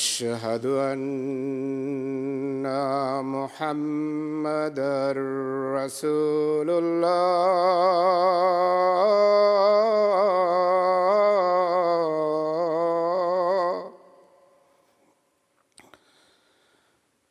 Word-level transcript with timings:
أشهد 0.00 0.66
أن 0.66 2.64
محمدا 3.36 5.12
رسول 5.76 6.68
الله. 6.70 7.10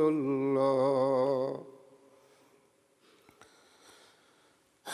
الله. 0.00 0.39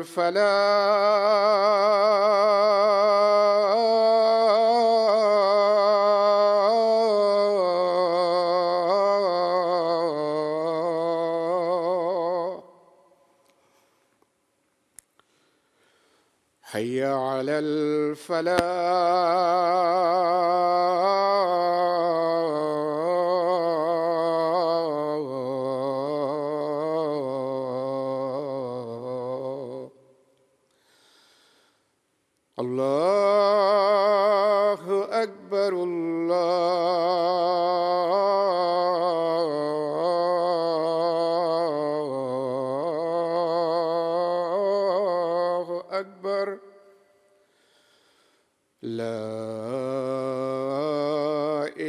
الفلاح 0.00 0.60
حي 16.62 17.04
على 17.04 17.58
الفلاح. 17.58 18.60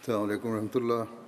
السلام 0.00 0.22
علیکم 0.22 0.48
ورحمۃ 0.48 0.74
اللہ 0.74 1.27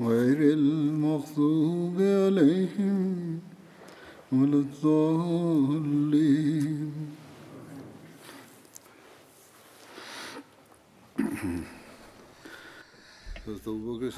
غير 0.00 0.40
المغضوب 0.58 1.96
عليهم 2.00 3.40
ولا 4.32 4.58
الضالين. 4.66 6.10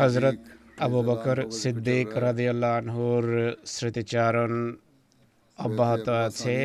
হজরত 0.01 0.39
আবু 0.87 1.01
বকর 1.09 1.39
সিদ্দিক 1.61 2.09
রাদিয়াল্লাহর 2.27 3.27
স্মৃতিচারণ 3.75 4.53
অব্যাহত 5.59 6.07
আছে 6.27 6.57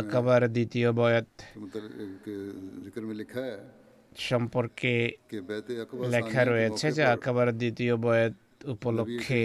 আকাবার 0.00 0.42
দ্বিতীয় 0.56 0.88
বয়ত 1.00 1.28
সম্পর্কে 4.28 4.94
লেখা 6.14 6.42
রয়েছে 6.52 6.86
যে 6.96 7.02
আকাবার 7.14 7.48
দ্বিতীয় 7.60 7.94
বয়ত 8.06 8.34
উপলক্ষে 8.74 9.42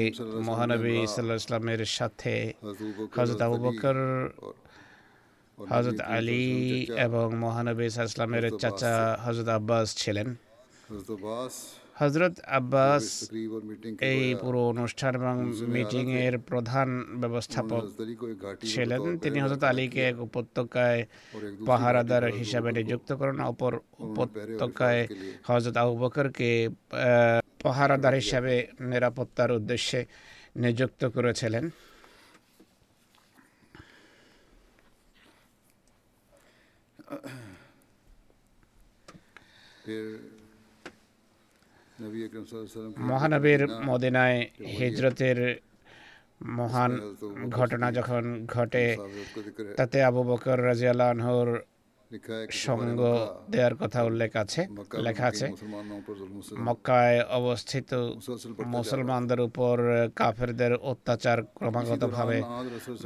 মহানবী 0.49 0.95
সাল্লাহ 1.13 1.37
ইসলামের 1.43 1.81
সাথে 1.97 2.33
হজরত 3.15 3.41
আবু 3.45 3.57
বকর 3.65 3.97
হজরত 5.57 5.99
আলী 6.17 6.45
এবং 7.05 7.25
মহানবী 7.45 7.83
সাল্লামের 7.89 8.45
চাচা 8.61 8.93
হজরত 9.25 9.49
আব্বাস 9.57 9.87
ছিলেন। 10.01 10.27
হজরত 12.01 12.35
আব্বাস 12.59 13.05
এই 14.11 14.23
পুরো 14.41 14.59
অনুষ্ঠান 14.73 15.11
এবং 15.19 15.35
মিটিং 15.75 16.05
এর 16.25 16.35
প্রধান 16.49 16.89
ব্যবস্থাপক 17.21 17.83
ছিলেন। 18.71 19.01
তিনি 19.23 19.37
হজরত 19.43 19.63
আলীকে 19.71 20.01
এক 20.11 20.17
উপত্যকায় 20.27 21.01
পাহারাদার 21.69 22.23
হিসাবে 22.39 22.69
নিযুক্ত 22.77 23.09
করেন। 23.19 23.37
অপর 23.51 23.73
উপত্যকায় 24.09 25.01
হজরত 25.49 25.75
আবু 25.83 25.93
বকরকে 26.03 26.51
পাহারাদার 27.63 28.13
হিসাবে 28.21 28.53
নিরাপত্তার 28.91 29.55
উদ্দেশ্যে 29.59 29.99
নিযুক্ত 30.63 31.01
করেছিলেন। 31.15 31.65
ফির 39.83 40.40
মহানবীর 43.01 43.61
মদিনায় 43.85 44.39
হিজরতের 44.77 45.39
মহান 46.55 46.91
ঘটনা 47.49 47.87
যখন 47.91 48.23
ঘটে 48.47 48.85
তাতে 49.77 49.97
আবু 50.03 50.21
বকর 50.23 50.57
রাজিয়ালানহর 50.65 51.49
সঙ্গ 52.65 52.99
দেওয়ার 53.51 53.75
কথা 53.75 53.99
উল্লেখ 54.03 54.31
আছে 54.35 54.61
লেখা 55.07 55.25
আছে। 55.31 55.45
মক্কায় 56.59 57.19
অবস্থিত 57.39 57.89
মুসলমানদের 58.65 59.39
উপর 59.39 59.75
কাফেরদের 60.15 60.73
অত্যাচার 60.91 61.37
ক্রমাগতভাবে 61.57 62.37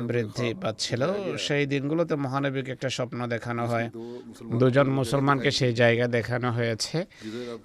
বৃদ্ধি 0.09 0.47
পাচ্ছিল। 0.61 1.01
সেই 1.37 1.63
দিনগুলোতে 1.65 2.15
মহানবীকে 2.15 2.71
একটা 2.71 2.89
স্বপ্ন 2.89 3.19
দেখানো 3.27 3.63
হয়। 3.65 3.87
দুজন 4.59 4.87
মুসলমানকে 4.99 5.49
সেই 5.51 5.73
জায়গা 5.73 6.05
দেখানো 6.07 6.49
হয়েছে 6.51 6.97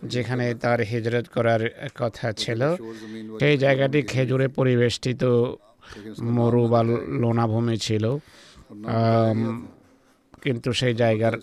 যেখানে 0.04 0.44
তার 0.54 0.80
হিজরত 0.80 1.26
করার 1.34 1.62
কথা 1.94 2.26
ছিল। 2.32 2.60
সেই 3.40 3.56
জায়গাটি 3.64 3.98
খেজুরে 4.02 4.46
পরিবেষ্টিত 4.48 5.22
মরু 6.36 6.62
বা 6.68 6.80
লোনাভূমি 7.22 7.76
ছিল। 7.86 8.04
কিন্তু 10.44 10.68
সেই 10.80 10.94
জায়গার 11.02 11.34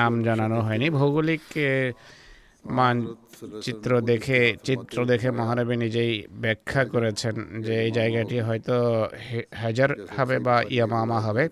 নাম 0.00 0.12
জানানো 0.26 0.58
হয়নি। 0.66 0.86
ভৌগোলিক 0.98 1.44
মানচিত্র 2.78 3.90
দেখে, 4.10 4.40
চিত্র 4.66 4.96
দেখে 5.10 5.28
মহানবী 5.40 5.74
নিজেই 5.84 6.12
ব্যাখ্যা 6.44 6.82
করেছেন 6.92 7.34
যে 7.66 7.74
এই 7.84 7.90
জায়গাটি 7.98 8.36
হয়তো 8.48 8.76
হাজার 9.62 9.90
হবে 10.16 10.36
বা 10.46 10.56
ইয়ামামা 10.74 11.18
হবে। 11.26 11.44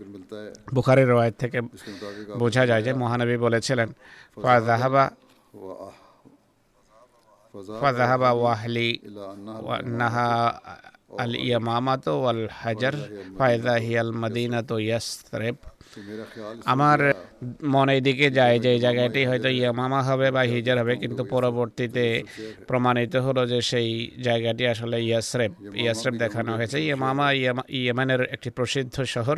বুখারের 0.74 1.08
রয়ের 1.14 1.36
থেকে 1.42 1.58
বোঝা 2.40 2.62
যায় 2.70 2.82
যে 2.86 2.92
মহানবী 3.02 3.36
বলেছিলেন 3.46 3.88
ফাজাহাবা 4.44 5.04
ফাজাহাবা 7.82 8.30
ওয়াহলি 8.40 8.90
নাহা 10.00 10.30
আল 11.22 11.34
ইয়ামামা 11.46 11.94
তো 12.04 12.12
ওয়াল 12.22 12.42
হাজার 12.62 12.94
ফায়দা 13.38 13.74
হিয়াল 13.84 14.10
মদিনা 14.22 14.60
তো 14.68 14.76
ইয়াস্ত্রেপ 14.88 15.56
আমার 16.72 16.98
মনে 17.74 17.96
দিকে 18.06 18.28
যায় 18.38 18.56
যে 18.64 18.70
এই 18.74 18.80
জায়গাটি 18.86 19.20
হয়তো 19.30 19.48
ইয়ামামা 19.58 20.00
হবে 20.08 20.26
বা 20.36 20.42
হিজার 20.54 20.76
হবে, 20.82 20.94
কিন্তু 21.02 21.22
পরবর্তীতে 21.34 22.04
প্রমাণিত 22.68 23.14
হলো 23.26 23.42
যে 23.52 23.58
সেই 23.70 23.88
জায়গাটি 24.26 24.62
আসলে 24.72 24.96
ইয়াসরেব 25.08 25.52
ইয়াসরেব 25.82 26.14
দেখানো 26.24 26.50
হয়েছে। 26.58 26.78
ইয়ামামা 26.86 27.26
ইয়ামানের 27.80 28.22
একটি 28.34 28.48
প্রসিদ্ধ 28.56 28.96
শহর। 29.14 29.36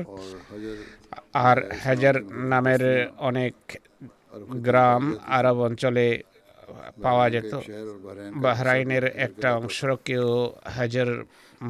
আর 1.48 1.58
হাজার 1.84 2.16
নামের 2.52 2.82
অনেক 3.28 3.54
গ্রাম 4.66 5.02
আরব 5.38 5.58
অঞ্চলে 5.68 6.06
পাওয়া 7.04 7.26
যেত। 7.34 7.52
বাহরাইনের 8.42 9.04
একটা 9.26 9.48
অংশকেও 9.60 10.28
হাজার 10.76 11.08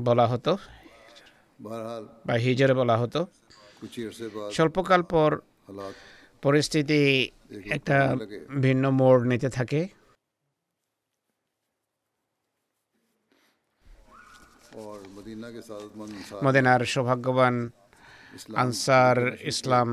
বলা 0.07 0.27
হতো 0.33 0.53
বা 2.27 2.35
হিজার 2.47 2.71
বলা 2.81 2.97
হতো। 3.03 3.21
স্বল্পকাল 4.57 5.01
পর 5.13 5.31
পরিস্থিতি 6.43 7.01
একটা 7.77 7.97
ভিন্ন 8.65 8.85
মোড় 8.99 9.21
নিতে 9.31 9.49
থাকে। 9.59 9.81
মদিনার 16.45 16.81
সৌভাগ্যবান 16.93 17.55
আনসার 18.63 19.19
ইসলাম 19.53 19.89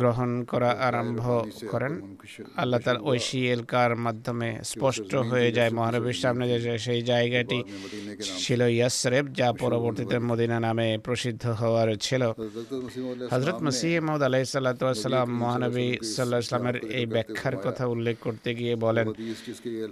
গ্রহণ 0.00 0.30
করা 0.44 0.70
আরম্ভ 0.88 1.22
করেন। 1.72 1.92
আল্লাহ 2.62 2.80
তার 2.86 2.98
ঐশী 3.10 3.40
এলকার 3.54 3.92
মাধ্যমে 3.96 4.48
স্পষ্ট 4.72 5.10
হয়ে 5.30 5.48
যায় 5.56 5.70
মহানবীর 5.78 6.18
সামনে 6.24 6.44
যে 6.52 6.72
সেই 6.86 7.00
জায়গাটি 7.02 7.58
ছিল 8.42 8.60
ইয়াসরেব 8.76 9.24
যা 9.38 9.48
পরবর্তীতে 9.62 10.16
মদিনা। 10.30 10.58
নামে 10.66 10.88
প্রসিদ্ধ 11.06 11.44
হওয়ার 11.60 11.88
ছিল। 12.06 12.22
হজরত 13.32 13.58
মসিহ 13.66 13.92
মহমদ 14.06 14.22
আলাহ 14.28 14.42
সাল্লাতাম 14.44 15.28
মহানবী 15.42 15.88
সাল্লাহ 16.14 16.40
ইসলামের 16.44 16.76
এই 16.98 17.06
ব্যাখ্যার 17.14 17.56
কথা 17.64 17.84
উল্লেখ 17.94 18.16
করতে 18.26 18.50
গিয়ে 18.58 18.74
বলেন 18.84 19.06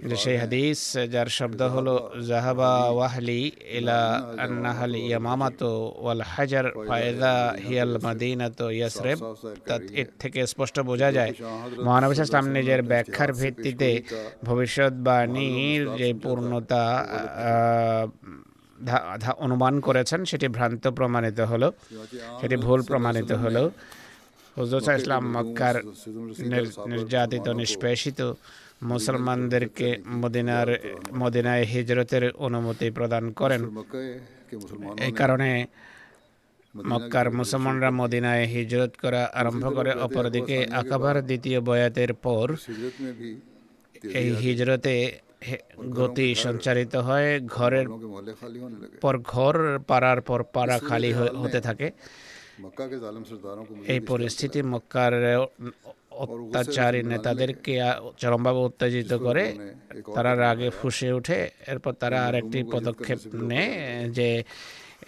যে 0.09 0.15
সেই 0.23 0.37
হাদিস 0.43 0.79
যার 1.13 1.29
শব্দ 1.37 1.61
হলো 1.75 1.95
জাহাবা 2.29 2.71
ওয়াহলি 2.97 3.41
ইলা 3.77 4.01
আন্নাহাল 4.45 4.95
ইয়ামামাতো 5.01 5.71
ওয়াল 6.03 6.21
হাজার 6.33 6.65
ফায়দা 6.87 7.35
হিয়াল 7.67 7.90
আল 7.91 7.97
মাদিনা 8.03 8.47
তো 8.49 8.65
ইয়াসরেব 8.69 9.17
এর 9.93 10.07
থেকে 10.19 10.39
স্পষ্ট 10.47 10.75
বোঝা 10.81 11.09
যায় 11.11 11.31
মহানবী 11.85 12.13
ইসলাম 12.17 12.45
নিজের 12.49 12.81
ব্যাখ্যার 12.83 13.31
ভিত্তিতে 13.33 13.89
ভবিষ্যৎবাণীর 14.45 15.81
যে 15.99 16.09
পূর্ণতা 16.23 16.83
অনুমান 19.37 19.73
করেছেন 19.79 20.19
সেটি 20.25 20.47
ভ্রান্ত 20.47 20.83
প্রমাণিত 20.89 21.39
হলো 21.41 21.67
সেটি 22.39 22.55
ভুল 22.57 22.79
প্রমাণিত 22.81 23.31
হলো 23.43 23.63
হজরত 24.57 24.87
ইসলাম 24.91 25.23
মক্কার 25.35 25.75
নির্যাতিত 26.91 27.47
নিষ্পেষিত 27.51 28.19
মুসলমানদেরকে 28.83 29.87
মদিনার 30.21 30.69
মদিনায় 31.13 31.65
হিজরতের 31.65 32.23
অনুমতি 32.37 32.87
প্রদান 32.89 33.23
করেন 33.31 33.61
এই 35.05 35.13
কারণে 35.13 35.49
মক্কার 36.75 37.31
মুসলমানরা 37.31 37.91
মদিনায় 37.91 38.45
হিজরত 38.45 38.91
করা 39.01 39.23
আরম্ভ 39.33 39.75
করে 39.75 39.91
অপরদিকে 39.95 40.65
আকাবার 40.71 41.21
দ্বিতীয় 41.21 41.61
বয়াতের 41.61 42.13
পর 42.13 42.55
এই 44.13 44.29
হিজরতে 44.35 45.11
গতি 45.89 46.35
সঞ্চারিত 46.35 46.95
হয় 46.95 47.39
ঘরের 47.47 47.87
পর 49.01 49.17
ঘর 49.17 49.79
পাড়ার 49.87 50.21
পর 50.21 50.43
পাড়া 50.53 50.79
খালি 50.79 51.11
হতে 51.13 51.59
থাকে। 51.61 51.91
এই 53.85 53.99
পরিস্থিতি 53.99 54.61
মক্কার 54.63 55.13
অত্যাচারী 56.11 57.03
নেতাদেরকে 57.03 57.79
চরমভাবে 58.17 58.59
উত্তেজিত 58.59 59.13
করে 59.13 59.43
তারা 60.15 60.35
রাগে 60.35 60.69
ফুসে 60.69 61.13
উঠে 61.13 61.49
এরপর 61.67 61.93
তারা 61.93 62.25
আরেকটি 62.25 62.63
পদক্ষেপ 62.71 63.19
নেয় 63.33 64.09
যে 64.09 64.43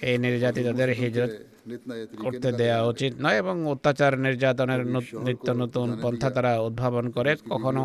এই 0.02 0.18
নির্যাতিতদের 0.18 0.90
হিজরত 0.90 1.32
করতে 2.18 2.50
দেওয়া 2.52 2.80
উচিত 2.84 3.14
নয় 3.22 3.38
এবং 3.38 3.56
অত্যাচার 3.68 4.14
নির্যাতনের 4.20 4.82
নিত্য 5.24 5.48
নতুন 5.52 5.88
পন্থা 6.02 6.30
তারা 6.30 6.60
উদ্ভাবন 6.60 7.10
করে 7.10 7.36
কখনো 7.50 7.82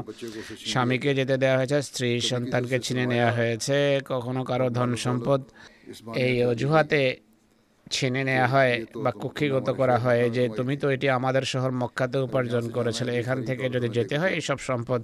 স্বামীকে 0.67 1.15
যেতে 1.15 1.37
দেওয়া 1.37 1.57
হয়েছে 1.57 1.83
স্ত্রী 1.83 2.21
সন্তানকে 2.21 2.79
ছিনে 2.79 3.07
নেওয়া 3.07 3.33
হয়েছে 3.33 4.01
কখনো 4.07 4.45
কারও 4.45 4.69
ধন 4.71 4.91
সম্পদ 4.97 5.41
এই 6.17 6.45
অজুহাতে 6.45 7.17
ছিনে 7.91 8.25
নেওয়া 8.25 8.47
হয় 8.47 8.73
বা 8.97 9.11
কুক্ষিগত 9.13 9.71
করা 9.71 9.97
হয় 9.99 10.31
যে 10.31 10.49
তুমি 10.49 10.77
তো 10.77 10.91
এটি 10.91 11.07
আমাদের 11.11 11.43
শহর 11.43 11.71
মক্কাতে 11.73 12.19
উপার্জন 12.19 12.65
করেছিলে 12.71 13.13
এখান 13.19 13.39
থেকে 13.45 13.65
যদি 13.69 13.89
যেতে 13.89 14.19
হয় 14.19 14.31
এইসব 14.31 14.59
সম্পদ 14.59 15.01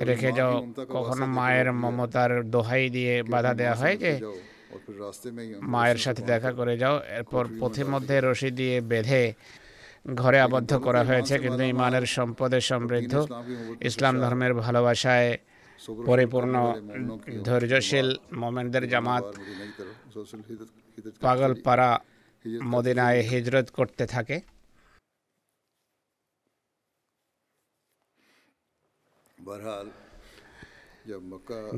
রেখে 0.00 0.32
যাও। 0.32 0.54
কখনো 0.88 1.26
মায়ের 1.26 1.72
মমতার 1.72 2.32
দোহাই 2.50 2.90
দিয়ে 2.90 3.22
বাধা 3.22 3.54
দেওয়া 3.54 3.74
হয় 3.74 3.96
যে 3.96 4.12
মায়ের 5.72 5.98
সাথে 6.04 6.22
দেখা 6.32 6.50
করে 6.58 6.74
যাও 6.82 6.96
এরপর 7.18 7.44
পথে 7.60 7.82
মধ্যে 7.92 8.16
রশি 8.20 8.50
দিয়ে 8.58 8.76
বেঁধে 8.90 9.22
ঘরে 10.20 10.38
আবদ্ধ 10.46 10.70
করা 10.86 11.02
হয়েছে 11.08 11.34
কিন্তু 11.44 11.62
ইমানের 11.74 12.06
সম্পদে 12.16 12.60
সমৃদ্ধ। 12.70 13.14
ইসলাম 13.88 14.14
ধর্মের 14.22 14.52
ভালোবাসায় 14.64 15.30
পরিপূর্ণ 16.08 16.54
ধৈর্যশীল 17.46 18.08
মোমেনদের 18.40 18.84
জামাত 18.92 19.24
পাগল 21.24 21.52
পাড়া 21.66 21.90
মদিনায় 22.72 23.20
হিজরত 23.30 23.66
করতে 23.78 24.04
থাকে। 24.14 24.36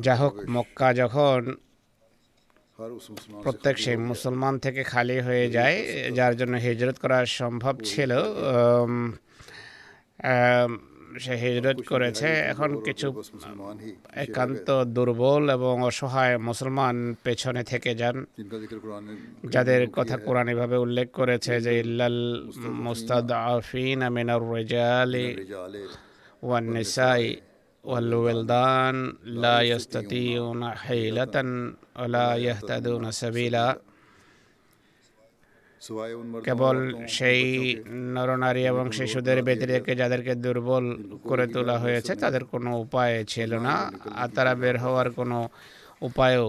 যা 0.05 0.15
হোক 0.21 0.35
মক্কা 0.57 0.89
যখন 1.03 1.41
প্রত্যেক 3.43 3.77
সেই 3.79 3.97
মুসলমান 4.11 4.55
থেকে 4.59 4.83
খালি 4.93 5.17
হয়ে 5.21 5.47
যায় 5.51 5.77
যার 6.13 6.35
জন্য 6.37 6.55
হিজরত 6.57 6.97
করা 7.03 7.19
সম্ভব 7.41 7.75
ছিল 7.91 8.11
সে 11.19 11.35
হিজরত 11.45 11.79
করেছে। 11.89 12.29
এখন 12.53 12.71
কিছু 12.87 13.09
একান্ত 14.25 14.69
দুর্বল 14.97 15.45
এবং 15.51 15.75
অসহায় 15.83 16.37
মুসলমান 16.49 16.97
পেছনে 17.25 17.63
থেকে 17.65 17.91
যান। 17.95 18.17
যাদের 19.55 19.83
কথা 19.91 20.17
কোরআন 20.27 20.49
এভাবে 20.49 20.77
উল্লেখ 20.77 21.09
করেছে 21.13 21.61
যে 21.61 21.73
ইল্লাল 21.81 22.19
মুস্তাদ 22.87 23.33
আফিন 23.33 23.99
আমিনার 24.03 24.43
রেজালি 24.55 25.29
ওয়ান 26.43 26.65
নিসাই 26.77 27.25
والولدان 27.91 28.97
لا 29.45 29.57
يستطيعون 29.73 30.63
حيلة 30.85 31.37
ولا 32.01 32.29
يهتدون 32.47 33.05
سبيلا. 33.23 33.67
কেবল 36.47 36.77
সেই 37.17 37.43
নরনারী 38.15 38.63
এবং 38.73 38.87
শিশুদের 38.99 39.39
ব্যতিরেকে 39.47 39.93
যাদেরকে 40.01 40.33
দুর্বল 40.45 40.85
করে 41.29 41.47
তোলা 41.55 41.77
হয়েছে 41.85 42.13
তাদের 42.23 42.43
কোনো 42.53 42.71
উপায় 42.85 43.15
ছিল 43.33 43.51
না। 43.67 43.75
আর 44.21 44.29
তারা 44.37 44.53
বের 44.63 44.77
হওয়ার 44.85 45.09
কোনো 45.19 45.39
উপায়ও 46.09 46.47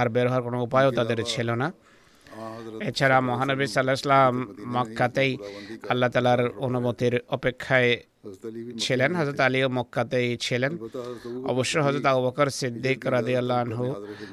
আর 0.00 0.06
বের 0.14 0.26
হওয়ার 0.30 0.44
কোনো 0.48 0.58
উপায়ও 0.66 0.90
তাদের 0.98 1.18
ছিল 1.32 1.48
না। 1.62 1.68
এছাড়া 2.80 3.20
মহানবী 3.20 3.66
সাল্লাহাম 3.66 4.54
মক্কাতেই 4.66 5.38
আল্লাহ 5.88 6.08
তালার 6.08 6.48
অনুমতির 6.56 7.20
অপেক্ষায় 7.28 8.00
ছিলেন। 8.78 9.16
হজরত 9.16 9.40
আলীও 9.40 9.68
মক্কাতেই 9.68 10.36
ছিলেন। 10.36 10.78
অবশ্য 11.44 11.78
হজরত 11.78 12.06
আবকর 12.06 12.50
সিদ্দিক 12.50 13.06
রাজি 13.06 13.36
আল্লাহ 13.36 13.64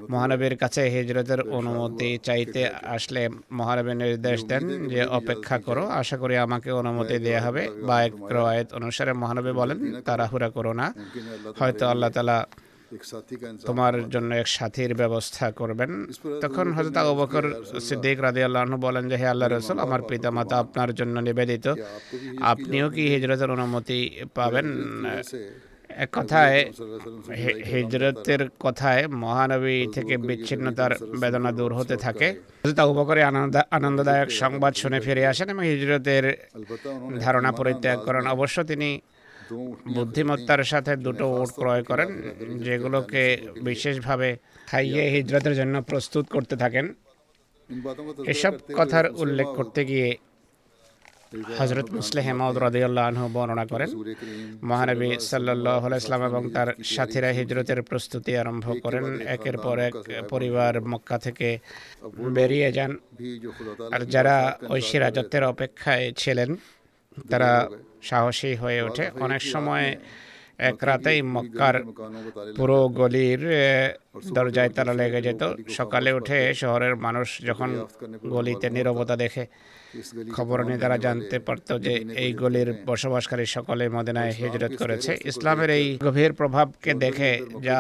মহানবীর 0.10 0.58
কাছে 0.58 0.90
হিজরতের 0.90 1.42
অনুমতি 1.42 2.18
চাইতে 2.24 2.68
আসলে 2.68 3.30
মহানবী 3.52 3.94
নির্দেশ 3.94 4.46
দেন 4.46 4.88
যে, 4.88 5.06
অপেক্ষা 5.06 5.58
করো, 5.60 5.88
আশা 5.88 6.18
করি 6.18 6.38
আমাকে 6.38 6.72
অনুমতি 6.72 7.20
দেওয়া 7.20 7.42
হবে। 7.42 7.70
বা 7.88 8.04
এক 8.04 8.14
রয়েত 8.32 8.74
অনুসারে 8.74 9.14
মহানবী 9.14 9.52
বলেন, 9.52 10.02
তাড়াহুড়া 10.02 10.50
করো 10.50 10.74
না। 10.74 10.94
হয়তো 11.60 11.88
আল্লাহ 11.88 12.10
তালা 12.10 12.46
তোমার 13.68 13.94
জন্য 14.10 14.30
এক 14.42 14.48
সাথীর 14.48 14.92
ব্যবস্থা 15.02 15.46
করবেন। 15.52 15.92
তখন 16.44 16.66
হজরত 16.78 16.98
আবু 16.98 17.14
বকর 17.22 17.46
সিদ্দিক 17.88 18.18
রাদিয়াল্লাহু 18.28 18.78
বলেন 18.78 19.04
যে, 19.10 19.16
হে 19.22 19.28
আল্লাহর 19.34 19.54
রাসূল, 19.58 19.78
আমার 19.80 20.02
পিতামাতা 20.10 20.56
আপনার 20.64 20.90
জন্য 21.00 21.16
নিবেদিত। 21.20 21.66
আপনিও 22.54 22.88
কি 22.90 23.04
হিজরতের 23.14 23.50
অনুমতি 23.52 24.00
পাবেন? 24.36 24.68
এক 26.04 26.10
কথায় 26.14 26.58
হিজরতের 27.72 28.42
কথায় 28.66 29.02
মহানবী 29.24 29.78
থেকে 29.96 30.18
বিচ্ছিন্নতার 30.18 30.92
বেদনা 31.22 31.52
দূর 31.52 31.72
হতে 31.74 31.96
থাকে। 31.98 32.28
আবু 32.84 32.94
বকর 33.00 33.18
আনন্দ, 33.32 33.56
আনন্দদায়ক 33.78 34.30
সংবাদ 34.42 34.74
শুনে 34.82 35.00
ফিরে 35.06 35.24
আসেন 35.32 35.48
এবং 35.54 35.64
হিজরতের 35.74 36.26
ধারণা 37.20 37.52
পরিত্যাগ 37.52 37.98
করেন। 38.08 38.24
অবশ্য 38.28 38.58
তিনি 38.64 38.90
বুদ্ধিমত্তার 39.96 40.62
সাথে 40.72 40.92
দুটো 41.06 41.26
ওট 41.40 41.50
ক্রয় 41.60 41.84
করেন, 41.90 42.10
যেগুলোকে 42.66 43.24
বিশেষভাবে 43.68 44.30
খাইয়ে 44.70 45.04
হিজরতের 45.16 45.56
জন্য 45.60 45.76
প্রস্তুত 45.90 46.26
করতে 46.36 46.56
থাকেন। 46.64 46.86
এসব 48.34 48.54
কথার 48.78 49.06
উল্লেখ 49.24 49.48
করতে 49.60 49.82
গিয়ে 49.90 50.10
হজরত 51.60 51.88
মুসলে 51.98 52.20
হেমাউদ 52.28 52.56
রদিউল্লাহ 52.66 53.06
আনহু 53.10 53.26
বর্ণনা 53.36 53.66
করেন, 53.72 53.90
মহানবী 54.70 55.10
সাল্লাহ 55.30 55.84
ইসলাম 56.02 56.22
এবং 56.30 56.42
তার 56.56 56.70
সাথীরা 56.96 57.30
হিজরতের 57.40 57.80
প্রস্তুতি 57.90 58.32
আরম্ভ 58.42 58.66
করেন। 58.84 59.06
একের 59.36 59.58
পর 59.66 59.78
এক 59.90 59.96
পরিবার 60.32 60.74
মক্কা 60.92 61.18
থেকে 61.26 61.50
বেরিয়ে 62.38 62.70
যান। 62.78 62.92
আর 63.96 64.02
যারা 64.14 64.36
ঐশী 64.74 64.98
রাজত্বের 64.98 65.44
অপেক্ষায় 65.54 66.06
ছিলেন, 66.22 66.50
তারা 67.32 67.52
সাহসী 68.10 68.56
হয়ে 68.56 68.80
ওঠে। 68.82 69.06
অনেক 69.26 69.42
সময় 69.54 69.88
এক 70.70 70.78
রাতেই 70.84 71.22
মক্কার 71.36 71.76
পুরো 72.58 72.80
গলির 73.00 73.42
দরজায় 74.34 74.70
তারা 74.70 74.94
লেগে 74.94 75.22
যেত। 75.22 75.44
সকালে 75.70 76.10
উঠে 76.14 76.54
শহরের 76.54 76.96
মানুষ 76.96 77.28
যখন 77.46 77.70
গলিতে 78.26 78.68
নিরবতা 78.70 79.16
দেখে 79.16 79.46
খবর 80.36 80.58
নিয়ে 80.68 80.80
তারা 80.80 80.98
জানতে 80.98 81.38
পারত 81.40 81.70
যে 81.86 81.94
এই 82.24 82.34
গলির 82.34 82.70
বসবাসকারী 82.86 83.46
সকলে 83.46 83.90
মদিনায় 83.90 84.32
হিজরত 84.32 84.74
করেছে। 84.76 85.12
ইসলামের 85.26 85.70
এই 85.70 85.86
গভীর 86.06 86.32
প্রভাবকে 86.34 86.92
দেখে 86.94 87.32
যা 87.62 87.80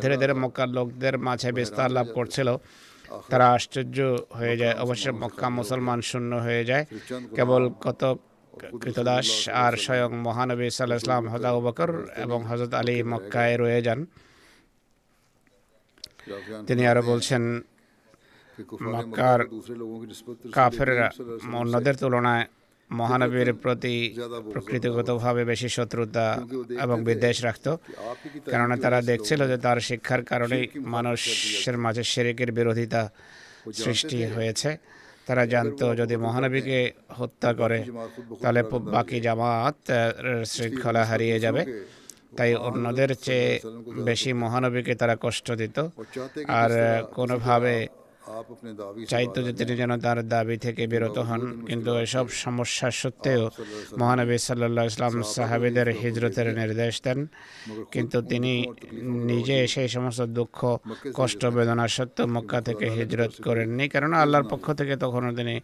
ধীরে 0.00 0.16
ধীরে 0.16 0.34
মক্কার 0.34 0.68
লোকদের 0.68 1.14
মাঝে 1.18 1.52
বিস্তার 1.52 1.90
লাভ 1.90 2.06
করছিল। 2.14 2.48
তারা 3.28 3.46
আশ্চর্য 3.52 3.98
হয়ে 4.38 4.56
যায়। 4.56 4.74
অবশ্য 4.74 5.06
মক্কা 5.22 5.48
মুসলমান 5.48 6.00
শূন্য 6.00 6.32
হয়ে 6.36 6.64
যায়। 6.64 6.84
কেবল 7.36 7.62
কত 7.86 8.02
কৃতদাস 8.82 9.28
আর 9.64 9.74
স্বয়ং 9.84 10.10
মহানবী 10.26 10.66
সাল্লাহ 10.70 10.98
ইসলাম 11.02 11.22
বকর 11.66 11.90
এবং 12.24 12.38
হজরত 12.50 12.72
আলী 12.80 12.96
মক্কায় 13.12 13.54
রয়ে 13.62 13.80
যান। 13.86 14.00
তিনি 16.68 16.82
আরও 16.90 17.02
বলছেন, 17.10 17.42
মক্কার 18.94 19.40
কাফেররা 20.56 21.08
অন্যদের 21.60 21.94
তুলনায় 22.02 22.44
মহানবীর 22.90 23.50
প্রতি 23.62 23.96
প্রকৃতিগতভাবে 24.52 25.42
বেশি 25.52 25.68
শত্রুতা 25.76 26.26
এবং 26.84 26.96
বিদ্বেষ 27.08 27.36
রাখত, 27.48 27.66
কেননা 28.50 28.76
তারা 28.84 28.98
দেখছিল 29.10 29.40
যে 29.50 29.56
তার 29.64 29.78
শিক্ষার 29.88 30.22
কারণেই 30.30 30.64
মানুষের 30.94 31.76
মাঝে 31.84 32.02
শেরেকের 32.12 32.50
বিরোধিতা 32.58 33.02
সৃষ্টি 33.82 34.18
হয়েছে। 34.36 34.70
তারা 35.26 35.44
জানতো 35.54 35.86
যদি 36.00 36.14
মহানবীকে 36.26 36.78
হত্যা 37.18 37.50
করে, 37.60 37.78
তাহলে 38.42 38.60
বাকি 38.96 39.18
জামাত 39.26 39.78
শৃঙ্খলা 40.52 41.02
হারিয়ে 41.10 41.36
যাবে। 41.44 41.62
তাই 42.38 42.50
অন্যদের 42.68 43.10
চেয়ে 43.24 43.50
বেশি 44.08 44.30
মহানবীকে 44.44 44.94
তারা 45.00 45.14
কষ্ট 45.24 45.46
দিত। 45.60 45.76
আর 46.60 46.70
কোনোভাবে 47.18 47.74
চাইতো 49.12 49.38
যে 49.46 49.52
তিনি 49.58 49.72
যেন 49.80 49.92
তার 50.04 50.18
দাবি 50.28 50.56
থেকে 50.56 50.82
বিরত 50.92 51.18
হন। 51.28 51.42
কিন্তু 51.68 51.90
এসব 52.04 52.26
সমস্যা 52.44 52.88
সত্ত্বেও 53.00 53.42
মহানবী 53.98 54.38
সাল্লাহ 54.38 54.84
ইসলাম 54.84 55.12
সাহাবিদের 55.36 55.88
হিজরতের 56.02 56.48
নির্দেশ 56.58 56.94
দেন। 57.04 57.18
কিন্তু 57.92 58.18
তিনি 58.22 58.52
নিজে 59.32 59.56
সেই 59.66 59.88
সমস্ত 59.88 60.20
দুঃখ 60.38 60.58
কষ্ট 61.14 61.42
বেদনা 61.56 61.86
সত্ত্বেও 61.88 62.26
মক্কা 62.26 62.58
থেকে 62.60 62.86
হিজরত 62.90 63.34
করেননি 63.46 63.84
কেননা 63.88 64.16
আল্লাহর 64.22 64.46
পক্ষ 64.52 64.66
থেকে 64.72 64.94
তখনও 64.96 65.32
তিনি 65.38 65.54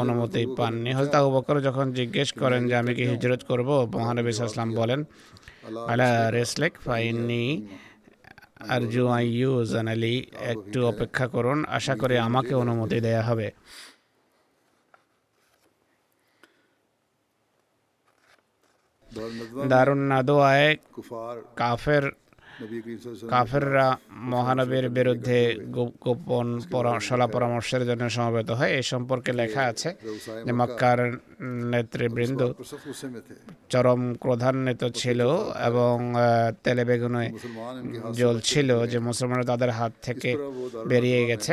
অনুমতি 0.00 0.42
পাননি। 0.58 0.90
হয়তো 0.92 1.16
আবু 1.18 1.30
বকর 1.36 1.56
যখন 1.68 1.86
জিজ্ঞেস 1.92 2.28
করেন 2.32 2.60
যে 2.68 2.74
আমি 2.76 2.92
কি 2.94 3.04
হিজরত 3.12 3.42
করব? 3.48 3.68
মহানবী 3.94 4.32
সাল্লাম 4.32 4.70
বলেন 4.74 5.00
আলা 5.88 6.10
রেসলেক 6.30 6.72
ফাইনি 6.84 7.44
আর 8.60 8.80
জুয়াইউ 8.86 9.52
জানালি 9.64 10.14
একটু 10.52 10.78
অপেক্ষা 10.86 11.26
করুন 11.26 11.58
আশা 11.68 11.94
করি 11.96 12.14
আমাকে 12.18 12.52
অনুমতি 12.54 12.98
দেয়া 13.00 13.22
হবে 13.22 13.48
দারুণ 19.68 20.00
নাদোয়ায় 20.08 20.68
কাফের 21.56 22.04
কাফেররা 23.32 23.86
মহানবীর 24.32 24.86
বিরুদ্ধে 24.98 25.38
গোপন 26.06 26.46
সলা 27.06 27.26
পরামর্শের 27.34 27.82
জন্য 27.88 28.04
সমবেত 28.16 28.50
হয়। 28.58 28.72
এই 28.78 28.84
সম্পর্কে 28.92 29.30
লেখা 29.40 29.62
আছে 29.70 29.90
যে 30.46 30.52
মক্কার 30.60 30.98
নেতৃবৃন্দ 31.72 32.40
চরম 33.72 34.02
ক্রধান্বিত 34.22 34.82
ছিল 35.00 35.20
এবং 35.68 35.94
তেলে 36.64 36.84
বেগুনে 36.90 37.24
জ্বলছিল 38.18 38.68
যে 38.92 38.98
মুসলমানরা 39.08 39.46
তাদের 39.52 39.70
হাত 39.78 39.92
থেকে 40.06 40.30
বেরিয়ে 40.90 41.20
গেছে। 41.30 41.52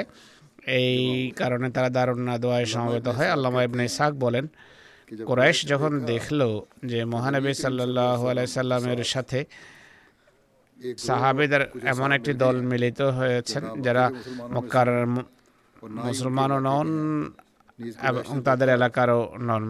এই 0.79 0.97
কারণে 1.41 1.67
তারা 1.75 1.89
দারুণ 1.97 2.19
না 2.29 2.35
দোয়ায় 2.43 2.67
সমবেত 2.73 3.07
হয়। 3.17 3.29
আল্লামা 3.35 3.59
ইবনে 3.67 3.83
ইসাক 3.89 4.13
বলেন, 4.25 4.45
কোরাইশ 5.27 5.59
যখন 5.71 5.91
দেখল 6.11 6.39
যে 6.91 6.99
মহানবী 7.13 7.53
সাল্লাহ 7.63 8.19
আলাইসাল্লামের 8.31 9.01
সাথে 9.13 9.39
সাহাবিদের 10.99 11.63
এমন 11.83 12.09
একটি 12.11 12.31
দল 12.33 12.55
মিলিত 12.63 12.99
হয়েছেন 13.17 13.63
যারা 13.81 14.03
মক্কার 14.51 14.89
মুসলমানও 15.99 16.59
নন 16.67 16.89
এবং 18.09 18.35
তাদের 18.47 18.69
এলাকারও 18.77 19.21
নন 19.47 19.63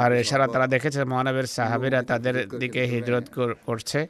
আর 0.00 0.10
এছাড়া 0.22 0.46
তারা 0.54 0.66
দেখেছে 0.74 1.00
মহানবের 1.12 1.46
সাহাবিরা 1.56 2.00
তাদের 2.12 2.36
দিকে 2.62 2.82
হিজরত 2.92 3.26
করছে। 3.66 4.00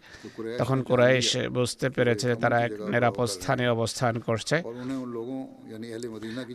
তখন 0.61 0.79
কুরাইশ 0.89 1.29
বুঝতে 1.57 1.87
পেরেছে 1.97 2.29
তারা 2.43 2.59
এক 2.67 2.73
নিরাপদ 2.93 3.29
স্থানে 3.37 3.65
অবস্থান 3.77 4.15
করছে। 4.27 4.57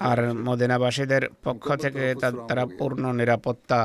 আর 0.10 0.20
মদিনাবাসীদের 0.48 1.24
পক্ষ 1.46 1.66
থেকে 1.84 2.04
তারা 2.50 2.64
পূর্ণ 2.80 3.04
নিরাপত্তা 3.20 3.80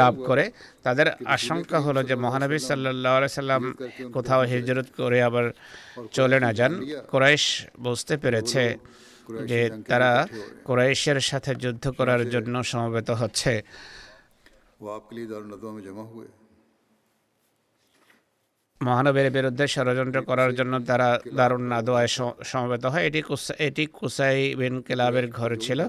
লাভ 0.00 0.14
করে। 0.28 0.44
তাদের 0.86 1.06
আশঙ্কা 1.36 1.78
হলো 1.86 2.00
যে 2.08 2.14
মহানবী 2.24 2.58
সাল্লাহ 2.58 3.26
সাল্লাম 3.40 3.62
কোথাও 4.16 4.42
হিজরত 4.52 4.88
করে 5.00 5.18
আবার 5.28 5.46
চলে 6.16 6.38
না 6.44 6.50
যান। 6.58 6.72
কোরাইশ 7.12 7.44
বুঝতে 7.80 8.14
পেরেছে 8.22 8.62
যে 9.50 9.60
তারা 9.90 10.10
কোরাইশের 10.64 11.18
সাথে 11.20 11.50
যুদ্ধ 11.54 11.84
করার 11.98 12.22
জন্য 12.30 12.54
সমবেত 12.62 13.08
হচ্ছে। 13.10 13.52
মহানবের 18.80 19.28
বিরুদ্ধে 19.30 19.66
ষড়যন্ত্র 19.66 20.20
করার 20.22 20.50
জন্য 20.54 20.74
তারা 20.84 21.08
দারুণ 21.34 21.62
নাদোয়ায় 21.62 22.10
সমবেত 22.44 22.84
হয়। 22.86 23.04
এটি 23.06 23.20
এটি 23.58 23.84
কুসাই 23.86 24.38
বিন 24.54 24.74
কেলাবের 24.80 25.26
ঘর 25.30 25.50
ছিল। 25.60 25.80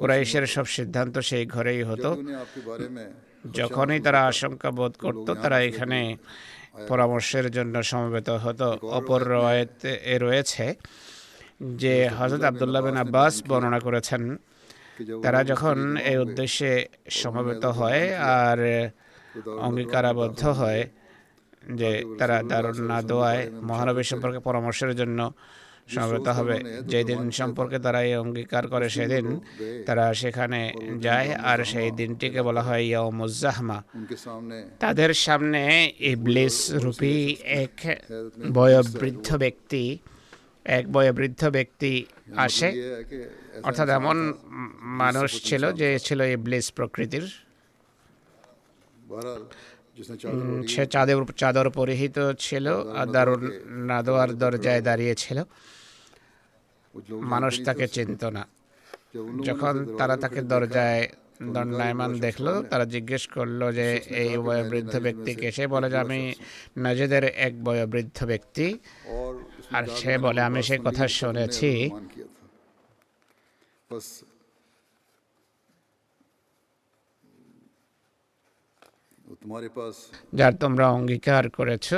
কুরাইশের 0.00 0.44
সব 0.46 0.66
সিদ্ধান্ত 0.76 1.14
সেই 1.18 1.44
ঘরেই 1.46 1.82
হতো। 1.82 2.10
যখনই 3.52 4.00
তারা 4.00 4.20
আশঙ্কা 4.26 4.70
বোধ 4.70 4.92
করত 5.04 5.26
তারা 5.42 5.58
এখানে 5.60 6.00
পরামর্শের 6.88 7.46
জন্য 7.50 7.74
সমবেত 7.82 8.28
হতো। 8.44 8.68
অপর 8.98 9.20
রয়েতে 9.36 9.90
রয়েছে 10.18 10.66
যে 11.82 11.94
হজরত 12.18 12.42
আবদুল্লাহ 12.50 12.82
বিন 12.86 12.96
আব্বাস 13.04 13.34
বর্ণনা 13.48 13.80
করেছেন, 13.86 14.22
তারা 15.24 15.40
যখন 15.50 15.76
এই 16.10 16.18
উদ্দেশ্যে 16.24 16.72
সমবেত 17.20 17.64
হয় 17.78 18.02
আর 18.38 18.58
অঙ্গীকারাবদ্ধ 19.66 20.42
হয় 20.60 20.82
যে 21.78 21.90
তারা 22.18 22.36
দারুণ 22.50 22.78
না 22.90 22.98
দোয়ায় 23.10 23.42
মহানবী 23.68 24.04
সম্পর্কে 24.10 24.40
পরামর্শের 24.48 24.92
জন্য 25.00 25.20
সমবেত 25.94 26.26
হবে, 26.38 26.56
যেদিন 26.92 27.20
সম্পর্কে 27.40 27.78
তারা 27.86 28.00
এই 28.08 28.14
অঙ্গীকার 28.24 28.64
করে 28.72 28.86
সেদিন 28.96 29.26
তারা 29.86 30.06
সেখানে 30.22 30.60
যায় 31.06 31.28
আর 31.50 31.58
সেই 31.72 31.88
দিনটিকে 32.00 32.40
বলা 32.48 32.62
হয় 32.68 32.82
ইয়মুজাহমা 32.90 33.78
তাদের 34.84 35.10
সামনে 35.24 35.60
ইবলিস 36.12 36.56
রূপী 36.84 37.16
এক 37.62 37.76
বয়োবৃদ্ধ 38.52 39.28
ব্যক্তি 39.44 39.84
এক 40.64 40.92
বয়োবৃদ্ধ 40.92 41.44
ব্যক্তি 41.56 41.92
আসে। 42.36 42.68
অর্থাৎ 43.62 43.88
এমন 43.88 44.16
মানুষ 44.82 45.30
ছিল 45.44 45.72
যে 45.72 45.98
ছিল 45.98 46.20
ইবলিস 46.20 46.72
প্রকৃতির। 46.72 47.26
সে 50.68 50.82
চাঁদের 50.86 51.16
চাদর 51.36 51.70
পরিহিত 51.70 52.18
ছিল 52.38 52.66
আর 52.98 53.06
দারুণ 53.06 53.42
নাদোয়ার 53.88 54.30
দরজায় 54.38 54.82
দাঁড়িয়েছিল 54.88 55.38
মানুষ 57.32 57.52
তাকে 57.64 57.86
চিনত 57.88 58.24
না। 58.24 58.42
যখন 59.44 59.74
তারা 59.98 60.16
তাকে 60.16 60.40
দরজায় 60.42 61.08
দণ্ডায়মান 61.42 62.18
দেখল 62.18 62.46
তারা 62.70 62.84
জিজ্ঞেস 62.84 63.26
করল 63.26 63.60
যে 63.72 63.86
এই 64.22 64.36
বয়োবৃদ্ধ 64.46 64.94
ব্যক্তিকে 65.00 65.46
সে 65.56 65.66
বলে 65.66 65.90
যে 65.90 65.96
আমি 65.96 66.20
নাজেদের 66.76 67.24
এক 67.24 67.64
বয়োবৃদ্ধ 67.64 68.24
ব্যক্তি। 68.24 68.66
আর 69.76 69.84
সে 70.00 70.12
বলে, 70.24 70.40
আমি 70.48 70.60
সেই 70.68 70.80
কথা 70.86 71.04
শুনেছি। 71.20 71.70
যার 80.38 80.54
তোমরা 80.62 80.84
অঙ্গীকার 80.96 81.44
করেছ, 81.58 81.88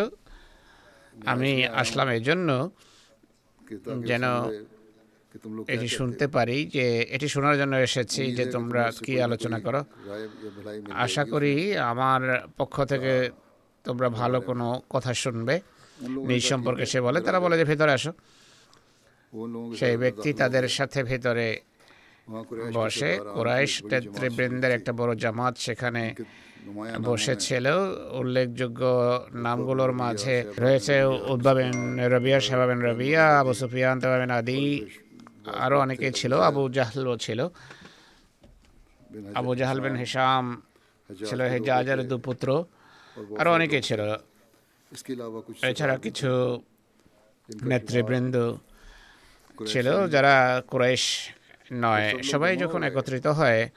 আমি 1.32 1.52
আসলাম 1.82 2.08
এই 2.16 2.22
জন্য 2.28 2.48
যেন 4.10 4.24
এটি 5.74 5.88
শুনতে 5.98 6.26
পারি 6.36 6.58
যে, 6.76 6.86
এটি 7.16 7.26
শোনার 7.34 7.56
জন্য 7.60 7.74
এসেছি 7.88 8.22
যে 8.38 8.44
তোমরা 8.56 8.82
কি 9.04 9.14
আলোচনা 9.26 9.58
করো। 9.66 9.80
আশা 11.04 11.22
করি 11.32 11.54
আমার 11.92 12.22
পক্ষ 12.58 12.74
থেকে 12.92 13.12
তোমরা 13.84 14.08
ভালো 14.20 14.38
কোনো 14.48 14.66
কথা 14.94 15.12
শুনবে। 15.24 15.56
নিজ 16.30 16.42
সম্পর্কে 16.52 16.84
সে 16.92 16.98
বলে 17.06 17.18
তারা 17.26 17.38
বলে 17.44 17.54
যে 17.60 17.64
ভেতরে 17.70 17.92
আসো। 17.98 18.12
সেই 19.80 19.96
ব্যক্তি 20.02 20.30
তাদের 20.40 20.64
সাথে 20.76 21.00
ভেতরে 21.10 21.48
বসে। 22.78 23.10
কোরাইশ 23.36 23.72
নেতৃবৃন্দের 23.90 24.72
একটা 24.78 24.92
বড় 25.00 25.12
জামাত 25.22 25.54
সেখানে 25.66 26.02
বসেছিল। 27.08 27.66
উল্লেখযোগ্য 28.20 28.80
নামগুলোর 29.44 29.92
মাঝে 30.02 30.36
রয়েছে 30.64 30.94
উদ্ভাবেন 31.34 31.72
রবিয়া 32.14 32.38
শেবাবিন 32.46 32.80
রবিয়া 32.88 33.24
আবু 33.40 33.52
সুফিয়ান 33.60 33.96
তেবাবিন 34.02 34.30
আদি 34.38 34.60
আরও 35.64 35.76
অনেকে 35.84 36.08
ছিল 36.18 36.32
আবু 36.48 36.62
জাহলও 36.76 37.14
ছিল। 37.24 37.40
আবু 39.38 39.50
জাহাল 39.60 39.78
বিন 39.84 39.96
হিসাম 40.04 40.44
ছিল 41.28 41.40
হেজাজের 41.52 42.00
দুপুত্র। 42.10 42.48
আরও 43.40 43.50
অনেকে 43.58 43.78
ছিল। 43.88 44.00
এছাড়া 45.62 45.96
কিছু 45.96 46.62
নেতৃবৃন্দ 47.62 48.54
ছিল 49.66 50.08
যারা 50.08 50.62
কুরাইশ 50.66 51.28
নয় 51.72 52.22
সবাই 52.22 52.56
যখন 52.56 52.82
একত্রিত 52.82 53.26
হয় 53.26 53.68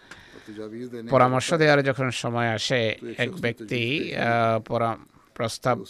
পরামর্শ 1.09 1.53
দেওয়ার 1.53 1.83
যখন 1.83 2.11
সময় 2.11 2.49
আসে 2.49 2.95
এক 3.17 3.31
ব্যক্তি 3.31 4.13
প্রস্তাব 5.33 5.83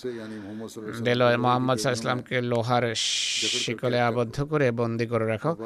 দিল 1.03 1.37
মোহাম্মদ 1.37 1.79
ইসলামকে 1.79 2.41
লোহার 2.41 2.95
শিকলে 2.95 3.99
আবদ্ধ 3.99 4.43
করে 4.43 4.71
বন্দি 4.71 5.05
করে 5.05 5.27
রাখো। 5.27 5.57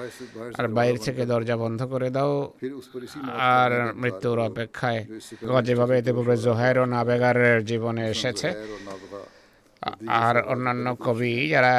আর 0.57 0.67
বাইর 0.67 0.97
থেকে 0.97 1.25
দরজা 1.25 1.57
বন্ধ 1.57 1.83
করে 1.83 2.09
দাও। 2.09 2.53
আর 3.37 3.93
মৃত্যুর 3.93 4.39
অপেক্ষায় 4.39 5.05
যেভাবে 5.63 5.99
এতে 5.99 6.35
জোহায়ের 6.37 6.79
ও 6.79 6.85
নাবেগারের 6.85 7.65
জীবনে 7.65 8.09
এসেছে 8.09 8.53
আর 10.25 10.35
অন্যান্য 10.53 10.85
কবি 11.05 11.33
যারা 11.55 11.75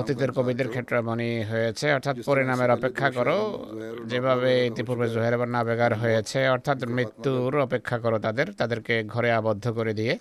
অতীতের 0.00 0.30
কবিদের 0.36 0.68
ক্ষেত্রে 0.68 0.98
মনে 1.00 1.28
হয়েছে, 1.50 1.86
অর্থাৎ 1.96 2.16
পরিণামের 2.28 2.70
অপেক্ষা 2.70 3.08
করো, 3.10 3.38
যেভাবে 4.10 4.50
ইতিপূর্বে 4.66 5.06
জোহের 5.14 5.34
বা 5.40 5.46
নাবেগার 5.46 5.92
হয়েছে, 6.02 6.40
অর্থাৎ 6.48 6.78
মৃত্যুর 6.96 7.52
অপেক্ষা 7.66 7.96
করো 8.04 8.18
তাদের, 8.18 8.46
তাদেরকে 8.60 8.94
ঘরে 9.14 9.30
আবদ্ধ 9.32 9.64
করে 9.78 9.92
দিয়ে। 10.00 10.14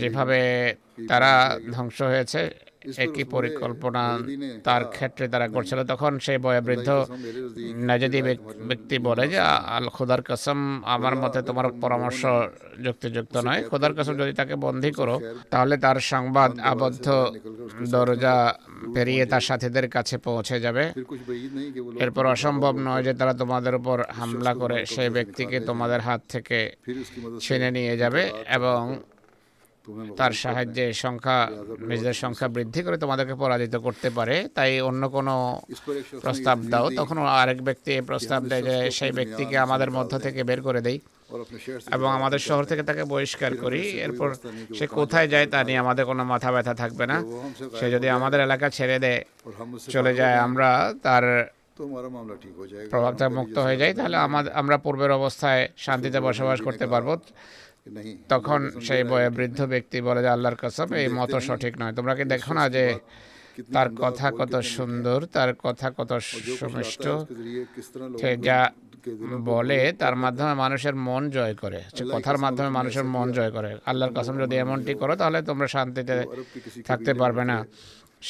যেভাবে 0.00 0.40
তারা 1.08 1.32
ধ্বংস 1.72 1.98
হয়েছে 2.12 2.40
একই 2.98 3.24
পরিকল্পনা 3.34 4.02
তার 4.64 4.82
ক্ষেত্রে 4.86 5.24
তারা 5.28 5.46
করছিল 5.48 5.78
তখন 5.84 6.12
সেই 6.18 6.38
বয়োবৃদ্ধ 6.38 6.88
যদি 7.96 8.18
ব্যক্তি 8.68 8.96
বলে 9.06 9.24
যে 9.28 9.38
আল 9.70 9.86
খোদার 9.96 10.20
কাসম 10.22 10.58
আমার 10.86 11.14
মতে 11.16 11.38
তোমার 11.42 11.66
পরামর্শ 11.82 12.20
যুক্তিযুক্ত 12.84 13.34
নয় 13.46 13.60
খোদার 13.70 13.92
কাসম 13.96 14.14
যদি 14.16 14.32
তাকে 14.32 14.54
বন্দী 14.56 14.90
করো 14.90 15.16
তাহলে 15.50 15.74
তার 15.76 15.98
সংবাদ 16.12 16.50
আবদ্ধ 16.66 17.06
দরজা 17.92 18.36
পেরিয়ে 18.94 19.24
তার 19.26 19.42
সাথীদের 19.42 19.86
কাছে 19.88 20.16
পৌঁছে 20.18 20.56
যাবে 20.60 20.84
এরপর 22.00 22.24
অসম্ভব 22.26 22.74
নয় 22.86 23.02
যে 23.02 23.12
তারা 23.14 23.34
তোমাদের 23.34 23.74
উপর 23.74 23.96
হামলা 24.18 24.52
করে 24.54 24.78
সেই 24.86 25.10
ব্যক্তিকে 25.16 25.58
তোমাদের 25.60 26.00
হাত 26.00 26.20
থেকে 26.28 26.58
ছিনে 27.40 27.68
নিয়ে 27.70 27.94
যাবে 27.96 28.22
এবং 28.56 28.80
তার 30.18 30.32
সাহায্যে 30.42 30.86
সংখ্যা 31.04 31.38
নিজেদের 31.90 32.16
সংখ্যা 32.22 32.48
বৃদ্ধি 32.56 32.80
করে 32.86 32.96
তোমাদেরকে 33.04 33.34
পরাজিত 33.42 33.74
করতে 33.86 34.08
পারে 34.18 34.36
তাই 34.56 34.70
অন্য 34.88 35.02
কোনো 35.16 35.34
প্রস্তাব 36.24 36.58
দাও। 36.72 36.86
তখন 37.00 37.16
আরেক 37.42 37.58
ব্যক্তি 37.68 37.92
প্রস্তাব 38.10 38.40
দেয় 38.50 38.62
যে 38.68 38.76
সেই 38.98 39.12
ব্যক্তিকে 39.18 39.56
আমাদের 39.66 39.90
মধ্য 39.96 40.12
থেকে 40.26 40.40
বের 40.48 40.60
করে 40.66 40.80
দেই 40.86 40.98
এবং 41.96 42.08
আমাদের 42.18 42.40
শহর 42.48 42.64
থেকে 42.70 42.82
তাকে 42.88 43.02
বহিষ্কার 43.12 43.52
করি। 43.64 43.82
এরপর 44.06 44.28
সে 44.78 44.86
কোথায় 44.98 45.28
যায় 45.32 45.46
তা 45.52 45.58
নিয়ে 45.68 45.82
আমাদের 45.84 46.04
কোনো 46.10 46.22
মাথা 46.32 46.48
ব্যথা 46.54 46.74
থাকবে 46.82 47.04
না। 47.12 47.18
সে 47.78 47.86
যদি 47.94 48.06
আমাদের 48.18 48.40
এলাকা 48.46 48.66
ছেড়ে 48.76 48.96
দেয় 49.04 49.20
চলে 49.94 50.12
যায় 50.20 50.36
আমরা 50.46 50.68
তার 51.06 51.24
প্রভাবটা 52.92 53.26
মুক্ত 53.38 53.56
হয়ে 53.66 53.78
যাই 53.82 53.92
তাহলে 53.98 54.16
আমরা 54.60 54.76
পূর্বের 54.84 55.12
অবস্থায় 55.18 55.62
শান্তিতে 55.86 56.18
বসবাস 56.28 56.58
করতে 56.66 56.86
পারব। 56.92 57.08
তখন 58.32 58.60
সেই 58.86 59.02
বয়ে 59.10 59.28
বৃদ্ধ 59.36 59.60
ব্যক্তি 59.72 59.98
বলে 60.08 60.20
যে 60.24 60.30
আল্লাহর 60.36 60.58
কসম 60.62 60.88
এই 61.00 61.08
মত 61.18 61.32
সঠিক 61.46 61.72
নয়। 61.80 61.92
তোমরা 61.98 62.12
কি 62.18 62.24
দেখো 62.32 62.52
না 62.58 62.64
যে 62.76 62.84
তার 63.74 63.88
কথা 64.02 64.26
কত 64.40 64.54
সুন্দর 64.76 65.18
তার 65.36 65.50
কথা 65.64 65.86
কত 65.98 66.10
সুমিষ্ট 66.58 67.04
যা 68.46 68.60
বলে 69.50 69.80
তার 70.00 70.14
মাধ্যমে 70.24 70.54
মানুষের 70.62 70.94
মন 71.06 71.22
জয় 71.36 71.54
করে। 71.62 71.80
কথার 72.14 72.38
মাধ্যমে 72.44 72.70
মানুষের 72.78 73.06
মন 73.14 73.26
জয় 73.36 73.52
করে। 73.56 73.70
আল্লাহর 73.90 74.12
কসম 74.16 74.34
যদি 74.44 74.54
এমনটি 74.64 74.92
করো 75.00 75.14
তাহলে 75.20 75.38
তোমরা 75.48 75.68
শান্তিতে 75.74 76.14
থাকতে 76.88 77.12
পারবে 77.20 77.42
না। 77.50 77.58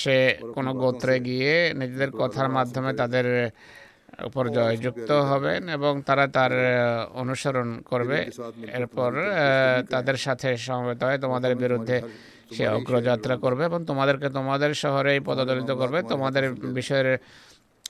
সে 0.00 0.16
কোনো 0.56 0.70
গোত্রে 0.82 1.16
গিয়ে 1.28 1.54
নিজেদের 1.80 2.10
কথার 2.20 2.48
মাধ্যমে 2.56 2.90
তাদের 3.00 3.26
উপর 4.28 4.44
যুক্ত 4.84 5.10
হবেন 5.30 5.60
এবং 5.76 5.92
তারা 6.08 6.24
তার 6.36 6.52
অনুসরণ 7.22 7.68
করবে। 7.90 8.18
এরপর 8.78 9.12
তাদের 9.92 10.16
সাথে 10.16 10.48
সমবেত 10.66 11.00
হয় 11.04 11.18
তোমাদের 11.24 11.52
বিরুদ্ধে 11.56 11.96
সে 12.56 12.64
অগ্রযাত্রা 12.76 13.34
করবে 13.44 13.62
এবং 13.70 13.80
তোমাদেরকে 13.90 14.28
তোমাদের 14.38 14.70
শহরেই 14.82 15.20
পদদলিত 15.28 15.70
করবে। 15.80 15.98
তোমাদের 16.12 16.44
বিষয়ের 16.78 17.08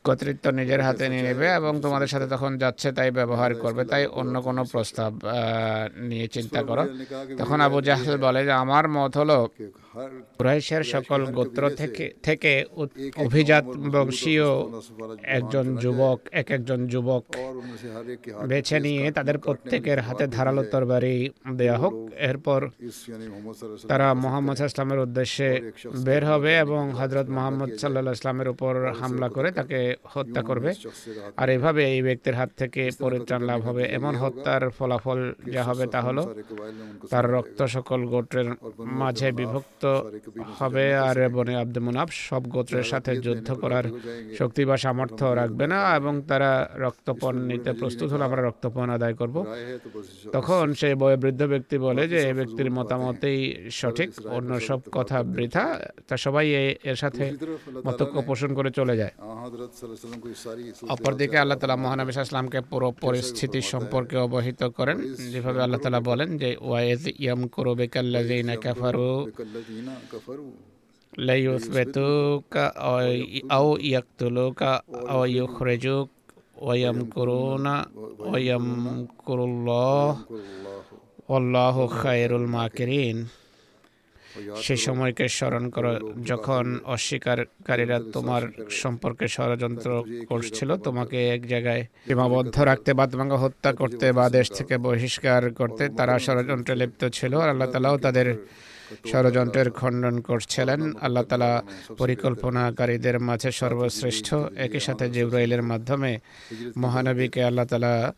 কর্তৃত্ব 0.07 0.47
নিজের 0.51 0.81
হাতে 0.87 1.05
নিয়ে 1.09 1.25
নেবে 1.29 1.47
এবং 1.61 1.73
তোমাদের 1.85 2.09
সাথে 2.13 2.27
তখন 2.35 2.51
যাচ্ছে 2.63 2.89
তাই 2.93 3.11
ব্যবহার 3.19 3.51
করবে। 3.55 3.83
তাই 3.93 4.03
অন্য 4.21 4.35
কোনো 4.49 4.63
প্রস্তাব 4.73 5.13
নিয়ে 6.11 6.27
চিন্তা 6.37 6.61
করো। 6.69 6.85
তখন 7.41 7.59
আবু 7.67 7.79
জাহেল 7.89 8.17
বলে 8.27 8.41
যে 8.49 8.53
আমার 8.65 8.85
মত 8.97 9.13
হলো 9.21 9.39
কুরাইশের 10.39 10.83
সকল 10.85 11.25
গোত্র 11.27 11.71
থেকে 11.71 12.13
থেকে 12.23 12.65
অভিজাত 13.17 13.65
বংশীয় 13.65 14.49
একজন 15.23 15.77
যুবক 15.77 16.19
এক 16.33 16.51
একজন 16.51 16.87
যুবক 16.87 17.23
বেছে 18.47 18.81
নিয়ে 18.81 19.11
তাদের 19.11 19.39
প্রত্যেকের 19.39 20.01
হাতে 20.01 20.27
ধারালো 20.27 20.63
তরবারি 20.65 21.31
দেয়া 21.53 21.79
হোক। 21.79 21.95
এরপর 22.19 22.69
তারা 23.89 24.15
মোহাম্মদ 24.15 24.61
ইসলামের 24.61 24.99
উদ্দেশ্যে 24.99 25.73
বের 26.05 26.25
হবে 26.25 26.59
এবং 26.59 26.91
হজরত 26.91 27.29
মোহাম্মদ 27.29 27.71
সাল্লাহ 27.77 28.13
ইসলামের 28.13 28.49
উপর 28.49 28.93
হামলা 29.01 29.29
করে 29.29 29.51
তাকে 29.51 29.97
হত্যা 30.05 30.43
করবে। 30.43 30.75
আর 31.37 31.51
এভাবে 31.51 31.93
এই 31.95 32.03
ব্যক্তির 32.03 32.35
হাত 32.35 32.51
থেকে 32.57 32.91
পরিত্রাণ 32.99 33.43
লাভ 33.43 33.61
হবে। 33.61 33.83
এমন 33.85 34.15
হত্যার 34.17 34.71
ফলাফল 34.71 35.35
যা 35.53 35.63
হবে 35.65 35.87
তা 35.87 36.01
হলো 36.03 36.35
তার 37.11 37.31
রক্ত 37.31 37.63
সকল 37.63 38.07
গোত্রের 38.07 38.49
মাঝে 38.81 39.33
বিভক্ত 39.33 39.86
হবে 40.59 40.87
আর 41.09 41.17
বনে 41.35 41.55
আব্দ 41.63 41.77
মুনাফ 41.79 42.09
সব 42.29 42.43
গোত্রের 42.55 42.87
সাথে 42.93 43.13
যুদ্ধ 43.17 43.49
করার 43.63 43.87
শক্তি 44.39 44.63
বা 44.65 44.77
সামর্থ্য 44.77 45.25
রাখবে 45.41 45.67
না 45.73 45.79
এবং 45.97 46.15
তারা 46.31 46.51
রক্তপণ 46.85 47.35
নিতে 47.51 47.71
প্রস্তুত 47.73 48.09
হলে 48.13 48.25
আমরা 48.25 48.43
রক্তপণ 48.43 48.87
আদায় 48.91 49.15
করব। 49.15 49.37
তখন 50.33 50.65
সেই 50.81 50.95
বয়োবৃদ্ধ 50.95 51.43
ব্যক্তি 51.43 51.77
বলে 51.79 52.03
যে 52.09 52.19
এই 52.29 52.35
ব্যক্তির 52.35 52.71
মতামতেই 52.71 53.41
সঠিক 53.71 54.11
অন্য 54.37 54.51
সব 54.61 54.81
কথা 54.93 55.23
বৃথা 55.37 55.65
তা 56.09 56.15
সবাই 56.17 56.47
এর 56.91 56.97
সাথে 56.97 57.25
মতক্য 57.87 58.17
পোষণ 58.29 58.51
করে 58.55 58.71
চলে 58.71 58.95
যায়। 58.97 59.13
অপরদিকে 60.95 61.37
আল্লাহ 61.39 61.59
তালা 61.59 61.77
মহানবী 61.77 62.13
ইসলামকে 62.21 62.61
পুরো 62.71 62.89
পরিস্থিতি 63.01 63.61
সম্পর্কে 63.73 64.17
অবহিত 64.17 64.61
করেন। 64.79 64.99
যেভাবে 65.33 65.61
আল্লাহ 65.63 65.81
তালা 65.81 66.01
বলেন 66.01 66.29
যে 66.37 66.51
ওয়াইজ 66.61 67.03
ইয়াম 67.19 67.41
করো 67.47 67.73
বেকাল্লাজিনা 67.75 68.57
কাফারু 68.57 69.11
لا 71.13 71.37
يثبتوك 71.37 72.57
أو 73.53 73.67
يقتلوك 73.77 74.63
أو 75.13 75.25
يخرجوك 75.25 76.11
ويمكرون 76.59 77.67
ويمكر 78.21 79.39
الله 79.45 80.17
والله 81.29 81.87
خير 81.87 82.31
الماكرين 82.37 83.19
সে 84.65 84.75
সময়কে 84.77 85.25
স্মরণ 85.29 85.65
করো 85.75 85.93
যখন 86.31 86.65
অস্বীকারীরা 86.87 87.99
তোমার 88.13 88.43
সম্পর্কে 88.83 89.27
ষড়যন্ত্র 89.29 89.91
করছিল 90.31 90.71
তোমাকে 90.87 91.19
এক 91.37 91.43
জায়গায় 91.47 91.83
সীমাবদ্ধ 92.09 92.57
রাখতে 92.61 92.91
বা 92.99 93.05
তোমাকে 93.07 93.37
হত্যা 93.45 93.71
করতে 93.73 94.07
বা 94.13 94.25
দেশ 94.29 94.47
থেকে 94.59 94.75
বহিষ্কার 94.79 95.43
করতে 95.61 95.85
তারা 95.99 96.15
ষড়যন্ত্রে 96.19 96.75
লিপ্ত 96.77 97.03
ছিল 97.13 97.33
আর 97.43 97.49
আল্লাহ 97.49 97.69
তালাও 97.73 97.97
তাদের 97.99 98.27
ষড়যন্ত্রের 99.11 99.71
খণ্ডন 99.71 100.21
করছিলেন। 100.21 100.81
আল্লাহ 100.97 101.25
তালা 101.25 101.63
পরিকল্পনাকারীদের 101.99 103.17
মাঝে 103.21 103.51
সর্বশ্রেষ্ঠ 103.53 104.35
একই 104.57 104.81
সাথে 104.81 105.05
জিব্রাইলের 105.11 105.63
মাধ্যমে 105.63 106.19
মহানবীকে 106.77 107.41
আল্লাহ 107.45 107.65
তালা 107.65 108.13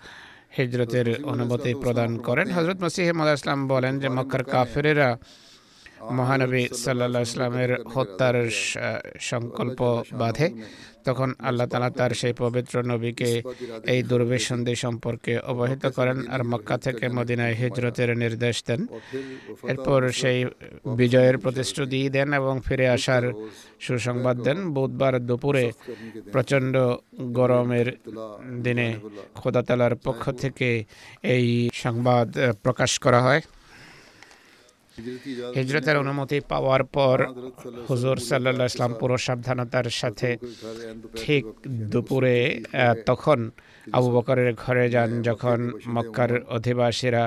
হিজরতের 0.56 1.24
অনুমতি 1.24 1.74
প্রদান 1.74 2.10
করেন। 2.18 2.46
হজরত 2.50 2.78
মসিহ 2.82 3.06
ইসলাম 3.34 3.68
বলেন 3.68 3.98
যে, 3.98 4.08
মক্কার 4.08 4.44
কাফেরেরা 4.44 5.08
মহানবী 6.18 6.62
সাল্লা 6.84 7.20
ইসলামের 7.28 7.70
হত্যার 7.94 8.36
সংকল্প 9.30 9.80
বাঁধে, 10.20 10.48
তখন 11.06 11.28
আল্লাহ 11.48 11.66
তালা 11.72 11.90
তার 11.98 12.12
সেই 12.20 12.34
পবিত্র 12.42 12.74
নবীকে 12.90 13.30
এই 13.92 14.00
দুর্বেসন্ধি 14.10 14.74
সম্পর্কে 14.84 15.32
অবহিত 15.52 15.84
করেন 15.96 16.18
আর 16.34 16.40
মক্কা 16.52 16.76
থেকে 16.86 17.04
মদিনায় 17.16 17.54
হিজরতের 17.60 18.10
নির্দেশ 18.22 18.56
দেন। 18.68 18.80
এরপর 19.72 20.00
সেই 20.20 20.38
বিজয়ের 21.00 21.36
প্রতিশ্রুতি 21.44 22.00
দেন 22.16 22.28
এবং 22.40 22.54
ফিরে 22.66 22.86
আসার 22.96 23.24
সুসংবাদ 23.86 24.36
দেন। 24.46 24.58
বুধবার 24.74 25.14
দুপুরে 25.28 25.64
প্রচণ্ড 26.32 26.74
গরমের 27.38 27.88
দিনে 28.64 28.88
খোদাতালার 29.34 29.94
পক্ষ 30.06 30.22
থেকে 30.42 30.70
এই 31.34 31.46
সংবাদ 31.84 32.28
প্রকাশ 32.64 32.90
করা 32.98 33.20
হয়। 33.26 33.42
হিজরতের 35.56 35.96
অনুমতি 36.02 36.38
পাওয়ার 36.52 36.82
পর 36.96 37.18
হুজুর 37.88 38.16
সাল্লাহ 38.28 38.66
ইসলাম 38.72 38.92
পুরো 39.00 39.16
সাবধানতার 39.26 39.88
সাথে 40.00 40.28
ঠিক 41.22 41.44
দুপুরে 41.92 42.36
তখন 43.08 43.38
আবু 43.96 44.08
বকরের 44.16 44.50
ঘরে 44.62 44.84
যান, 44.94 45.10
যখন 45.28 45.58
মক্কার 45.96 46.32
অধিবাসীরা 46.56 47.24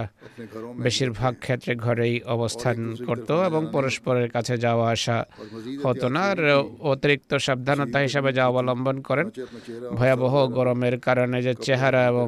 বেশিরভাগ 0.85 1.33
ক্ষেত্রে 1.43 1.73
ঘরেই 1.85 2.15
অবস্থান 2.35 2.77
করত 3.07 3.29
এবং 3.49 3.61
পরস্পরের 3.75 4.27
কাছে 4.35 4.53
যাওয়া 4.65 4.87
আসা 4.95 5.17
হতো 5.85 6.07
না। 6.15 6.21
আর 6.31 6.39
অতিরিক্ত 6.93 7.31
সাবধানতা 7.47 7.99
হিসাবে 7.99 8.29
যা 8.37 8.43
অবলম্বন 8.51 8.97
করেন, 9.07 9.27
ভয়াবহ 9.99 10.33
গরমের 10.57 10.95
কারণে 11.07 11.37
যে 11.47 11.53
চেহারা 11.65 12.01
এবং 12.11 12.27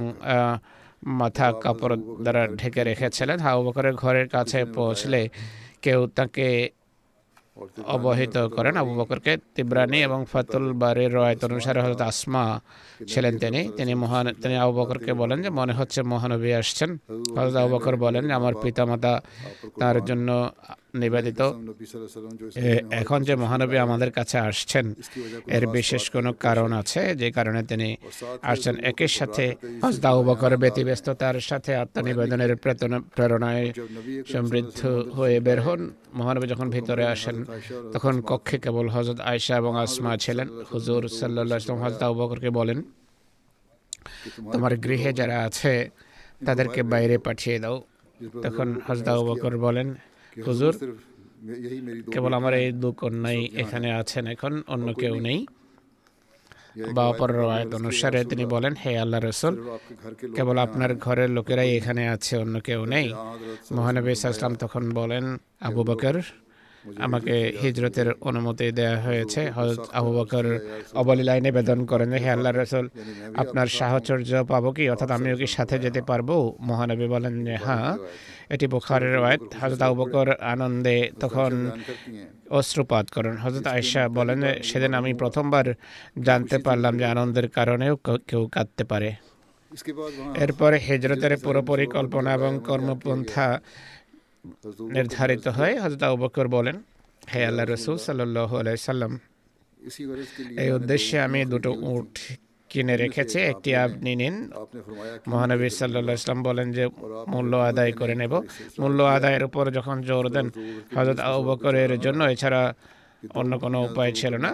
মাথা 1.20 1.48
কাপড় 1.64 1.96
দ্বারা 2.24 2.44
ঢেকে 2.60 2.82
রেখেছিলেন। 2.84 3.38
হাউ 3.46 3.58
বকরের 3.66 3.96
ঘরের 4.04 4.28
কাছে 4.36 4.60
পৌঁছলে 4.78 5.22
কেউ 5.82 6.00
তাকে 6.18 6.48
অবহিত 7.96 8.36
করেন। 8.56 8.74
আবু 8.82 8.94
বকরকে 9.00 9.34
তিব্রানি 9.56 10.00
এবং 10.08 10.20
ফাতুল 10.32 10.66
বারের 10.82 11.12
রয়ত 11.14 11.42
অনুসারে 11.46 11.80
হজরত 11.84 12.02
আসমা 12.02 12.44
ছিলেন 13.12 13.34
তিনি। 13.44 13.62
তিনি 13.78 13.94
মহান 14.04 14.26
তিনি 14.42 14.56
আবু 14.64 14.74
বকরকে 14.80 15.12
বলেন 15.22 15.38
যে 15.46 15.50
মনে 15.50 15.74
হচ্ছে 15.74 16.00
মহানবী 16.12 16.52
আসছেন। 16.52 16.90
হজরত 17.38 17.56
আবু 17.62 17.70
বকর 17.76 17.96
বলেন 17.96 18.24
যে 18.28 18.34
আমার 18.34 18.54
পিতামাতা 18.62 19.14
তার 19.80 19.98
জন্য 20.06 20.30
নিবেদিত। 21.02 21.42
এখন 23.02 23.20
যে 23.28 23.34
মহানবী 23.44 23.78
আমাদের 23.86 24.12
কাছে 24.18 24.38
আসছেন, 24.50 24.86
এর 25.58 25.66
বিশেষ 25.76 26.04
কোনো 26.16 26.32
কারণ 26.46 26.70
আছে? 26.82 27.02
যে 27.22 27.30
কারণে 27.38 27.62
তিনি 27.72 27.90
আসছেন 28.52 28.76
একের 28.92 29.12
সাথে 29.18 29.46
হজদা 29.84 30.12
উপকর 30.22 30.52
ব্যতিব্যস্ততার 30.64 31.38
সাথে 31.50 31.72
আত্মনিবেদনের 31.84 32.52
প্রেরণায় 33.16 33.66
সমৃদ্ধ 34.34 34.80
হয়ে 35.18 35.38
বের 35.48 35.60
হন। 35.66 35.82
মহানবী 36.20 36.48
যখন 36.54 36.68
ভিতরে 36.76 37.04
আসেন, 37.14 37.38
তখন 37.94 38.14
কক্ষে 38.30 38.58
কেবল 38.64 38.86
হজরত 38.96 39.20
আয়সা 39.32 39.54
এবং 39.62 39.74
আসমা 39.84 40.12
ছিলেন। 40.24 40.48
হুজুর 40.72 41.02
সাল্লাম 41.20 41.46
ইসলাম 41.62 41.80
হজদা 41.84 42.06
উবকরকে 42.14 42.50
বলেন, 42.60 42.80
তোমার 44.54 44.74
গৃহে 44.86 45.12
যারা 45.20 45.38
আছে, 45.48 45.74
তাদেরকে 46.48 46.82
বাইরে 46.94 47.16
পাঠিয়ে 47.28 47.58
দাও। 47.64 47.78
তখন 48.46 48.68
হজদা 48.88 49.14
বকর 49.28 49.54
বলেন 49.66 49.88
হুজুর 50.48 50.74
কেবল 52.14 52.32
আমার 52.40 52.54
এই 52.62 52.68
দু 52.82 52.90
কন্যাই 53.02 53.40
এখানে 53.64 53.88
আছেন 54.02 54.24
এখন 54.34 54.54
অন্য 54.74 54.88
কেউ 55.02 55.16
নেই। 55.28 55.40
বা 56.96 57.04
অপর 57.12 57.30
রায়ত 57.40 57.72
অনুসারে 57.80 58.20
তিনি 58.32 58.46
বলেন 58.54 58.74
হে 58.82 58.92
আল্লাহ 59.04 59.20
রসুল 59.20 59.56
কেবল 60.36 60.58
আপনার 60.66 60.92
ঘরের 61.06 61.30
লোকেরাই 61.38 61.70
এখানে 61.80 62.04
আছে 62.16 62.34
অন্য 62.44 62.56
কেউ 62.68 62.82
নেই। 62.94 63.08
মহানবী 63.76 64.12
ইসলাম 64.16 64.54
তখন 64.64 64.84
বলেন 65.00 65.26
আবু 65.68 65.82
বকর 65.90 66.16
আমাকে 67.06 67.36
হিজরতের 67.62 68.08
অনুমতি 68.30 68.66
দেওয়া 68.72 68.98
হয়েছে। 69.02 69.42
হজরত 69.58 69.84
আবু 70.00 70.12
বকর 70.18 70.46
অবলি 71.02 71.24
লাইনে 71.24 71.50
বেদন 71.52 71.80
করেন 71.86 72.10
হে 72.24 72.30
আল্লাহ 72.36 72.52
রসুল 72.52 72.86
আপনার 73.36 73.68
সাহচর্য 73.80 74.32
পাবো 74.52 74.70
কি? 74.72 74.84
অর্থাৎ 74.90 75.10
আমিও 75.12 75.36
কি 75.38 75.48
সাথে 75.48 75.76
যেতে 75.80 76.02
পারব? 76.02 76.30
মহানবী 76.60 77.08
বলেন 77.08 77.34
যে 77.46 77.56
হ্যাঁ। 77.66 77.92
এটি 78.50 78.66
বুখারের 78.68 79.14
রয়েত 79.16 79.44
হজরত 79.62 79.82
আবু 79.82 79.96
বকর 80.02 80.28
আনন্দে 80.54 80.98
তখন 81.20 81.52
অশ্রুপাত 82.50 83.06
করেন। 83.16 83.36
হজরত 83.38 83.66
আয়সা 83.68 84.02
বলেন 84.10 84.40
সেদিন 84.64 84.92
আমি 84.94 85.12
প্রথমবার 85.14 85.66
জানতে 86.28 86.58
পারলাম 86.58 86.94
যে 86.98 87.06
আনন্দের 87.06 87.48
কারণেও 87.50 87.94
কেউ 88.30 88.42
কাঁদতে 88.52 88.84
পারে। 88.84 89.10
এরপরে 90.44 90.78
হেজরতের 90.88 91.34
পুরো 91.38 91.62
পরিকল্পনা 91.62 92.30
এবং 92.34 92.52
কর্মপন্থা 92.70 93.48
নির্ধারিত 94.96 95.48
হয়। 95.48 95.76
হজরত 95.84 96.04
বকর 96.04 96.48
বলেন, 96.48 96.78
হে 97.32 97.46
আল্লাহ 97.46 97.66
রসুল 97.66 97.98
সাল্লাহ 97.98 98.50
আলাইসাল্লাম 98.56 99.20
এই 100.64 100.72
উদ্দেশ্যে 100.72 101.20
আমি 101.20 101.40
দুটো 101.46 101.72
উট 101.94 102.14
কিনে 102.70 102.96
রেখেছে। 102.98 103.40
একটি 103.52 103.76
আপনি 103.76 104.12
নিন। 104.16 104.36
মহানবী 105.28 105.70
সাল্লা 105.70 106.14
ইসলাম 106.14 106.40
বলেন 106.44 106.68
যে, 106.72 106.84
মূল্য 107.34 107.54
আদায় 107.70 107.92
করে 107.92 108.16
নেব। 108.16 108.34
মূল্য 108.80 109.00
আদায়ের 109.04 109.44
উপর 109.44 109.72
যখন 109.72 110.02
জোর 110.02 110.26
দেন 110.30 110.48
হজরত 110.96 111.20
আবু 111.20 111.40
বকরের 111.50 111.92
জন্য। 112.00 112.24
এছাড়া 112.24 112.62
অন্য 113.40 113.52
কোনো 113.64 113.78
উপায় 113.88 114.12
ছিল 114.20 114.34
না। 114.46 114.52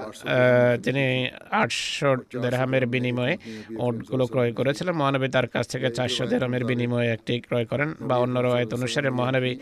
তিনি 0.85 1.03
আটশো 1.61 2.09
দেড়হামের 2.43 2.83
বিনিময়ে 2.93 3.33
উটগুলো 3.87 4.23
ক্রয় 4.33 4.51
করেছিলেন। 4.59 4.93
মহানবী 5.01 5.27
তার 5.35 5.47
কাছ 5.53 5.65
থেকে 5.73 5.87
চারশো 5.97 6.23
দেড়হামের 6.31 6.63
বিনিময়ে 6.69 7.09
একটি 7.15 7.33
ক্রয় 7.47 7.65
করেন 7.71 7.89
বা 8.07 8.15
অন্য 8.23 8.35
রয়েত 8.39 8.71
অনুসারে 8.77 9.09
মহানবী 9.19 9.53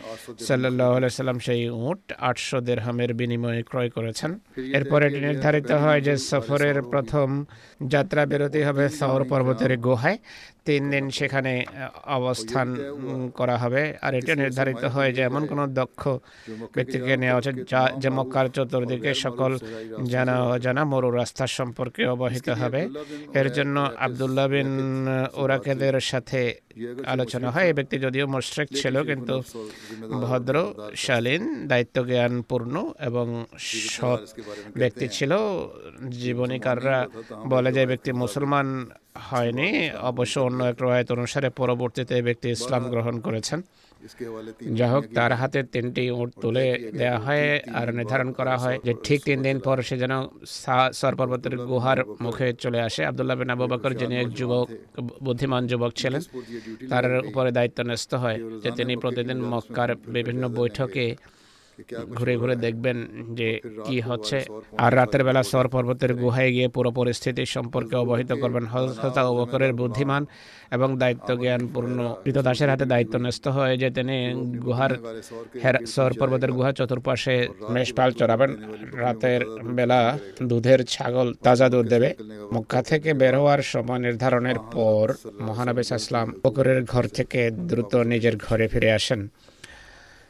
সাল্লাহ 0.47 0.89
সাল্লাম 1.19 1.39
সেই 1.47 1.61
উট 1.89 2.03
আটশো 2.29 2.57
দেড়হামের 2.67 3.11
বিনিময়ে 3.19 3.61
ক্রয় 3.69 3.89
করেছেন। 3.89 4.31
এরপর 4.77 4.99
এটি 5.07 5.19
নির্ধারিত 5.27 5.71
হয় 5.83 6.01
যে 6.07 6.13
সফরের 6.29 6.77
প্রথম 6.91 7.27
যাত্রা 7.93 8.21
বিরতি 8.31 8.61
হবে 8.67 8.85
সৌর 8.99 9.21
পর্বতের 9.31 9.73
গুহায়। 9.85 10.17
তিন 10.67 10.84
দিন 10.93 11.06
সেখানে 11.17 11.53
অবস্থান 12.17 12.67
করা 13.39 13.56
হবে। 13.63 13.82
আর 14.06 14.12
এটা 14.19 14.34
নির্ধারিত 14.41 14.84
হয় 14.95 15.12
যে 15.17 15.21
এমন 15.30 15.43
কোনো 15.51 15.63
দক্ষ 15.80 16.01
ব্যক্তিকে 16.75 17.13
নেওয়া 17.23 17.38
উচিত, 17.41 17.56
যা 17.71 17.82
যে 18.01 18.10
মক্কার 18.17 18.47
চতুর্দিকে 18.56 19.12
সকল 19.25 19.51
জানা 20.13 20.36
অজানা 20.53 20.84
মরু 20.91 21.10
রাস্তা 21.19 21.45
সম্পর্কে 21.58 22.01
অবহিত 22.15 22.47
হবে। 22.62 22.82
এর 23.39 23.47
জন্য 23.58 23.75
আবদুল্লাহ 24.06 24.45
বিন 24.53 24.71
ওরাকেদের 25.41 25.95
সাথে 26.12 26.41
আলোচনা 27.13 27.47
হয়। 27.53 27.67
এই 27.69 27.75
ব্যক্তি 27.77 27.95
যদিও 28.06 28.25
মুশরিক 28.36 28.69
ছিল, 28.80 28.95
কিন্তু 29.10 29.36
ভদ্র, 30.25 30.56
শালীন 31.03 31.43
দায়িত্ব 31.71 31.97
জ্ঞানপূর্ণ 32.12 32.75
এবং 33.10 33.25
সৎ 33.95 34.21
ব্যক্তি 34.82 35.06
ছিল। 35.15 35.32
জীবনীকাররা 36.23 36.97
বলে 37.51 37.69
যে 37.77 37.84
ব্যক্তি 37.91 38.12
মুসলমান 38.23 38.67
হয়নি। 39.30 39.69
অবশ্য 40.12 40.36
অন্য 40.47 40.60
এক 40.71 40.77
রয়েত 40.86 41.10
অনুসারে 41.17 41.49
পরবর্তীতে 41.62 42.15
ব্যক্তি 42.27 42.47
ইসলাম 42.56 42.84
গ্রহণ 42.93 43.15
করেছেন। 43.25 43.60
যাই 44.77 44.89
হোক, 44.93 45.03
তার 45.17 45.32
হাতে 45.39 45.60
তিনটি 45.73 46.03
উঁট 46.19 46.30
তুলে 46.43 46.65
দেওয়া 46.99 47.19
হয় 47.25 47.45
আর 47.80 47.88
নির্ধারণ 47.97 48.30
করা 48.39 48.56
হয় 48.63 48.77
যে 48.86 48.93
ঠিক 49.06 49.19
তিন 49.27 49.39
দিন 49.45 49.58
পর 49.65 49.77
সে 49.88 49.95
যেন 50.03 50.13
সরপর্বতের 51.01 51.53
গুহার 51.71 51.99
মুখে 52.25 52.47
চলে 52.63 52.80
আসে। 52.88 53.01
আবদুল্লাহ 53.10 53.36
বিন 53.39 53.49
আবু 53.56 53.65
বকর, 53.73 53.91
যিনি 54.01 54.15
এক 54.23 54.30
যুবক, 54.39 54.67
বুদ্ধিমান 55.25 55.63
যুবক 55.71 55.91
ছিলেন, 55.99 56.21
তার 56.91 57.06
উপরে 57.30 57.49
দায়িত্ব 57.58 57.80
ন্যস্ত 57.89 58.12
হয় 58.23 58.38
যে 58.63 58.69
তিনি 58.80 58.93
প্রতিদিন 59.03 59.39
মক্কার 59.51 59.89
বিভিন্ন 60.15 60.43
বৈঠকে 60.60 61.06
ঘুরে 62.11 62.33
ঘুরে 62.37 62.55
দেখবেন 62.55 62.97
যে 63.33 63.49
কি 63.85 63.97
হচ্ছে 64.01 64.37
আর 64.77 64.91
রাতের 64.95 65.21
বেলা 65.23 65.41
সর 65.43 65.67
পর্বতের 65.67 66.11
গুহায় 66.13 66.51
গিয়ে 66.51 66.67
পুরো 66.67 66.89
পরিস্থিতি 66.91 67.43
সম্পর্কে 67.47 67.95
অবহিত 67.95 68.31
করবেন 68.33 68.65
হজরত 68.65 69.17
অবকরের 69.25 69.71
বুদ্ধিমান 69.73 70.23
এবং 70.71 70.89
দায়িত্ব 70.97 71.29
জ্ঞানপূর্ণ 71.35 71.97
কৃতদাসের 72.23 72.69
হাতে 72.69 72.85
দায়িত্ব 72.85 73.13
ন্যস্ত 73.17 73.45
হয়ে 73.47 73.73
যে 73.77 73.89
তিনি 73.89 74.17
গুহার 74.65 74.93
সর 75.87 76.11
পর্বতের 76.13 76.51
গুহা 76.51 76.71
চতুর্পাশে 76.71 77.35
মেষপাল 77.69 78.09
চড়াবেন 78.11 78.51
রাতের 78.95 79.41
বেলা 79.69 80.01
দুধের 80.43 80.79
ছাগল 80.85 81.27
তাজা 81.43 81.67
দুধ 81.69 81.85
দেবে 81.87 82.09
মক্কা 82.53 82.81
থেকে 82.81 83.09
বের 83.13 83.35
হওয়ার 83.35 83.61
সময় 83.63 83.99
নির্ধারণের 83.99 84.59
পর 84.73 85.05
মহানবেশ 85.41 85.89
ইসলাম 85.91 86.27
বকরের 86.43 86.79
ঘর 86.83 87.05
থেকে 87.07 87.41
দ্রুত 87.69 87.93
নিজের 88.03 88.35
ঘরে 88.37 88.65
ফিরে 88.67 88.89
আসেন 88.91 89.21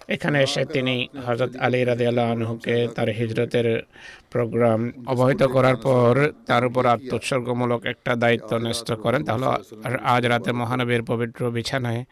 এখানে 0.09 0.37
এসে 0.45 0.61
তিনি 0.75 0.95
হজরত 1.25 1.51
আলী 1.65 1.79
রাদিয়াল্লাহ 1.83 2.25
আনহুকে 2.33 2.75
তার 2.95 3.09
হিজরতের 3.19 3.67
প্রোগ্রাম 4.33 4.79
অবহিত 5.11 5.41
করার 5.55 5.77
পর 5.85 6.13
তার 6.49 6.63
উপর 6.69 6.83
আত্মোৎসর্গমূলক 6.95 7.81
একটা 7.93 8.11
দায়িত্ব 8.23 8.51
ন্যস্ত 8.63 8.89
করেন। 9.03 9.21
তাহলে 9.27 9.45
আজ 10.13 10.23
রাতে 10.31 10.51
মহানবীর 10.61 11.03
পবিত্র 11.09 11.41
বিছানায় 11.55 12.03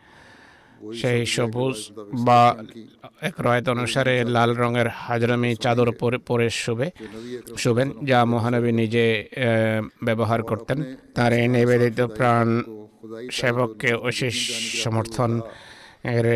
সেই 1.02 1.22
সবুজ 1.36 1.78
বা 2.28 2.42
এক 3.30 3.36
রয়েত 3.46 3.68
অনুসারে 3.76 4.14
লাল 4.36 4.52
রঙের 4.62 4.88
হাজরামি 5.04 5.52
চাদর 5.64 5.90
পরে 6.00 6.18
পরে 6.28 6.48
শুভে 6.64 6.88
শুভেন 7.64 7.90
যা 8.10 8.20
মহানবী 8.34 8.72
নিজে 8.82 9.06
ব্যবহার 10.08 10.40
করতেন। 10.50 10.78
তার 11.16 11.32
এই 11.40 11.48
নিবেদিত 11.56 12.00
প্রাণ 12.18 12.48
সেবককে 13.38 13.90
অশেষ 14.10 14.36
সমর্থন 14.84 15.32
এর 16.08 16.28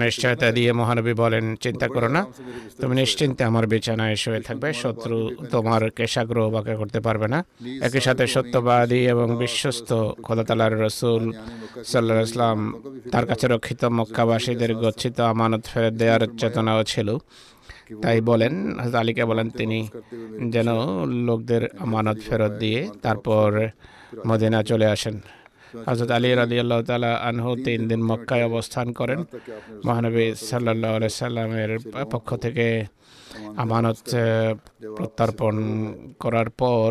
নিশ্চয়তা 0.00 0.48
দিয়ে 0.56 0.70
মহানবী 0.72 1.14
বলেন 1.14 1.44
চিন্তা 1.56 1.86
করো 1.88 2.08
না 2.08 2.22
তুমি 2.80 2.94
নিশ্চিন্তে 2.94 3.42
আমার 3.44 3.64
বিছানায় 3.66 4.16
শুয়ে 4.22 4.40
থাকবে 4.40 4.68
শত্রু 4.82 5.16
তোমার 5.52 5.82
কেশাগ্রহ 5.96 6.44
বাকে 6.50 6.74
করতে 6.80 6.98
পারবে 7.06 7.26
না 7.28 7.38
একই 7.82 8.00
সাথে 8.00 8.24
সত্যবাদী 8.26 9.00
এবং 9.06 9.26
বিশ্বস্ত 9.38 9.90
খোদাতালার 10.22 10.74
রসুল 10.78 11.24
সাল্লাহ 11.84 12.16
ইসলাম 12.22 12.58
তার 13.12 13.24
কাছে 13.26 13.44
রক্ষিত 13.46 13.82
মক্কাবাসীদের 13.98 14.72
গচ্ছিত 14.74 15.16
আমানত 15.30 15.62
ফেরত 15.72 15.94
দেওয়ার 15.94 16.22
চেতনাও 16.40 16.80
ছিল 16.84 17.08
তাই 18.02 18.18
বলেন 18.20 18.54
আলীকে 18.94 19.24
বলেন 19.24 19.48
তিনি 19.50 19.78
যেন 20.50 20.68
লোকদের 21.26 21.62
আমানত 21.78 22.18
ফেরত 22.26 22.52
দিয়ে 22.60 22.80
তারপর 23.02 23.48
মদিনা 24.26 24.60
চলে 24.62 24.86
আসেন 24.86 25.16
হজরত 25.86 26.10
আলী 26.16 26.28
রাজি 26.40 26.56
আল্লাহ 26.64 26.80
তালা 26.88 27.12
আনহু 27.28 27.50
তিন 27.64 27.80
দিন 27.90 28.00
মক্কায় 28.10 28.44
অবস্থান 28.50 28.86
করেন। 28.98 29.20
মহানবী 29.86 30.26
সাল্লাহ 30.48 30.92
সাল্লামের 31.22 31.70
পক্ষ 32.12 32.28
থেকে 32.44 32.66
আমানত 33.62 33.98
প্রত্যার্পণ 34.96 35.56
করার 36.22 36.48
পর 36.62 36.90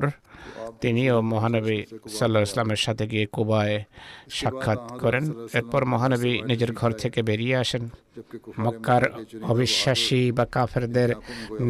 তিনিও 0.82 1.16
মহানবী 1.34 1.80
সাল্লাহ 2.18 2.42
ইসলামের 2.48 2.82
সাথে 2.86 3.04
গিয়ে 3.12 3.26
কুবায় 3.36 3.76
সাক্ষাৎ 4.40 4.82
করেন। 5.04 5.26
এরপর 5.58 5.82
মহানবী 5.94 6.34
নিজের 6.50 6.72
ঘর 6.80 6.92
থেকে 7.04 7.20
বেরিয়ে 7.30 7.56
আসেন। 7.64 7.84
মক্কার 8.66 9.04
অবিশ্বাসী 9.52 10.22
বা 10.38 10.46
কাফেরদের 10.56 11.10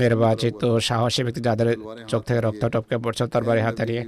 নির্বাচিত 0.01 0.61
সাহসী 0.87 1.21
ব্যক্তি 1.25 1.41
যাদের 1.47 1.69
চোখ 2.11 2.21
থেকে 2.27 2.39
রক্ত 2.47 2.63
টপকে 2.73 2.97
পড়ছে 3.03 3.23
তরবারি 3.33 3.61
হাতে 3.67 3.83
নিয়ে 3.89 4.03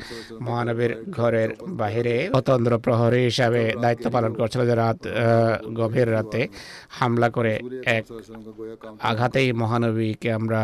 মহানবীর 0.48 0.92
ঘরের 1.18 1.50
বাহিরে 1.82 2.16
স্বতন্ত্র 2.34 2.74
প্রহরী 2.86 3.22
হিসাবে 3.30 3.62
দায়িত্ব 3.84 4.06
পালন 4.16 4.32
করছিল 4.40 4.62
যে 4.70 4.76
রাত 4.84 5.00
গভীর 5.80 6.08
রাতে 6.16 6.42
হামলা 6.98 7.28
করে 7.38 7.54
এক 7.98 8.04
আঘাতেই 9.10 9.50
মহানবীকে 9.62 10.30
আমরা 10.40 10.62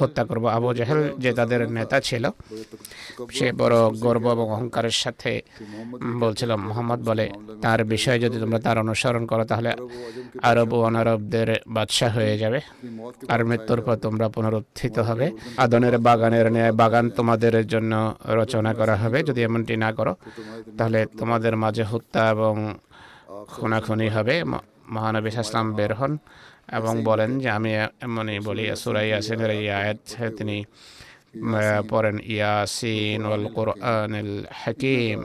হত্যা 0.00 0.22
করব। 0.28 0.44
আবু 0.56 0.66
জাহেল 0.78 1.00
যে 1.22 1.30
তাদের 1.38 1.60
নেতা 1.76 1.98
ছিল, 2.08 2.24
সে 3.36 3.46
বড় 3.60 3.76
গর্ব 4.04 4.24
এবং 4.36 4.46
অহংকারের 4.56 4.96
সাথে 5.02 5.32
বলছিল, 6.22 6.50
মোহাম্মদ 6.66 7.00
বলে, 7.08 7.26
তার 7.64 7.80
বিষয়ে 7.94 8.18
যদি 8.24 8.36
তোমরা 8.42 8.58
তার 8.66 8.76
অনুসরণ 8.84 9.22
করো 9.30 9.44
তাহলে 9.50 9.70
আরব 10.50 10.70
ও 10.76 10.78
অনারবদের 10.88 11.48
বাদশাহ 11.76 12.10
হয়ে 12.18 12.34
যাবে। 12.42 12.60
আর 13.32 13.40
মৃত্যুর 13.48 13.80
পর 13.86 13.96
তোমরা 14.06 14.26
পুনরুত্থিত 14.34 14.96
হবে। 15.08 15.26
আদনের 15.64 15.96
বাগানের 16.06 16.46
ন্যায় 16.54 16.72
বাগান 16.80 17.06
তোমাদের 17.18 17.54
জন্য 17.72 17.92
রচনা 18.40 18.70
করা 18.78 18.96
হবে। 19.02 19.18
যদি 19.28 19.40
এমনটি 19.48 19.74
না 19.84 19.90
করো, 19.98 20.12
তাহলে 20.78 21.00
তোমাদের 21.20 21.54
মাঝে 21.62 21.84
হত্যা 21.92 22.22
এবং 22.34 22.54
খুনাখুনি 23.52 24.08
হবে। 24.16 24.34
মহানবী 24.94 25.28
ইসলাম 25.28 25.66
বের 25.78 25.92
হন 25.98 26.12
এবং 26.78 26.94
বলেন 27.08 27.30
যে, 27.42 27.48
আমি 27.58 27.70
এমনই 28.06 28.38
বলি 28.48 28.64
সুরাই 28.82 29.06
ইয়াসিনের 29.10 29.50
এই 29.58 29.66
আয়াত 29.80 29.98
তিনি 30.38 30.56
পড়েন 31.90 32.16
ইয়াসিন 32.34 33.20
ওয়াল 33.28 33.46
কোরআনিল 33.56 34.34
হাকিম। 34.60 35.20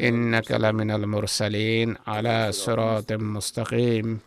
إنك 0.00 0.52
لمن 0.52 0.90
المرسلين 0.90 1.96
على 2.06 2.52
صراط 2.52 3.12
مستقيم. 3.12 4.18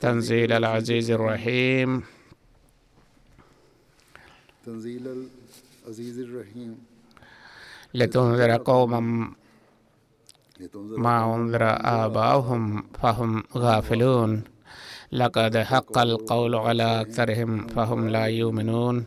تنزيل 0.00 0.52
العزيز 0.52 1.10
الرحيم. 1.10 2.02
تنزيل 4.66 5.04
العزيز 5.86 6.18
الرحيم. 6.18 6.78
لتنذر 7.94 8.56
قوما 8.56 9.00
ما 10.78 11.34
أنذر 11.34 11.64
آباؤهم 12.04 12.84
فهم 13.02 13.44
غافلون. 13.56 14.42
لقد 15.12 15.58
حق 15.58 15.98
القول 15.98 16.54
على 16.54 17.00
أكثرهم 17.00 17.66
فهم 17.66 18.08
لا 18.08 18.26
يؤمنون. 18.26 19.06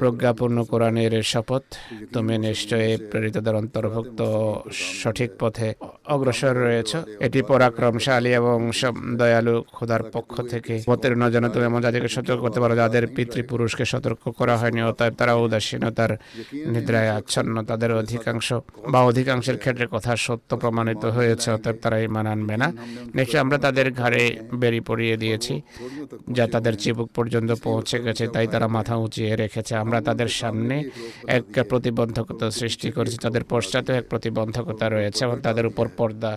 প্রজ্ঞাপূর্ণ 0.00 0.58
কোরআনের 0.70 1.12
শপথ। 1.32 1.64
তুমি 2.14 2.34
নিশ্চয়ই 2.46 2.94
প্রেরিতদের 3.10 3.54
অন্তর্ভুক্ত, 3.60 4.20
সঠিক 5.02 5.30
পথে 5.40 5.68
অগ্রসর 6.14 6.54
রয়েছ। 6.66 6.90
এটি 7.26 7.40
পরাক্রমশালী 7.50 8.30
এবং 8.40 8.56
দয়ালু 9.20 9.56
খোদার 9.76 10.02
পক্ষ 10.14 10.34
থেকে। 10.52 10.74
মতের 10.90 11.14
নজনে 11.22 11.48
তুমি 11.54 11.64
এমন 11.70 11.80
যাদেরকে 11.86 12.10
সতর্ক 12.16 12.40
করতে 12.44 12.58
পারো 12.62 12.74
যাদের 12.82 13.04
পিতৃপুরুষকে 13.16 13.84
সতর্ক 13.92 14.22
করা 14.38 14.54
হয়নি 14.60 14.80
অতএব 14.90 15.12
তারা 15.20 15.32
উদাসীনতার 15.44 16.12
নিদ্রায় 16.74 17.10
আচ্ছন্ন। 17.18 17.54
তাদের 17.70 17.90
অধিকাংশ 18.02 18.48
বা 18.92 19.00
অধিকাংশের 19.10 19.56
ক্ষেত্রে 19.62 19.86
কথা 19.94 20.12
সত্য 20.26 20.50
প্রমাণিত 20.62 21.04
হয়েছে, 21.16 21.48
অতএব 21.56 21.76
তারা 21.82 21.96
ইমান 22.06 22.26
আনবে 22.34 22.56
না। 22.62 22.68
নিশ্চয় 23.18 23.40
আমরা 23.44 23.58
তাদের 23.66 23.86
ঘাড়ে 24.00 24.22
বেরি 24.62 24.80
পড়িয়ে 24.88 25.16
দিয়েছি, 25.22 25.54
যা 26.36 26.44
তাদের 26.54 26.74
চিবুক 26.82 27.08
পর্যন্ত 27.16 27.50
পৌঁছে 27.66 27.96
গেছে, 28.06 28.24
তাই 28.34 28.46
তারা 28.52 28.66
মাথা 28.76 28.94
উঁচিয়ে 29.06 29.32
রেখেছে। 29.46 29.72
আমরা 29.82 29.98
তাদের 30.08 30.30
সামনে 30.40 30.76
এক 31.36 31.44
প্রতিবন্ধকতা 31.70 32.46
সৃষ্টি 32.60 32.88
করেছি, 32.96 33.16
তাদের 33.26 33.44
পশ্চাতে 33.52 33.90
এক 34.00 34.06
প্রতিবন্ধকতা 34.12 34.86
রয়েছে 34.96 35.20
এবং 35.26 35.36
তাদের 35.46 35.64
উপর 35.70 35.86
পর্দা 35.98 36.32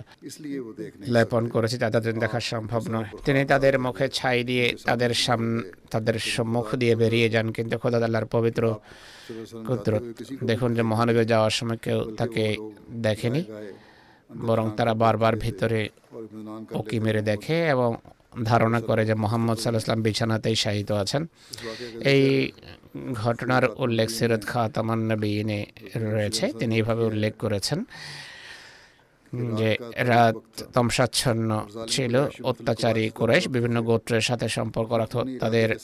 লেপন 1.14 1.42
করেছি 1.54 1.76
তাদের 1.84 2.14
দেখা 2.24 2.40
সম্ভব 2.52 2.82
নয়। 2.94 3.08
তিনি 3.26 3.40
তাদের 3.52 3.74
মুখে 3.86 4.06
ছাই 4.18 4.38
দিয়ে 4.50 4.66
তাদের 4.88 5.12
সামনে 5.24 5.60
তাদের 5.94 6.16
সম্মুখ 6.34 6.66
দিয়ে 6.82 6.94
বেরিয়ে 7.02 7.28
যান, 7.34 7.46
কিন্তু 7.56 7.74
খোদা 7.82 7.98
পবিত্র 8.36 8.62
কুদরত 9.68 10.04
দেখুন 10.50 10.70
যে 10.76 10.82
মহানবী 10.90 11.22
যাওয়ার 11.32 11.54
সময় 11.58 11.78
কেউ 11.84 11.98
তাকে 12.20 12.44
দেখেনি, 13.06 13.42
বরং 14.48 14.66
তারা 14.78 14.92
বারবার 15.02 15.34
ভিতরে 15.44 15.80
ওকি 16.80 16.96
মেরে 17.04 17.22
দেখে 17.30 17.56
এবং 17.74 17.90
ধারণা 18.50 18.78
করে 18.88 19.02
যে 19.10 19.14
মোহাম্মদ 19.24 19.56
সাল্লাহ 19.60 19.82
ইসলাম 19.84 20.00
বিছানাতেই 20.06 20.56
শাহিত 20.64 20.90
আছেন। 21.02 21.22
এই 22.12 22.22
ঘটনার 23.12 23.62
উল্লেখ 23.76 24.08
সিরত 24.08 24.42
খাতামান 24.44 25.12
নবীনে 25.12 25.66
রয়েছে। 25.96 26.52
তিনি 26.58 26.78
এভাবে 26.78 27.04
উল্লেখ 27.04 27.36
করেছেন। 27.36 27.84
যে 29.32 29.76
এরা 29.96 30.32
তমসাচ্ছন্ন 30.74 31.66
ছিল। 31.88 32.14
অত্যাচারী 32.42 33.10
কোরেশ 33.10 33.48
বিভিন্ন 33.48 33.82
গোত্রের 33.82 34.20
সাথে 34.20 34.48
সম্পর্ক 34.48 34.92
রাখত। 34.92 35.16
তাদের 35.40 35.76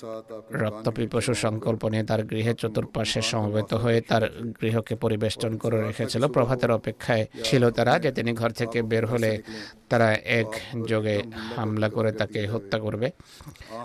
রক্তপিপাসু 0.53 1.35
সংকল্প 1.35 1.89
নিয়ে 1.89 2.05
তার 2.05 2.23
গৃহে 2.23 2.55
চতুর্পাশে 2.55 3.23
সমবেত 3.23 3.75
হয়ে 3.75 4.01
তার 4.01 4.31
গৃহকে 4.61 4.95
পরিবেষ্টন 4.97 5.57
করে 5.57 5.83
রেখেছিল। 5.83 6.29
প্রভাতের 6.29 6.71
অপেক্ষায় 6.71 7.27
ছিল 7.45 7.71
তারা 7.71 7.99
যে 7.99 8.13
তিনি 8.13 8.33
ঘর 8.33 8.51
থেকে 8.51 8.83
বের 8.83 9.07
হলে 9.07 9.43
তারা 9.89 10.13
এক 10.13 10.51
যোগে 10.89 11.23
হামলা 11.57 11.89
করে 11.89 12.13
তাকে 12.13 12.47
হত্যা 12.47 12.79
করবে। 12.79 13.11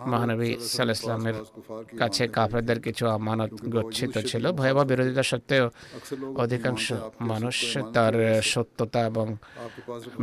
মহানবী 0.06 0.56
সাল্লাহ 0.60 0.97
ইসলামের 0.97 1.34
কাছে 2.00 2.28
কাফেরদের 2.28 2.80
কিছু 2.82 3.08
আমানত 3.08 3.54
গচ্ছিত 3.69 4.17
ছিল। 4.17 4.52
ভয়াবহ 4.52 4.84
বিরোধিতা 4.84 5.24
সত্ত্বেও 5.24 5.69
অধিকাংশ 6.36 6.93
মানুষ 7.21 7.78
তার 7.93 8.41
সত্যতা 8.41 9.00
এবং 9.06 9.36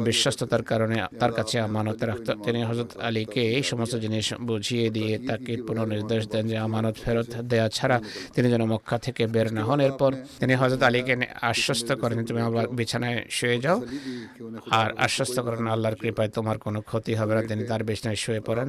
বিশ্বস্ততার 0.07 0.65
কারণে 0.71 0.97
তার 1.21 1.33
কাছে 1.39 1.57
আমানত 1.69 2.01
রাখত। 2.11 2.29
তিনি 2.47 2.59
হজরত 2.69 2.91
আলীকে 3.09 3.43
এই 3.57 3.65
সমস্ত 3.71 3.95
জিনিস 4.05 4.27
বুঝিয়ে 4.49 4.87
দিয়ে 4.97 5.13
তাকে 5.29 5.53
পুনর্নির্দেশ 5.69 6.23
দেন 6.33 6.45
যে 6.53 6.57
আমানত 6.67 6.97
ফেরত 7.05 7.31
দেওয়া 7.51 7.69
ছাড়া 7.77 7.97
তিনি 8.35 8.47
যেন 8.53 8.63
মক্কা 8.73 8.97
থেকে 9.07 9.23
বের 9.35 9.49
না 9.57 9.63
হন। 9.69 9.79
এরপর 9.87 10.11
তিনি 10.41 10.53
হজরত 10.61 10.83
আলীকে 10.89 11.15
আশ্বস্ত 11.51 11.89
করেন, 12.03 12.19
তুমি 12.29 12.41
আবার 12.49 12.65
বিছানায় 12.79 13.19
শুয়ে 13.37 13.59
যাও 13.65 13.79
আর 14.81 14.89
আশ্বস্ত 15.07 15.37
করেন 15.47 15.65
আল্লাহর 15.75 15.97
কৃপায় 16.03 16.31
তোমার 16.37 16.57
কোনো 16.65 16.79
ক্ষতি 16.89 17.13
হবে 17.21 17.33
না। 17.37 17.43
তিনি 17.51 17.63
তার 17.71 17.83
বিছানায় 17.89 18.19
শুয়ে 18.25 18.41
পড়েন। 18.49 18.69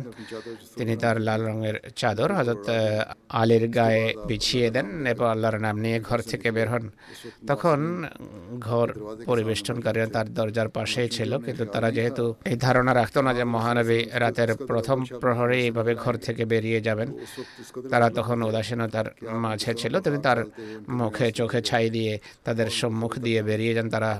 তিনি 0.77 0.93
তার 1.03 1.15
লাল 1.27 1.41
রঙের 1.49 1.75
চাদর 1.99 2.29
হজরত 2.37 2.67
আলীর 3.41 3.65
গায়ে 3.77 4.05
বিছিয়ে 4.29 4.67
দেন, 4.75 4.87
এরপর 5.11 5.27
আল্লাহর 5.33 5.57
নাম 5.65 5.75
নিয়ে 5.83 5.97
ঘর 6.07 6.19
থেকে 6.31 6.47
বের 6.57 6.67
হন। 6.73 6.85
তখন 7.49 7.79
ঘর 8.67 8.87
পরিবেষ্টনকারীরা 9.29 10.07
তার 10.15 10.27
দর 10.37 10.48
দরজার 10.49 10.69
পাশে 10.69 11.01
ছিল 11.09 11.31
কিন্তু 11.45 11.63
তারা 11.65 11.89
যেহেতু 11.91 12.25
এই 12.45 12.55
ধারণা 12.55 12.91
রাখতো 12.93 13.19
না 13.21 13.31
যে 13.33 13.43
মহানবী 13.43 13.99
রাতের 14.23 14.55
প্রথম 14.69 14.97
প্রহরে 15.21 15.57
এইভাবে 15.61 15.91
ঘর 15.95 16.13
থেকে 16.17 16.43
বেরিয়ে 16.45 16.79
যাবেন। 16.81 17.09
তারা 17.89 18.07
তখন 18.09 18.37
উদাসীনতার 18.41 19.07
মাঝে 19.45 19.71
ছিল 19.75 19.93
তিনি 19.99 20.17
তার 20.27 20.39
মুখে 20.99 21.27
চোখে 21.31 21.59
ছাই 21.61 21.89
দিয়ে 21.89 22.13
তাদের 22.43 22.67
সম্মুখ 22.69 23.11
দিয়ে 23.19 23.39
বেরিয়ে 23.43 23.73
যান। 23.73 23.87
তারা 23.89 24.11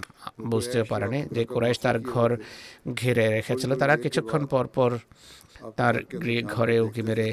বুঝতেও 0.51 0.85
পারেনি 0.89 1.19
যে 1.31 1.41
কুরাইশ 1.45 1.77
তার 1.79 1.97
ঘর 2.13 2.29
ঘিরে 2.93 3.25
রেখেছিল। 3.27 3.71
তারা 3.75 3.95
কিছুক্ষণ 3.97 4.45
পর 4.45 4.65
পর 4.67 4.91
তার 5.75 5.95
ঘরে 6.53 6.75
উঁকি 6.85 7.01
মেরে 7.01 7.27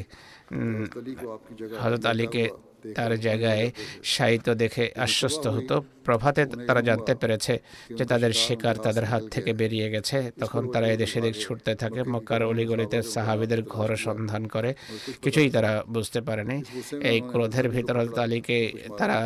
হজরত 1.80 2.04
আলীকে 2.06 2.44
তার 2.94 3.20
জায়গায় 3.20 3.70
শায়িত 4.04 4.50
দেখে 4.50 4.90
আশ্বস্ত 4.96 5.46
হতো। 5.46 5.84
প্রভাতে 6.04 6.46
তারা 6.66 6.80
জানতে 6.80 7.14
পেরেছে 7.14 7.58
যে 7.98 8.04
তাদের 8.04 8.32
শিকার 8.32 8.76
তাদের 8.76 9.04
হাত 9.04 9.22
থেকে 9.30 9.52
বেরিয়ে 9.52 9.90
গেছে। 9.90 10.30
তখন 10.40 10.70
তারা 10.72 10.86
এদেশে 10.86 11.20
দিক 11.20 11.34
ছুটতে 11.34 11.74
থাকে। 11.74 12.02
মক্কার 12.02 12.42
অলিগলিতে 12.42 13.02
সাহাবিদের 13.02 13.62
ঘর 13.62 13.96
সন্ধান 13.96 14.46
করে। 14.46 14.74
কিছুই 15.22 15.50
তারা 15.50 15.82
বুঝতে 15.88 16.20
পারেনি। 16.20 16.62
এই 17.02 17.20
ক্রোধের 17.20 17.68
ভিতর 17.68 17.96
আলীকে 18.18 18.72
তারা 18.98 19.18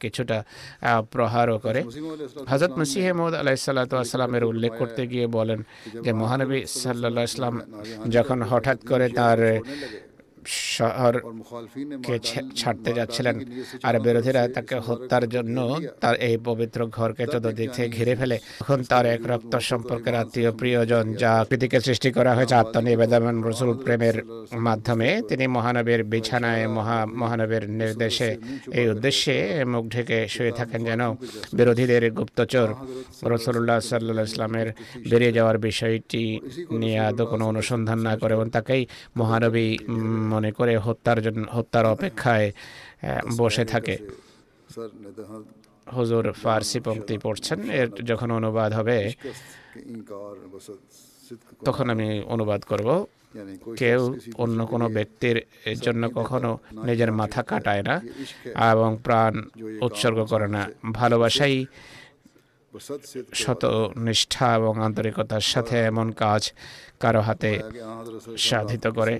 কিছুটা 0.00 0.44
প্রহারও 1.10 1.58
করে। 1.58 1.82
হজরত 2.46 2.78
মসিহ 2.78 3.12
মৌদ 3.12 3.34
আলাইসাল্লামের 3.34 4.44
উল্লেখ 4.44 4.72
করতে 4.78 5.06
গিয়ে 5.06 5.26
বলেন 5.26 5.62
যে, 6.04 6.12
মহানবী 6.12 6.64
সাল্লাহ 6.66 7.24
ইসলাম 7.24 7.54
যখন 8.08 8.42
হঠাৎ 8.42 8.86
করে 8.86 9.08
তার 9.08 9.38
শহরকে 10.46 12.18
ছাড়তে 12.56 12.90
যাচ্ছিলেন। 12.92 13.36
আর 13.82 13.94
বিরোধীরা 14.00 14.48
তাকে 14.48 14.76
হত্যার 14.86 15.28
জন্য 15.28 15.56
তার 16.00 16.14
এই 16.14 16.36
পবিত্র 16.38 16.86
ঘরকে 16.86 17.26
চতুর্দিক 17.26 17.68
থেকে 17.70 17.88
ঘিরে 17.88 18.14
ফেলে। 18.16 18.38
তখন 18.60 18.82
তার 18.82 19.06
এক 19.06 19.22
রক্ত 19.26 19.56
সম্পর্কের 19.70 20.14
আত্মীয় 20.14 20.52
প্রিয়জন 20.52 21.14
যা 21.22 21.44
কৃতিকে 21.48 21.80
সৃষ্টি 21.80 22.10
করা 22.12 22.34
হয়েছে, 22.34 22.54
আত্মনিবেদন, 22.54 23.42
রসুল 23.42 23.70
প্রেমের 23.84 24.16
মাধ্যমে, 24.58 25.22
তিনি 25.28 25.46
মহানবীর 25.46 26.04
বিছানায় 26.04 26.68
মহা 26.68 27.06
মহানবীর 27.06 27.70
নির্দেশে 27.70 28.36
এই 28.72 28.88
উদ্দেশ্যে 28.88 29.64
মুখ 29.64 29.84
ঢেকে 29.88 30.28
শুয়ে 30.28 30.52
থাকেন 30.52 30.84
যেন 30.84 31.02
বিরোধীদের 31.52 32.10
গুপ্তচর। 32.10 32.68
রসুল্লাহ 33.22 33.80
সাল্লাহ 33.80 34.24
ইসলামের 34.24 34.68
বেরিয়ে 35.10 35.32
যাওয়ার 35.32 35.58
বিষয়টি 35.58 36.40
নিয়ে 36.70 36.98
আদৌ 36.98 37.26
কোনো 37.26 37.44
অনুসন্ধান 37.46 37.98
না 37.98 38.16
করে 38.16 38.34
এবং 38.34 38.50
তাকেই 38.50 38.86
মহানবী 39.16 39.78
মনে 40.38 40.50
করে 40.52 40.72
হত্যার 40.78 41.18
জন্য 41.22 41.42
হত্যার 41.52 41.86
অপেক্ষায় 41.86 42.48
বসে 43.40 43.64
থাকে। 43.64 43.94
হুজুর 45.86 46.24
ফার্সি 46.42 46.78
পঙ্ক্তি 46.80 47.14
পড়ছেন 47.18 47.58
এর 47.70 47.88
যখন 48.04 48.28
অনুবাদ 48.30 48.70
হবে 48.72 48.98
তখন 51.64 51.86
আমি 51.90 52.08
অনুবাদ 52.26 52.60
করব। 52.62 52.88
কেউ 53.76 54.00
অন্য 54.38 54.58
কোনো 54.66 54.86
ব্যক্তির 54.88 55.36
জন্য 55.82 56.02
কখনো 56.14 56.50
নিজের 56.86 57.10
মাথা 57.12 57.40
কাটায় 57.42 57.82
না 57.82 57.96
এবং 58.72 58.90
প্রাণ 59.04 59.32
উৎসর্গ 59.80 60.18
করে 60.24 60.48
না। 60.48 60.62
ভালোবাসাই 60.92 61.54
শত 63.42 63.62
নিষ্ঠা 64.06 64.46
এবং 64.58 64.74
আন্তরিকতার 64.86 65.44
সাথে 65.52 65.76
এমন 65.90 66.08
কাজ 66.22 66.42
কারও 67.02 67.22
হাতে 67.28 67.52
সাধিত 68.48 68.84
করে। 68.98 69.14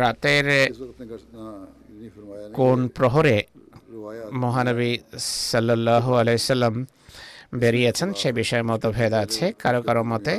রাতের 0.00 0.46
কোন 2.58 2.78
প্রহরে 2.96 3.36
মহানবী 4.42 4.90
সাল্লাহ 5.50 6.06
আলাইসাল্লাম 6.22 6.74
বেরিয়েছেন 7.62 8.08
সে 8.20 8.30
বিষয়ে 8.40 8.64
মতভেদ 8.70 9.12
আছে। 9.24 9.44
কারও 9.62 9.80
কারও 9.86 10.02
মতে 10.12 10.34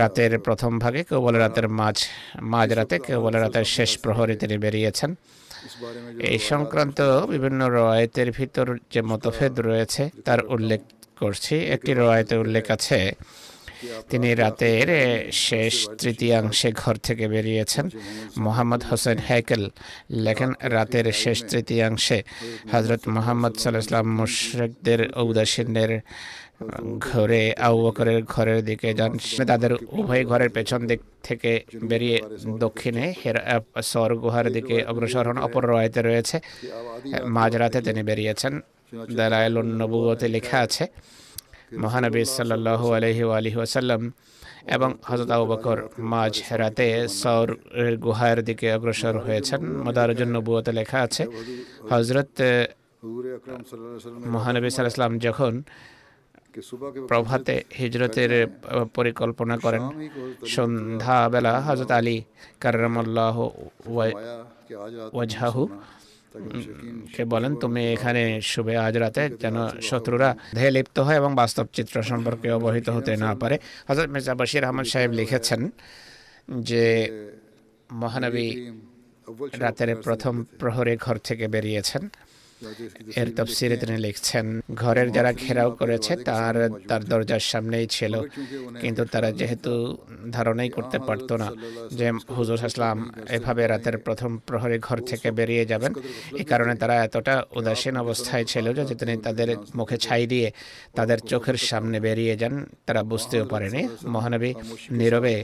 রাতের 0.00 0.32
প্রথম 0.46 0.72
ভাগে, 0.82 1.00
কেউ 1.08 1.20
বলে 1.26 1.38
রাতের 1.44 1.66
মাঝ 1.80 1.96
মাঝ 2.52 2.68
রাতে 2.78 2.96
কেউ 3.06 3.18
বলে 3.26 3.38
রাতের 3.44 3.66
শেষ 3.76 3.90
প্রহরে 4.02 4.34
তিনি 4.42 4.56
বেরিয়েছেন। 4.64 5.10
এই 6.30 6.38
সংক্রান্ত 6.50 6.98
বিভিন্ন 7.32 7.60
রয়েতের 7.78 8.28
ভিতর 8.38 8.66
যে 8.92 9.00
মতভেদ 9.10 9.54
রয়েছে, 9.68 10.02
তার 10.26 10.40
উল্লেখ 10.54 10.80
করছি। 11.22 11.54
একটি 11.74 11.92
রয়েতে 12.00 12.34
উল্লেখ 12.42 12.64
আছে 12.76 13.00
তিনি 14.10 14.28
রাতের 14.42 14.88
শেষ 15.46 15.74
তৃতীয়াংশে 16.00 16.68
ঘর 16.82 16.94
থেকে 17.06 17.24
বেরিয়েছেন 17.34 17.86
মোহাম্মদ 18.44 18.82
হোসেন 18.88 19.18
হ্যাকেল 19.28 19.62
লেখেন 20.24 20.50
রাতের 20.76 21.06
শেষ 21.22 21.38
তৃতীয়াংশে 21.50 22.18
হজরত 22.72 23.02
মোহাম্মদ 23.16 23.52
সাল্লাহ 23.60 23.84
ইসলাম 23.86 24.06
মুশরিকদের 24.20 25.00
ঔদাসীনের 25.22 25.92
ঘরে 27.08 27.42
আবু 27.66 27.78
বকরের 27.84 28.20
ঘরের 28.34 28.60
দিকে 28.68 28.88
যান। 28.98 29.12
তাদের 29.50 29.72
উভয় 29.98 30.24
ঘরের 30.30 30.50
পেছন 30.56 30.80
দিক 30.90 31.00
থেকে 31.26 31.50
বেরিয়ে 31.90 32.18
দক্ষিণে 32.64 33.04
হেরা 33.20 33.42
সর 33.90 34.10
গুহার 34.22 34.46
দিকে 34.56 34.76
অগ্রসর 34.90 35.24
হন। 35.28 35.38
অপর 35.46 35.62
রয়েতে 35.74 36.00
রয়েছে 36.02 36.36
মাঝরাতে 37.36 37.78
তিনি 37.86 38.02
বেরিয়েছেন। 38.10 38.54
দালায়ল 39.18 39.56
নবুয়তে 39.80 40.26
লেখা 40.34 40.58
আছে, 40.66 40.84
মহানবী 41.84 42.22
সাল্লাহ 42.36 42.82
আলহি 42.98 43.22
আলহি 43.38 43.58
ওয়াসাল্লাম 43.60 44.02
এবং 44.76 44.90
হজরত 45.08 45.30
আবু 45.36 45.46
বকর 45.52 45.78
মাঝ 46.12 46.34
রাতে 46.60 46.88
সৌর 47.20 47.48
গুহার 48.04 48.38
দিকে 48.48 48.66
অগ্রসর 48.76 49.14
হয়েছেন। 49.26 49.60
জন্য 50.20 50.34
নবুয়তে 50.36 50.72
লেখা 50.78 50.98
আছে 51.06 51.22
হজরত 51.90 52.36
মহানবী 54.34 54.68
সাল্লাম 54.70 55.14
যখন 55.26 55.54
প্রভাতে 57.10 57.54
হিজরতের 57.80 58.32
পরিকল্পনা 58.96 59.56
করেন, 59.64 59.84
সন্ধ্যাবেলা 60.54 61.52
হজরত 61.66 61.90
আলী 61.98 62.16
কার্রামাল্লাহ 62.62 63.36
ওয়াজহাহু 65.16 65.62
কে 67.14 67.24
বলেন 67.24 67.56
তুমি 67.56 67.92
এখানে 67.92 68.40
শুভে 68.40 68.76
আজ 68.76 68.96
রাতে 68.96 69.22
যেন 69.40 69.56
শত্রুরা 69.82 70.36
ধেয়ে 70.54 70.70
লিপ্ত 70.70 70.98
হয় 70.98 71.16
এবং 71.16 71.34
বাস্তব 71.34 71.66
চিত্র 71.72 72.02
সম্পর্কে 72.02 72.50
অবহিত 72.50 72.88
হতে 72.88 73.16
না 73.16 73.34
পারে। 73.34 73.58
হজরত 73.88 74.10
মির্জা 74.10 74.34
বশির 74.34 74.64
আহমদ 74.64 74.84
সাহেব 74.84 75.10
লিখেছেন 75.12 75.70
যে 76.60 76.84
মহানবী 77.92 78.48
রাতের 79.58 79.96
প্রথম 79.96 80.44
প্রহরে 80.58 80.96
ঘর 80.96 81.16
থেকে 81.16 81.48
বেরিয়েছেন। 81.48 82.08
এর 83.20 83.28
তফসিরে 83.36 83.76
তিনি 83.76 83.96
লিখছেন, 83.96 84.46
ঘরের 84.74 85.12
যারা 85.12 85.32
ঘেরাও 85.32 85.70
করেছে, 85.70 86.16
তার 86.28 86.54
তার 86.88 87.02
দরজার 87.04 87.42
সামনেই 87.50 87.86
ছিল। 87.86 88.14
কিন্তু 88.80 89.02
তারা 89.04 89.28
যেহেতু 89.32 89.72
ধারণাই 90.30 90.68
করতে 90.68 90.98
পারতো 90.98 91.36
না 91.36 91.48
যে 91.92 92.06
হুজুর 92.36 92.58
আসলাম 92.64 92.96
এভাবে 93.36 93.62
রাতের 93.66 93.98
প্রথম 93.98 94.30
প্রহরে 94.38 94.78
ঘর 94.78 94.98
থেকে 94.98 95.30
বেরিয়ে 95.30 95.64
যাবেন 95.66 95.92
এই 96.36 96.44
কারণে 96.44 96.74
তারা 96.76 96.94
এতটা 97.04 97.34
উদাসীন 97.56 97.96
অবস্থায় 97.96 98.44
ছিল 98.44 98.66
যে 98.88 98.94
তিনি 98.94 99.14
তাদের 99.16 99.48
মুখে 99.74 99.96
ছাই 99.96 100.26
দিয়ে 100.26 100.48
তাদের 100.94 101.18
চোখের 101.20 101.58
সামনে 101.70 102.00
বেরিয়ে 102.00 102.36
যান, 102.36 102.54
তারা 102.86 103.02
বুঝতেও 103.02 103.44
পারেনি। 103.44 103.88
মহানবী 104.04 104.54
নীরবে 104.90 105.34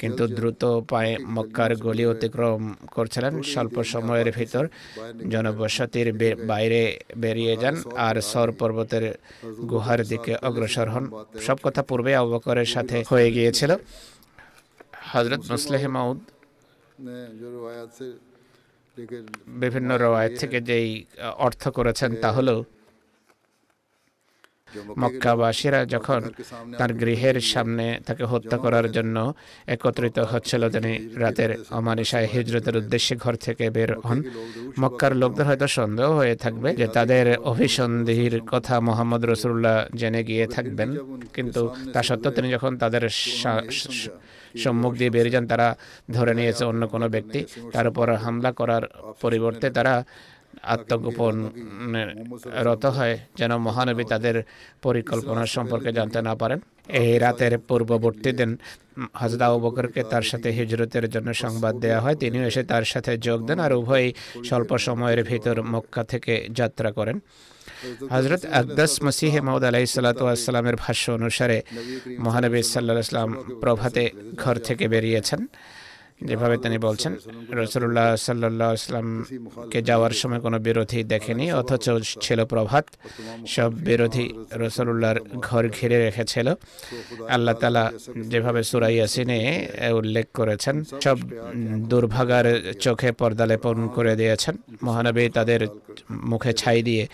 কিন্তু 0.00 0.22
দ্রুত 0.38 0.62
পায়ে 0.90 1.12
মক্কার 1.36 1.76
গলি 1.76 2.04
অতিক্রম 2.06 2.62
করছিলেন 2.94 3.32
স্বল্প 3.42 3.76
সময়ের 3.92 4.28
ভিতর 4.32 4.64
জনবসতির 5.32 6.08
বাইরে 6.50 6.80
বেরিয়ে 7.16 7.54
যান 7.56 7.74
আর 8.06 8.16
সর 8.30 8.48
পর্বতের 8.52 9.04
গুহার 9.70 10.00
দিকে 10.06 10.32
অগ্রসর 10.48 10.88
হন। 10.88 11.04
সব 11.46 11.56
কথা 11.62 11.82
পূর্বে 11.82 12.12
অবকরের 12.16 12.68
সাথে 12.74 12.96
হয়ে 13.10 13.28
গিয়েছিল। 13.32 13.70
হজরত 15.12 15.42
মুসলেহ 15.50 15.82
মাউদ 15.88 16.18
বিভিন্ন 19.62 19.90
রায়ত 19.98 20.32
থেকে 20.40 20.58
যেই 20.60 20.88
অর্থ 21.46 21.62
করেছেন 21.68 22.10
তা 22.22 22.30
হলো 22.32 22.56
মক্কাবাসীরা 25.02 25.80
যখন 25.94 26.20
তার 26.78 26.90
গৃহের 27.02 27.36
সামনে 27.52 27.86
তাকে 28.06 28.24
হত্যা 28.32 28.56
করার 28.64 28.86
জন্য 28.96 29.16
একত্রিত 29.74 30.18
হচ্ছিল, 30.32 30.62
তিনি 30.74 30.92
রাতের 31.22 31.50
অমানিসায় 31.78 32.28
হিজরতের 32.32 32.74
উদ্দেশ্যে 32.80 33.14
ঘর 33.22 33.34
থেকে 33.46 33.64
বের 33.76 33.90
হন। 34.06 34.18
মক্কার 34.82 35.12
লোকদের 35.22 35.46
হয়তো 35.48 35.66
সন্দেহ 35.78 36.08
হয়ে 36.20 36.34
থাকবে 36.44 36.68
যে 36.80 36.86
তাদের 36.96 37.26
অভিসন্ধির 37.52 38.34
কথা 38.52 38.74
মোহাম্মদ 38.88 39.22
রসুল্লাহ 39.32 39.76
জেনে 40.00 40.20
গিয়ে 40.28 40.46
থাকবেন। 40.54 40.90
কিন্তু 41.36 41.62
তা 41.92 42.00
সত্ত্বেও 42.08 42.32
তিনি 42.36 42.48
যখন 42.56 42.72
তাদের 42.82 43.02
সম্মুখ 44.64 44.92
দিয়ে 45.00 45.10
বেরিয়ে 45.16 45.34
যান, 45.34 45.44
তারা 45.52 45.68
ধরে 46.16 46.32
নিয়েছে 46.38 46.62
অন্য 46.70 46.82
কোনো 46.94 47.06
ব্যক্তি। 47.14 47.40
তার 47.74 47.86
উপর 47.90 48.06
হামলা 48.24 48.50
করার 48.58 48.84
পরিবর্তে 49.22 49.66
তারা 49.76 49.94
আত্মগোপন 50.62 51.34
রত 52.66 52.84
হয় 52.86 53.18
যেন 53.36 53.56
মহানবী 53.56 54.04
তাদের 54.04 54.42
পরিকল্পনা 54.82 55.46
সম্পর্কে 55.46 55.92
জানতে 55.92 56.22
না 56.22 56.34
পারেন। 56.34 56.58
এই 56.88 57.18
রাতের 57.18 57.58
পূর্ববর্তী 57.58 58.32
দিন 58.32 58.56
হজরত 59.14 59.42
আবু 59.42 59.58
বকরকে 59.60 60.02
তার 60.02 60.22
সাথে 60.22 60.48
হিজরতের 60.52 61.10
জন্য 61.10 61.34
সংবাদ 61.34 61.74
দেওয়া 61.76 62.00
হয়। 62.00 62.14
তিনিও 62.14 62.44
এসে 62.44 62.62
তার 62.62 62.84
সাথে 62.84 63.18
যোগ 63.18 63.46
দেন 63.46 63.58
আর 63.60 63.72
উভয়ই 63.72 64.12
স্বল্প 64.44 64.70
সময়ের 64.76 65.24
ভিতর 65.24 65.62
মক্কা 65.62 66.02
থেকে 66.04 66.34
যাত্রা 66.50 66.92
করেন। 66.92 67.20
হজরত 68.10 68.42
আকদাস 68.46 69.02
মসিহ 69.02 69.40
মাউদ 69.42 69.64
আলাহি 69.64 69.86
সাল্লাতামের 69.86 70.76
ভাষ্য 70.76 71.12
অনুসারে 71.12 71.62
মহানবী 72.18 72.62
সাল্লাহ 72.62 72.98
ইসলাম 72.98 73.34
প্রভাতে 73.60 74.10
ঘর 74.36 74.56
থেকে 74.56 74.88
বেরিয়েছেন। 74.88 75.46
যেভাবে 76.28 76.56
তিনি 76.64 76.78
বলছেন 76.78 77.12
রসুল্লাহ 77.62 78.08
সাল্লাহ 78.28 78.70
ইসলামকে 78.80 79.78
যাওয়ার 79.82 80.14
সময় 80.20 80.40
কোনো 80.46 80.58
বিরোধী 80.58 81.00
দেখেনি, 81.04 81.52
অথচ 81.52 81.86
ছিল 82.24 82.44
প্রভাত। 82.44 82.86
সব 83.54 83.70
বিরোধী 83.88 84.26
রসুল্লাহর 84.62 85.18
ঘর 85.46 85.64
ঘিরে 85.76 85.98
রেখেছিল। 86.06 86.48
আল্লাহ 87.34 87.54
তালা 87.54 87.84
যেভাবে 88.32 88.60
সুরাই 88.70 88.94
ইয়াসিনে 88.94 89.40
উল্লেখ 90.00 90.26
করেছেন, 90.38 90.76
সব 91.04 91.18
দুর্ভাগার 91.90 92.46
চোখে 92.84 93.10
পর্দা 93.12 93.44
লেপন 93.50 93.76
করে 93.96 94.12
দিয়েছেন। 94.16 94.54
মহানবী 94.86 95.24
তাদের 95.28 95.60
মুখে 96.10 96.52
ছাই 96.60 96.82
দিয়ে 96.82 97.04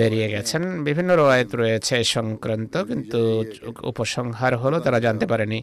বেরিয়ে 0.00 0.28
গেছেন। 0.34 0.62
বিভিন্ন 0.84 1.10
রয়েত 1.16 1.50
রয়েছে 1.54 1.96
সংক্রান্ত, 2.04 2.74
কিন্তু 2.90 3.20
উপসংহার 3.90 4.56
হলো 4.56 4.76
তারা 4.80 4.98
জানতে 5.00 5.26
পারেনি। 5.26 5.58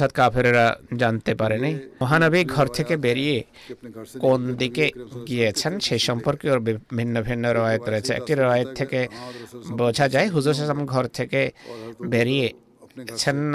অর্থাৎ 0.00 0.18
কাফেরেরা 0.20 0.66
জানতে 1.02 1.32
পারেনি। 1.40 1.72
মহানবী 2.02 2.40
ঘর 2.54 2.66
থেকে 2.76 2.94
বেরিয়ে 3.06 3.38
কোন 4.24 4.40
দিকে 4.60 4.86
গিয়েছেন 5.28 5.72
সেই 5.86 6.00
সম্পর্কে 6.08 6.46
ওর 6.52 6.60
ভিন্ন 6.98 7.14
ভিন্ন 7.28 7.44
রয়েত 7.58 7.84
রয়েছে। 7.92 8.12
একটি 8.18 8.32
রয়েত 8.34 8.68
থেকে 8.80 9.00
বোঝা 9.80 10.06
যায় 10.14 10.28
হুজুর 10.34 10.54
সালাম 10.58 10.80
ঘর 10.92 11.04
থেকে 11.18 11.40
বেরিয়ে 12.12 12.48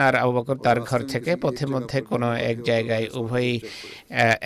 আর 0.07 0.15
আবু 0.23 0.31
বকর 0.37 0.57
তার 0.65 0.77
ঘর 0.89 1.01
থেকে 1.13 1.31
পথে 1.43 1.65
মধ্যে 1.73 1.97
কোনো 2.11 2.27
এক 2.51 2.57
জায়গায় 2.69 3.05
উভয়ই 3.19 3.53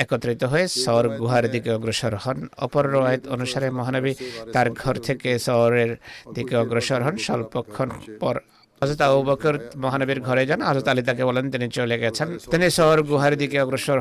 একত্রিত 0.03 0.41
হয়ে 0.51 0.65
সর 0.83 1.05
গুহার 1.19 1.45
দিকে 1.53 1.69
অগ্রসর 1.77 2.13
হন। 2.23 2.37
অপর 2.65 2.85
রয়েত 2.95 3.23
অনুসারে 3.35 3.67
মহানবী 3.79 4.13
তার 4.53 4.67
ঘর 4.81 4.95
থেকে 5.07 5.29
সরের 5.45 5.91
দিকে 6.35 6.53
অগ্রসর 6.63 7.01
হন। 7.05 7.15
স্বল্পক্ষণ 7.25 7.89
পর 8.21 8.35
হজরত 8.81 9.01
আবু 9.07 9.19
বকর 9.29 9.55
মহানবীর 9.83 10.19
ঘরে 10.27 10.43
যান। 10.49 10.59
হজরত 10.69 10.87
আলী 10.91 11.01
তাকে 11.09 11.23
বলেন, 11.29 11.45
তিনি 11.53 11.67
চলে 11.77 11.95
গেছেন। 12.03 12.27
তিনি 12.51 12.67
শহর 12.77 12.97
গুহার 13.09 13.33
দিকে 13.41 13.57
অগ্রসর 13.63 13.99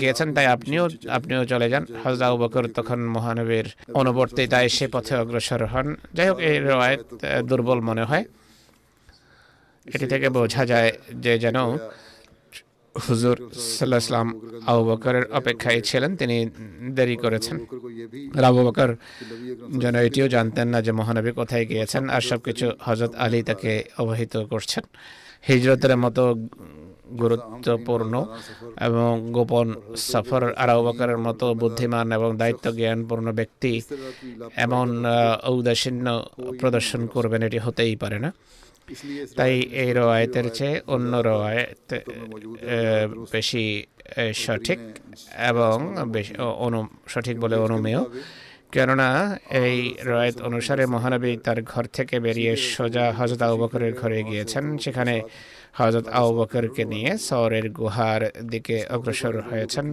গিয়েছেন, 0.00 0.28
তাই 0.36 0.46
আপনিও 0.54 0.84
আপনিও 1.16 1.42
চলে 1.52 1.66
যান। 1.72 1.82
হজরত 2.02 2.22
আবু 2.28 2.36
বকর 2.44 2.64
তখন 2.78 2.98
মহানবীর 3.16 3.66
অনুবর্তিতায় 4.00 4.68
সে 4.76 4.86
পথে 4.94 5.14
অগ্রসর 5.22 5.62
হন। 5.72 5.86
যাই 6.16 6.26
হোক, 6.28 6.38
এই 6.48 6.56
রয়েত 6.70 7.02
দুর্বল 7.48 7.78
মনে 7.88 8.04
হয়। 8.10 8.24
এটি 9.94 10.06
থেকে 10.12 10.28
বোঝা 10.36 10.62
যায় 10.72 10.90
যে 11.24 11.32
যেন 11.44 11.58
হুজুর 13.06 13.36
সাল্লাহ 13.76 14.00
ইসলাম 14.04 14.28
আবু 14.70 14.82
বকরের 14.90 15.24
অপেক্ষায় 15.40 15.80
ছিলেন, 15.88 16.10
তিনি 16.20 16.36
দেরি 16.96 17.16
করেছেন। 17.24 17.56
আবু 18.50 18.60
বকর 18.66 18.90
যেন 19.82 19.94
এটিও 20.06 20.26
জানতেন 20.36 20.66
না 20.74 20.78
যে 20.86 20.92
মহানবী 21.00 21.30
কোথায় 21.40 21.64
গিয়েছেন 21.70 22.02
আর 22.14 22.22
সব 22.30 22.40
কিছু 22.46 22.66
হজরত 22.86 23.12
আলী 23.24 23.40
তাকে 23.48 23.72
অবহিত 24.02 24.34
করছেন। 24.52 24.84
হিজরতের 25.48 25.94
মতো 26.04 26.22
গুরুত্বপূর্ণ 27.22 28.14
এবং 28.88 29.12
গোপন 29.36 29.66
সফর 30.10 30.42
আরাউবাকারের 30.62 31.20
মতো 31.26 31.46
বুদ্ধিমান 31.54 32.06
এবং 32.12 32.30
দায়িত্ব 32.36 32.66
জ্ঞানপূর্ণ 32.78 33.26
ব্যক্তি 33.32 33.72
এমন 34.64 34.88
ঔদাসীন্য 35.52 36.06
প্রদর্শন 36.60 37.02
করবেন 37.14 37.40
এটি 37.42 37.58
হতেই 37.58 37.96
পারে 37.96 38.18
না। 38.24 38.30
তাই 39.38 39.54
এই 39.82 39.90
রোয়ায়তের 39.98 40.46
চেয়ে 40.56 40.76
অন্য 40.94 41.12
রোয়ায়ত 41.28 41.90
বেশি 43.34 43.64
সঠিক 44.44 44.80
এবং 45.50 45.74
সঠিক 47.12 47.36
বলে 47.42 47.56
অনুমেয়। 47.66 48.02
কেননা 48.74 49.08
এই 49.64 49.78
রয়েত 50.10 50.36
অনুসারে 50.48 50.84
মহানবী 50.94 51.32
তার 51.46 51.58
ঘর 51.72 51.84
থেকে 51.96 52.16
বেরিয়ে 52.26 52.52
সোজা 52.74 53.06
হজরত 53.18 53.42
আউবকরের 53.48 53.92
ঘরে 54.00 54.18
গিয়েছেন। 54.28 54.64
সেখানে 54.84 55.14
হজরত 55.78 56.06
আউবকরকে 56.20 56.82
নিয়ে 56.92 57.10
শহরের 57.28 57.66
গুহার 57.78 58.22
দিকে 58.52 58.76
অগ্রসর 58.94 59.34
হয়েছেন। 59.48 59.86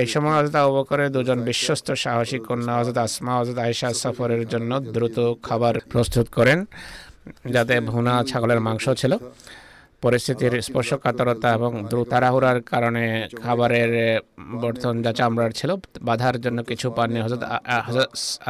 এই 0.00 0.06
সময় 0.12 0.34
হজরত 0.38 0.56
আউবকরের 0.64 1.10
দুজন 1.16 1.38
বিশ্বস্ত 1.50 1.88
সাহসী 2.02 2.38
কন্যা 2.46 2.74
হজরত 2.78 2.98
আসমা 3.06 3.32
হজরত 3.40 3.58
আয়েশা 3.66 3.88
সফরের 4.02 4.42
জন্য 4.52 4.70
দ্রুত 4.94 5.18
খাবার 5.46 5.74
প্রস্তুত 5.92 6.26
করেন 6.36 6.58
যাতে 7.54 7.74
ভুনা 7.90 8.14
ছাগলের 8.30 8.60
মাংস 8.66 8.84
ছিল। 9.00 9.12
পরিস্থিতির 10.04 10.54
স্পর্শকাতরতা 10.66 11.48
এবং 11.58 11.70
তাড়াহুড়ার 12.12 12.58
কারণে 12.72 13.04
খাবারের 13.42 13.92
বর্তন 14.62 14.94
যা 15.04 15.12
চামড়ার 15.18 15.52
ছিল, 15.58 15.70
বাধার 16.08 16.36
জন্য 16.44 16.58
কিছু 16.70 16.86
পাননি 16.96 17.18
হজরত 17.24 17.42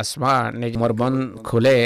আসমা 0.00 0.34
নিজ 0.60 0.74
মরবন 0.82 1.14
খুলে 1.48 1.76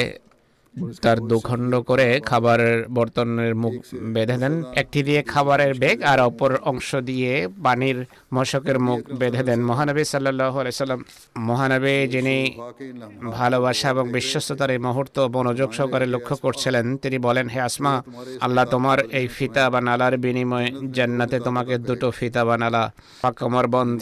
তার 1.04 1.18
দুখণ্ড 1.30 1.72
করে 1.88 2.06
খাবারের 2.30 2.78
বর্তনের 2.96 3.52
মুখ 3.62 3.74
বেঁধে 4.14 4.36
দেন। 4.42 4.54
একটি 4.82 5.00
দিয়ে 5.02 5.20
খাবারের 5.32 5.72
বেগ 5.82 5.96
আর 6.10 6.18
অপর 6.28 6.52
অংশ 6.70 6.88
দিয়ে 7.08 7.32
পানির 7.64 7.98
মশকের 8.34 8.78
মুখ 8.86 9.00
বেঁধে 9.20 9.42
দেন। 9.48 9.60
মহানবী 9.70 10.04
সাল্লাম 10.04 11.00
মহানবী 11.48 11.94
যিনি 12.14 12.36
ভালোবাসা 13.38 13.86
এবং 13.94 14.04
বিশ্বস্ততার 14.16 14.70
এই 14.74 14.80
মুহূর্ত 14.86 15.16
মনোযোগ 15.36 15.68
সহকারে 15.78 16.06
লক্ষ্য 16.14 16.34
করছিলেন 16.44 16.86
তিনি 17.02 17.18
বলেন 17.26 17.46
হে 17.48 17.60
আসমা 17.68 17.94
আল্লাহ 18.40 18.64
তোমার 18.74 18.98
এই 19.18 19.26
ফিতা 19.36 19.64
বা 19.72 19.80
নালার 19.80 20.14
বিনিময়ে 20.24 20.68
জান্নাতে 20.96 21.36
তোমাকে 21.40 21.74
দুটো 21.88 22.08
ফিতা 22.18 22.42
বা 22.48 22.54
নালা 22.62 22.84
বা 23.22 23.30
কমরবন্ধ 23.40 24.00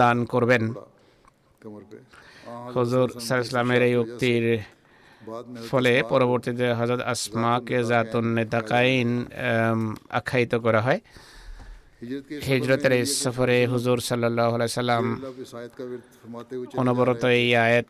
দান 0.00 0.16
করবেন। 0.24 0.62
হজুর 2.74 3.08
সাল্লামের 3.20 3.82
এই 3.88 3.94
উক্তির 3.96 4.44
ফলে 5.70 5.92
পরবর্তীতে 6.12 6.66
হজরত 6.78 7.00
আসমাকে 7.12 7.78
জাতুন 7.90 8.26
নেতাকাইন 8.36 9.10
আখ্যায়িত 10.18 10.52
করা 10.64 10.80
হয়। 10.86 11.00
হিজরতের 12.48 12.92
এই 12.98 13.04
সফরে 13.22 13.58
হুজুর 13.72 13.98
সাল্লাহ 14.08 14.50
সাল্লাম 14.80 15.04
অনবরত 16.80 17.24
এই 17.40 17.48
আয়াত 17.66 17.86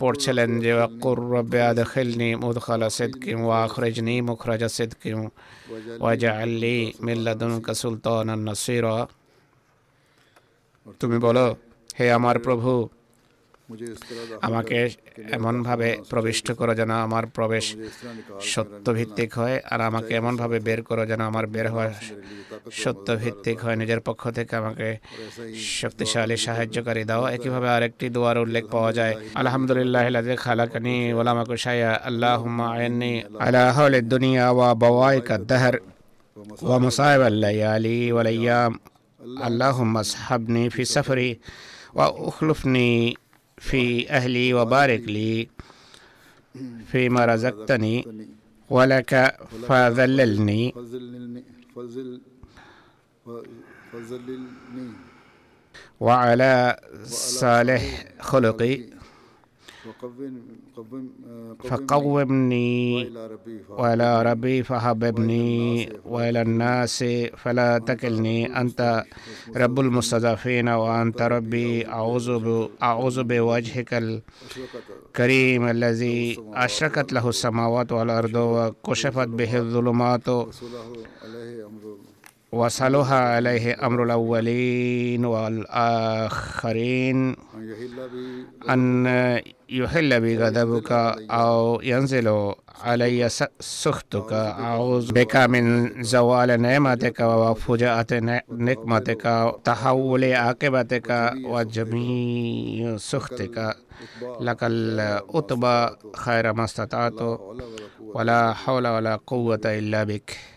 পড়ছিলেন 0.00 0.50
যে 0.64 0.72
ওয়াকুর 0.78 1.18
রব্বে 1.34 1.60
আদখিলনি 1.70 2.30
মুদখালা 2.42 2.88
সিদকিম 2.96 3.38
ওয়া 3.46 3.58
আখরিজনি 3.66 4.14
মুখরাজা 4.28 4.68
সিদকিম 4.76 5.18
ওয়া 6.02 6.12
জাআলনি 6.22 6.76
মিন 7.04 7.18
লাদুনকা 7.26 7.72
সুলতানান 7.80 8.40
নাসির। 8.48 8.86
তুমি 11.00 11.18
বলো 11.26 11.46
হে 11.98 12.06
আমার 12.18 12.36
প্রভু 12.46 12.70
আমাকে 14.42 14.78
এমনভাবে 15.30 15.88
প্রবিষ্ট 16.10 16.52
করো 16.52 16.74
যেন 16.74 16.90
আমার 16.90 17.26
প্রবেশ 17.26 17.64
সত্যভিত্তিক 18.40 19.30
হয় 19.38 19.56
আর 19.70 19.80
আমাকে 19.80 20.14
এমনভাবে 20.14 20.60
বের 20.60 20.82
করো 20.82 21.06
যেন 21.06 21.20
আমার 21.20 21.46
বের 21.46 21.66
হওয়া 21.70 21.92
সত্যভিত্তিক 22.72 23.56
হয়। 23.64 23.76
নিজের 23.76 24.00
পক্ষ 24.00 24.30
থেকে 24.30 24.56
আমাকে 24.56 24.88
শক্তিশালী 25.80 26.36
সাহায্যকারী 26.36 27.04
দাও। 27.04 27.26
একইভাবে 27.26 27.68
আরেকটি 27.68 28.08
দোয়ার 28.08 28.38
উল্লেখ 28.38 28.64
পাওয়া 28.70 28.92
যায়। 28.92 29.14
আলহামদুলিল্লাহ 29.34 30.04
খালাকানি 30.36 31.12
ওলামাকু 31.12 31.56
শায়া 31.56 31.92
আল্লাহ। 32.04 32.42
আয়নি 32.60 33.22
আলাহ 33.40 33.76
দুনিয়া 34.00 34.50
ওয়া 34.50 34.74
বাওয়াইকা 34.74 35.38
দাহর 35.38 35.76
ওয়া 36.62 36.78
আল্লাহ 37.32 37.56
আলী 37.74 38.12
ওয়ালাইয়াম 38.12 38.72
আল্লাহুম্মা 39.42 40.00
আসহাবনি 40.00 40.68
ফি 40.68 40.82
সফরি। 40.84 41.30
ওয়া 41.94 42.06
উখলুফনি 42.28 43.16
في 43.68 44.10
أهلي 44.10 44.54
وبارك 44.54 45.00
لي 45.00 45.48
فيما 46.92 47.24
رزقتني 47.24 47.96
ولك 48.70 49.36
فذللني. 49.68 50.74
وعلى 56.00 56.80
صالح 57.04 58.04
خلقي. 58.20 58.74
فقومني. 61.70 63.02
إلى 63.02 63.26
ربي 63.26 63.56
وإلى 63.68 64.22
ربي 64.22 64.62
فحببني 64.62 65.88
وإلى 66.04 66.42
الناس 66.42 67.04
فلا 67.36 67.78
تكلني. 67.78 68.60
أنت 68.60 69.04
رب 69.56 69.80
المستضعفين. 69.80 70.68
وأنت 70.68 71.22
ربي. 71.22 71.86
أعوذ 71.86 72.28
أعوذ 72.82 73.22
بوجهك 73.22 73.94
الكريم 73.94 75.68
الذي 75.68 76.38
أشرقت 76.54 77.12
له 77.12 77.28
السماوات 77.28 77.92
والأرض 77.92 78.34
وكشفت 78.34 79.28
به 79.28 79.58
الظلمات. 79.58 80.28
وصلها 82.54 83.34
عليه 83.34 83.86
أمر 83.86 84.02
الأولين 84.04 85.24
والآخرين 85.24 87.18
أن 88.70 89.06
يحل 89.68 90.20
بغضبك 90.20 90.92
أو 91.30 91.80
ينزل 91.82 92.52
علي 92.84 93.28
سخطك. 93.60 94.32
أعوذ 94.32 95.12
بك 95.12 95.36
من 95.36 96.02
زوال 96.02 96.62
نعمتك 96.62 97.20
وفجاءة 97.20 98.42
نقمتك 98.50 99.54
تحول 99.64 100.24
عاقبتك 100.24 101.32
وجميع 101.44 102.96
سخطك. 102.96 103.76
لك 104.40 104.58
الأطبى 104.62 105.96
خير 106.16 106.52
ما 106.52 106.64
استطعت 106.64 107.38
ولا 108.00 108.52
حول 108.52 108.86
ولا 108.86 109.20
قوة 109.26 109.60
إلا 109.64 110.04
بك. 110.04 110.53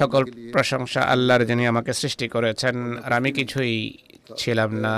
সকল 0.00 0.22
প্রশংসা 0.54 1.00
আল্লাহর 1.14 1.42
যিনি 1.50 1.64
আমাকে 1.72 1.92
সৃষ্টি 2.00 2.26
করেছেন, 2.34 2.76
আর 3.04 3.12
আমি 3.18 3.30
কিছুই 3.38 3.74
ছিলাম 4.40 4.70
না। 4.84 4.94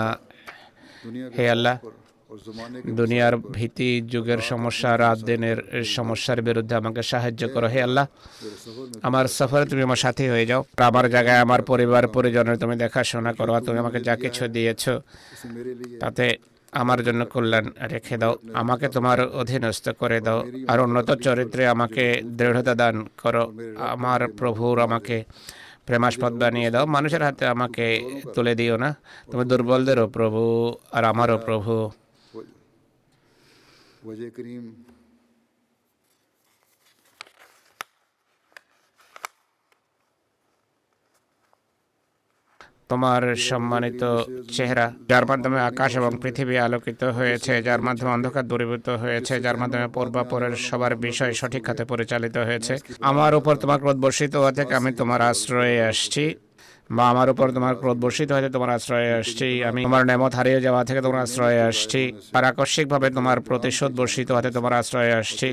হে 1.37 1.45
আল্লাহ, 1.55 1.77
দুনিয়ার 3.01 3.35
ভীতি, 3.57 3.91
যুগের 4.13 4.41
সমস্যা, 4.51 4.91
রাত 5.05 5.19
দিনের 5.31 5.59
সমস্যার 5.97 6.39
বিরুদ্ধে 6.49 6.75
আমাকে 6.83 7.03
সাহায্য 7.13 7.43
করো। 7.55 7.69
হে 7.75 7.81
আল্লাহ, 7.89 8.07
আমার 9.09 9.27
সফরে 9.39 9.65
তুমি 9.71 9.83
আমার 9.89 10.01
সাথে 10.05 10.23
হয়ে 10.33 10.47
যাও 10.51 10.61
আমার 10.91 11.07
জায়গায় 11.15 11.41
আমার 11.47 11.61
পরিবার, 11.71 12.03
পরিজনের 12.17 12.57
তুমি 12.63 12.75
দেখাশোনা 12.85 13.33
করো 13.39 13.53
তুমি 13.67 13.79
আমাকে 13.85 13.99
যা 14.09 14.15
কিছু 14.25 14.45
দিয়েছ, 14.57 14.85
তাতে 16.03 16.27
আমার 16.73 17.05
জন্য 17.05 17.25
কল্যাণ 17.27 17.67
রেখে 17.89 18.17
দাও। 18.17 18.39
আমাকে 18.55 18.89
তোমার 18.89 19.19
অধীনস্থ 19.27 19.89
করে 19.89 20.21
দাও। 20.21 20.39
আর 20.69 20.81
উন্নত 20.81 21.11
চরিত্রে 21.11 21.67
আমাকে 21.67 22.05
দৃঢ়তা 22.25 22.75
দান 22.75 23.07
করো। 23.23 23.45
আমার 23.79 24.29
প্রভুর 24.29 24.81
আমাকে 24.81 25.25
প্রেমাস্পদ 25.87 26.33
বানিয়ে 26.33 26.71
দাও। 26.71 26.87
মানুষের 26.87 27.23
হাতে 27.23 27.47
আমাকে 27.47 27.85
তুলে 28.35 28.55
দিও 28.55 28.77
না। 28.77 28.91
তুমি 29.31 29.45
দুর্বলদেরও 29.45 30.07
প্রভু 30.07 30.75
আর 30.93 31.05
আমারও 31.05 31.39
প্রভু। 31.39 31.91
তোমার 42.93 43.23
সম্মানিত 43.51 44.03
চেহারা, 44.57 44.87
যার 45.11 45.25
মাধ্যমে 45.31 45.59
আকাশ 45.71 45.91
এবং 46.01 46.13
পৃথিবী 46.23 46.55
আলোকিত 46.67 47.03
হয়েছে, 47.19 47.53
যার 47.69 47.81
মাধ্যমে 47.87 48.11
অন্ধকার 48.17 48.45
দূরীভূত 48.51 48.87
হয়েছে, 49.03 49.35
যার 49.45 49.57
মাধ্যমে 49.61 49.87
পূর্বাপরের 49.97 50.55
সবার 50.69 50.93
বিষয় 51.07 51.33
সঠিক 51.41 51.63
খাতে 51.67 51.85
পরিচালিত 51.93 52.37
হয়েছে। 52.49 52.73
আমার 53.11 53.33
উপর 53.41 53.55
তোমার 53.63 53.79
ক্রোধ 53.83 53.99
বর্ষিত 54.05 54.33
হওয়া 54.41 54.53
থেকে 54.59 54.73
আমি 54.81 54.91
তোমার 55.01 55.21
আশ্রয়ে 55.31 55.79
আসছি। 55.91 56.25
বা 56.97 57.05
আমার 57.13 57.29
উপর 57.35 57.47
তোমার 57.57 57.75
ক্রোধ 57.81 57.99
বর্ষিত 58.05 58.29
হয়েছে 58.35 58.51
তোমার 58.57 58.71
আশ্রয়ে 58.77 59.11
আসছি। 59.21 59.49
আমি 59.69 59.81
তোমার 59.87 60.03
নেমত 60.11 60.33
হারিয়ে 60.39 60.61
যাওয়া 60.67 60.83
থেকে 60.89 61.01
তোমার 61.07 61.21
আশ্রয়ে 61.27 61.61
আসছি। 61.71 62.03
আর 62.37 62.45
আকস্মিকভাবে 62.51 63.09
তোমার 63.19 63.39
প্রতিশোধ 63.49 63.91
বর্ষিত 64.01 64.29
হতে 64.37 64.51
তোমার 64.57 64.73
আশ্রয়ে 64.81 65.13
আসছি। 65.21 65.49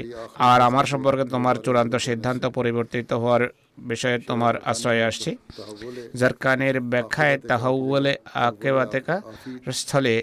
আর 0.52 0.60
আমার 0.70 0.86
সম্পর্কে 0.92 1.26
তোমার 1.36 1.56
চূড়ান্ত 1.66 1.94
সিদ্ধান্ত 2.08 2.44
পরিবর্তিত 2.58 3.10
হওয়ার 3.22 3.44
বিষয়ে 3.92 4.18
তোমার 4.30 4.54
আশ্রয়ে 4.72 5.04
আসছি। 5.10 5.32
জারকানের 6.20 6.76
ব্যাখ্যায় 6.94 7.36
তাহাউলে 7.50 8.14
আকেবাতেকা 8.48 9.16
স্থলে 9.80 10.16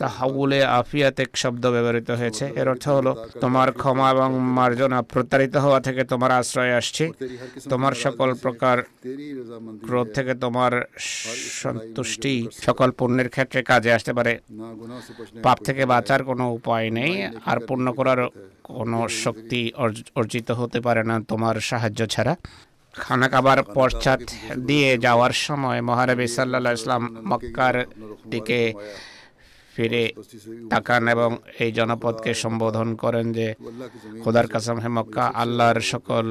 তাহাউলে 0.00 0.60
আফিয়াত 0.80 1.16
এক 1.24 1.30
শব্দ 1.42 1.64
ব্যবহৃত 1.74 2.10
হয়েছে। 2.20 2.44
এর 2.60 2.66
অর্থ 2.72 2.84
হলো, 2.98 3.12
তোমার 3.42 3.68
ক্ষমা 3.80 4.06
এবং 4.14 4.30
মার্জনা 4.58 4.98
প্রতারিত 5.12 5.54
হওয়া 5.64 5.80
থেকে 5.86 6.02
তোমার 6.12 6.30
আশ্রয় 6.40 6.72
আসছি। 6.80 7.04
তোমার 7.72 7.94
সকল 8.04 8.28
প্রকার 8.44 8.76
ক্রোধ 9.86 10.06
থেকে 10.16 10.32
তোমার 10.44 10.72
সন্তুষ্টি 11.62 12.34
সকল 12.66 12.88
পুণ্যের 12.98 13.28
ক্ষেত্রে 13.34 13.60
কাজে 13.70 13.90
আসতে 13.96 14.12
পারে। 14.18 14.32
পাপ 15.44 15.58
থেকে 15.66 15.82
বাঁচার 15.92 16.20
কোনো 16.30 16.44
উপায় 16.58 16.86
নেই, 16.98 17.12
আর 17.50 17.58
পূর্ণ 17.68 17.86
করার 17.98 18.20
কোনো 18.68 18.98
শক্তি 19.24 19.60
অর্জিত 20.18 20.48
হতে 20.60 20.78
পারে 20.86 21.02
না 21.10 21.16
তোমার 21.30 21.56
সাহায্য 21.70 22.00
ছাড়া। 22.14 22.34
খানা 22.94 23.28
খাবার 23.32 23.58
পশ্চাৎ 23.76 24.22
দিয়ে 24.68 24.90
যাওয়ার 25.04 25.34
সময় 25.46 25.80
মহারবী 25.88 26.26
সাল্লাহ 26.36 26.72
ইসলাম 26.78 27.02
মক্কার 27.30 27.74
দিকে 28.32 28.60
ফিরে 29.74 30.02
তাকান 30.72 31.02
এবং 31.14 31.30
এই 31.64 31.70
জনপদকে 31.78 32.32
সম্বোধন 32.42 32.88
করেন 33.02 33.26
যে, 33.38 33.46
খোদার 34.22 34.46
কাসাম 34.52 34.76
হে 34.82 34.90
মক্কা, 34.96 35.24
আল্লাহর 35.42 35.80
সকল 35.92 36.24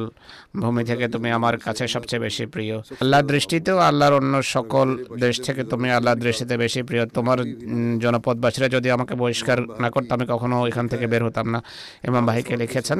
ভূমি 0.61 0.83
থেকে 0.89 1.05
তুমি 1.13 1.29
আমার 1.37 1.55
কাছে 1.65 1.83
সবচেয়ে 1.95 2.21
বেশি 2.27 2.43
প্রিয়। 2.53 2.75
আল্লাহর 3.03 3.25
দৃষ্টিতেও 3.33 3.77
আল্লাহর 3.89 4.15
অন্য 4.19 4.35
সকল 4.55 4.87
দেশ 5.23 5.35
থেকে 5.45 5.61
তুমি 5.71 5.87
আল্লাহর 5.97 6.19
দৃষ্টিতে 6.25 6.55
বেশি 6.63 6.81
প্রিয়। 6.87 7.03
তোমার 7.17 7.39
জনপদবাসীরা 8.03 8.67
যদি 8.75 8.87
আমাকে 8.95 9.13
বহিষ্কার 9.21 9.57
না 9.83 9.89
করতো, 9.93 10.11
আমি 10.17 10.25
কখনো 10.33 10.55
এখান 10.69 10.85
থেকে 10.91 11.05
বের 11.11 11.23
হতাম 11.27 11.47
না। 11.53 11.59
ইমাম 12.07 12.23
ভাইকে 12.29 12.53
লিখেছেন 12.61 12.99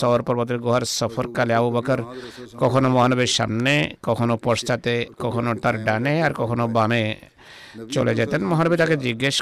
শহর 0.00 0.20
পর্বতের 0.26 0.58
গুহার 0.64 0.84
সফরকালে 0.98 1.52
আবু 1.58 1.70
বকর 1.76 2.00
কখনো 2.62 2.88
মহানবীর 2.94 3.32
সামনে, 3.38 3.74
কখনো 4.08 4.34
পশ্চাতে, 4.46 4.94
কখনো 5.24 5.50
তার 5.62 5.76
ডানে, 5.86 6.14
আর 6.26 6.32
কখনো 6.40 6.64
বামে 6.76 7.04
চলে 7.92 8.12
যেতেন। 8.14 8.40
মহানবী 8.46 8.76
তাকে 8.76 8.96
জিজ্ঞেস 8.96 9.36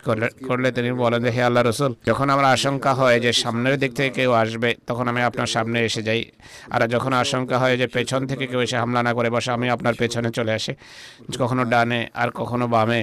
করলে 0.49 0.73
তিনি 0.73 0.93
বলেন 0.93 1.21
যে, 1.25 1.31
হে 1.31 1.43
আল্লাহ 1.43 1.63
রসুল, 1.65 1.93
যখন 2.07 2.27
আমার 2.31 2.45
আশঙ্কা 2.45 2.93
হয় 2.95 3.21
যে 3.21 3.31
সামনের 3.33 3.79
দিক 3.79 3.93
থেকে 3.95 4.11
কেউ 4.11 4.31
আসবে, 4.33 4.75
তখন 4.87 5.09
আমি 5.09 5.23
আপনার 5.23 5.47
সামনে 5.47 5.79
এসে 5.85 6.03
যাই। 6.03 6.21
আর 6.71 6.89
যখন 6.89 7.13
আশঙ্কা 7.13 7.57
হয় 7.59 7.77
যে 7.77 7.87
পেছন 7.87 8.21
থেকে 8.27 8.45
কেউ 8.47 8.61
এসে 8.61 8.77
হামলা 8.77 9.01
না 9.03 9.13
করে 9.15 9.31
বসে, 9.31 9.51
আমি 9.51 9.67
আপনার 9.71 9.95
পেছনে 9.95 10.31
চলে 10.31 10.53
আসে। 10.53 10.73
কখনো 11.39 11.63
ডানে 11.65 12.01
আর 12.15 12.29
কখনো 12.31 12.65
বামে। 12.69 13.03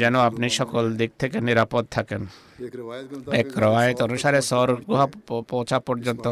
যেন 0.00 0.14
আপনি 0.28 0.46
সকল 0.60 0.84
দিক 1.00 1.10
থেকে 1.20 1.38
নিরাপদ 1.48 1.84
থাকেন। 1.96 2.22
এক 3.42 3.48
রায়ত 3.64 3.98
অনুসারে 4.06 4.40
সর 4.50 4.68
গুহা 4.88 5.06
পৌঁছা 5.50 5.78
পর্যন্ত 5.88 6.24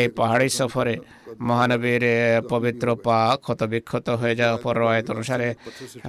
এই 0.00 0.08
পাহাড়ি 0.18 0.48
সফরে 0.58 0.94
মহানবীর 1.48 2.04
পবিত্র 2.52 2.86
পা 3.06 3.18
ক্ষতবিক্ষত 3.44 4.06
হয়ে 4.20 4.34
যাওয়া 4.40 4.56
পর 4.64 4.74
রায়ত 4.84 5.06
অনুসারে 5.14 5.48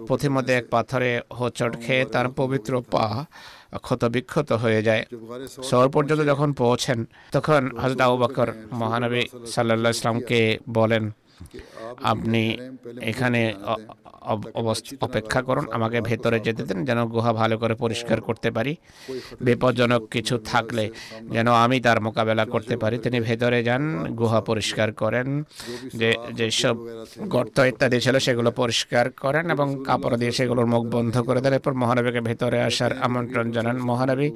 পথিমধ্যে 0.09 0.53
এক 0.59 0.65
পাথরে 0.73 1.11
হোচট 1.39 1.71
খেয়ে 1.83 2.03
তার 2.13 2.27
পবিত্র 2.39 2.73
পা 2.93 3.05
ক্ষতবিক্ষত 3.85 4.49
হয়ে 4.63 4.81
যায়। 4.87 5.03
শহর 5.69 5.87
পর্যন্ত 5.95 6.21
যখন 6.31 6.49
পৌঁছেন, 6.61 6.99
তখন 7.35 7.61
হজরত 7.81 8.01
আবু 8.05 8.17
বকর 8.23 8.47
মহানবী 8.81 9.23
সাল্লাহ 9.53 9.91
ইসলামকে 9.97 10.39
বলেন 10.77 11.03
আপনি 12.11 12.57
এখানে 13.11 13.41
অপেক্ষা 15.07 15.41
করুন, 15.47 15.65
আমাকে 15.71 16.01
ভেতরে 16.01 16.39
যেতে 16.39 16.63
দেন, 16.69 16.85
যেন 16.85 16.99
গুহা 17.13 17.33
ভালো 17.33 17.57
করে 17.57 17.75
পরিষ্কার 17.75 18.21
করতে 18.21 18.51
পারি। 18.51 18.73
বিপজ্জনক 19.47 20.01
কিছু 20.15 20.37
থাকলে 20.51 20.89
যেন 21.35 21.47
আমি 21.63 21.79
তার 21.85 22.01
মোকাবেলা 22.01 22.45
করতে 22.45 22.77
পারি। 22.77 22.97
তিনি 23.05 23.19
ভেতরে 23.19 23.63
যান, 23.63 23.83
গুহা 24.19 24.41
পরিষ্কার 24.41 24.91
করেন, 25.01 25.27
যে 25.99 26.09
যেসব 26.39 26.75
গর্ত 27.33 27.57
ইত্যাদি 27.59 27.99
ছিল 28.05 28.15
সেগুলো 28.25 28.51
পরিষ্কার 28.61 29.05
করেন 29.23 29.45
এবং 29.55 29.67
কাপড় 29.87 30.15
দিয়ে 30.17 30.31
সেগুলোর 30.31 30.67
মুখ 30.73 30.83
বন্ধ 30.95 31.15
করে 31.27 31.39
দেন। 31.41 31.53
এরপর 31.53 31.73
মহানবীকে 31.73 32.21
ভেতরে 32.29 32.57
আসার 32.69 32.91
আমন্ত্রণ 33.07 33.45
জানান। 33.55 33.77
মহানবী 33.89 34.27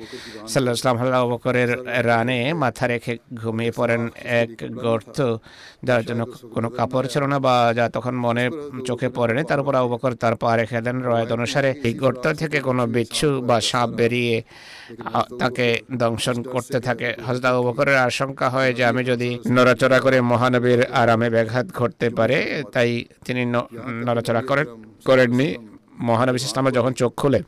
সাল্লাহ 0.52 0.74
ইসলাম 0.74 0.98
আল্লাহ 1.02 1.22
বকরের 1.32 1.72
রানে 2.10 2.40
মাথা 2.54 2.86
রেখে 2.88 3.14
ঘুমিয়ে 3.42 3.72
পড়েন। 3.78 4.02
এক 4.42 4.52
গর্ত 4.86 5.18
যার 5.88 6.02
জন্য 6.08 6.22
কোনো 6.56 6.68
কাপড় 6.70 6.92
ছিল 7.14 7.24
না 7.34 7.38
বা 7.46 7.56
যা 7.78 7.86
তখন 7.96 8.14
মনে 8.26 8.46
চোখে 8.88 9.08
পড়েনি 9.18 9.42
তার 9.50 9.60
উপর 9.64 9.74
তার 10.24 10.36
পা 10.42 10.50
রেখে 10.60 10.80
দেন 10.86 10.98
রয়েত 11.10 11.30
অনুসারে 11.38 11.70
এই 11.88 11.94
গর্ত 12.04 12.26
থেকে 12.42 12.58
কোনো 12.68 12.84
বিচ্ছু 12.96 13.28
বা 13.50 13.58
সাপ 13.70 13.90
বেরিয়ে 14.00 14.36
তাকে 15.42 15.68
দংশন 16.02 16.38
করতে 16.54 16.78
থাকে। 16.88 17.10
হজরত 17.26 17.46
আবু 17.50 17.62
বকরের 17.68 17.98
আশঙ্কা 18.10 18.48
হয় 18.50 18.72
যে 18.78 18.84
আমি 18.92 19.02
যদি 19.12 19.30
নড়াচড়া 19.56 19.98
করে 20.06 20.18
মহানবীর 20.32 20.82
আরামে 21.02 21.28
ব্যাঘাত 21.36 21.68
ঘটতে 21.80 22.08
পারে, 22.18 22.38
তাই 22.74 22.90
তিনি 23.26 23.42
নড়াচড়া 24.08 24.42
করেন, 24.50 24.68
করেননি। 25.08 25.50
মহানবী 26.10 26.38
ইসলামের 26.48 26.74
যখন 26.78 26.94
চোখ 27.02 27.12
খুলে 27.22 27.40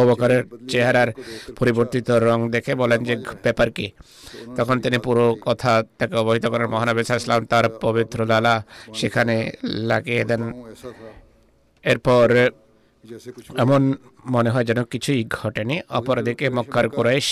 অবকারের 0.00 0.42
চেহারার 0.68 1.08
পরিবর্তিত 1.58 2.08
রং 2.10 2.38
দেখে 2.50 2.72
বলেন 2.74 3.00
যে 3.04 3.14
ব্যাপার 3.42 3.68
কি। 3.70 3.86
তখন 4.56 4.76
তিনি 4.80 4.98
পুরো 4.98 5.24
কথা 5.40 5.82
তাকে 5.98 6.14
অবহিত 6.16 6.46
করেন, 6.46 6.66
মহানবী 6.66 7.00
ইসলাম 7.00 7.44
তার 7.44 7.64
পবিত্র 7.84 8.18
লালা 8.26 8.54
সেখানে 8.94 9.34
লাগিয়ে 9.62 10.24
দেন। 10.24 10.42
এরপর 11.84 12.26
এমন 13.58 13.82
মনে 14.26 14.50
হয় 14.50 14.64
যেন 14.64 14.80
কিছুই 14.84 15.20
ঘটেনি। 15.30 15.76
অপরদিকে 15.90 16.46
মক্কার 16.50 16.86
কুরাইশ 16.88 17.28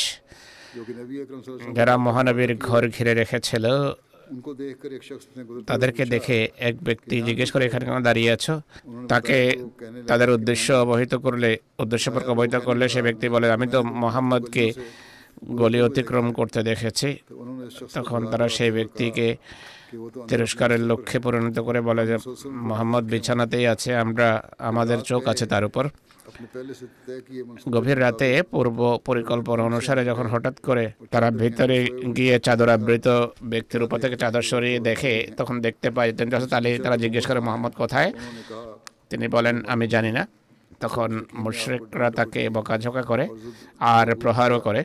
যারা 1.73 1.95
মহানবীর 1.97 2.53
ঘর 2.57 2.83
ঘিরে 2.89 3.13
রেখেছিল 3.15 3.65
তাদেরকে 5.67 6.05
দেখে 6.05 6.49
এক 6.59 6.75
ব্যক্তি 6.83 7.23
জিজ্ঞেস 7.23 7.51
করে 7.51 7.67
এখানে 7.67 7.85
কেন 7.85 8.03
দাঁড়িয়ে 8.03 8.31
আছো? 8.33 8.61
তাকে 9.09 9.39
তাদের 10.07 10.31
উদ্দেশ্য 10.31 10.73
অবহিত 10.73 11.15
করলে 11.15 11.59
উদ্দেশ্য 11.79 12.07
অবহিত 12.27 12.57
করলে 12.57 12.89
সে 12.89 13.03
ব্যক্তি 13.03 13.29
বলে 13.29 13.51
আমি 13.51 13.67
তো 13.67 13.83
মোহাম্মদকে 13.83 14.73
গলি 15.55 15.83
অতিক্রম 15.83 16.33
করতে 16.33 16.63
দেখেছি। 16.63 17.17
তখন 17.95 18.27
তারা 18.27 18.49
সেই 18.49 18.71
ব্যক্তিকে 18.71 19.37
তিরস্কারের 20.29 20.81
লক্ষ্যে 20.81 21.19
পরিণত 21.21 21.59
করে 21.59 21.81
বলে 21.81 22.07
যে, 22.07 22.17
মোহাম্মদ 22.51 23.05
বিছানাতেই 23.05 23.67
আছে, 23.67 23.97
আমরা, 23.97 24.49
আমাদের 24.59 24.99
চোখ 25.01 25.29
আছে 25.29 25.47
তার 25.47 25.65
উপর। 25.65 25.89
গভীর 27.71 28.01
রাতে 28.01 28.43
পূর্ব 28.43 28.99
পরিকল্পনা 29.05 29.63
অনুসারে 29.63 30.05
যখন 30.05 30.27
হঠাৎ 30.27 30.61
করে 30.61 30.91
তারা 31.11 31.31
ভিতরে 31.31 31.87
গিয়ে 32.17 32.39
চাদর 32.39 32.69
আবৃত 32.69 33.09
ব্যক্তির 33.43 33.83
উপর 33.83 33.99
থেকে 33.99 34.17
চাদর 34.17 34.43
সরিয়ে 34.43 34.79
দেখে, 34.79 35.31
তখন 35.37 35.61
দেখতে 35.61 35.91
পায় 35.91 36.13
তিনি 36.13 36.31
তাহলে 36.31 36.79
তারা 36.79 36.97
জিজ্ঞেস 36.97 37.27
করে, 37.27 37.41
মোহাম্মদ 37.41 37.73
কোথায়? 37.73 38.13
তিনি 39.11 39.29
বলেন, 39.29 39.65
আমি 39.69 39.89
জানি 39.89 40.13
না। 40.13 40.29
তখন 40.81 41.25
মুশরেকরা 41.35 42.11
তাকে 42.11 42.49
বকাঝকা 42.49 43.03
করে 43.03 43.29
আর 43.79 44.17
প্রহারও 44.17 44.61
করে। 44.61 44.85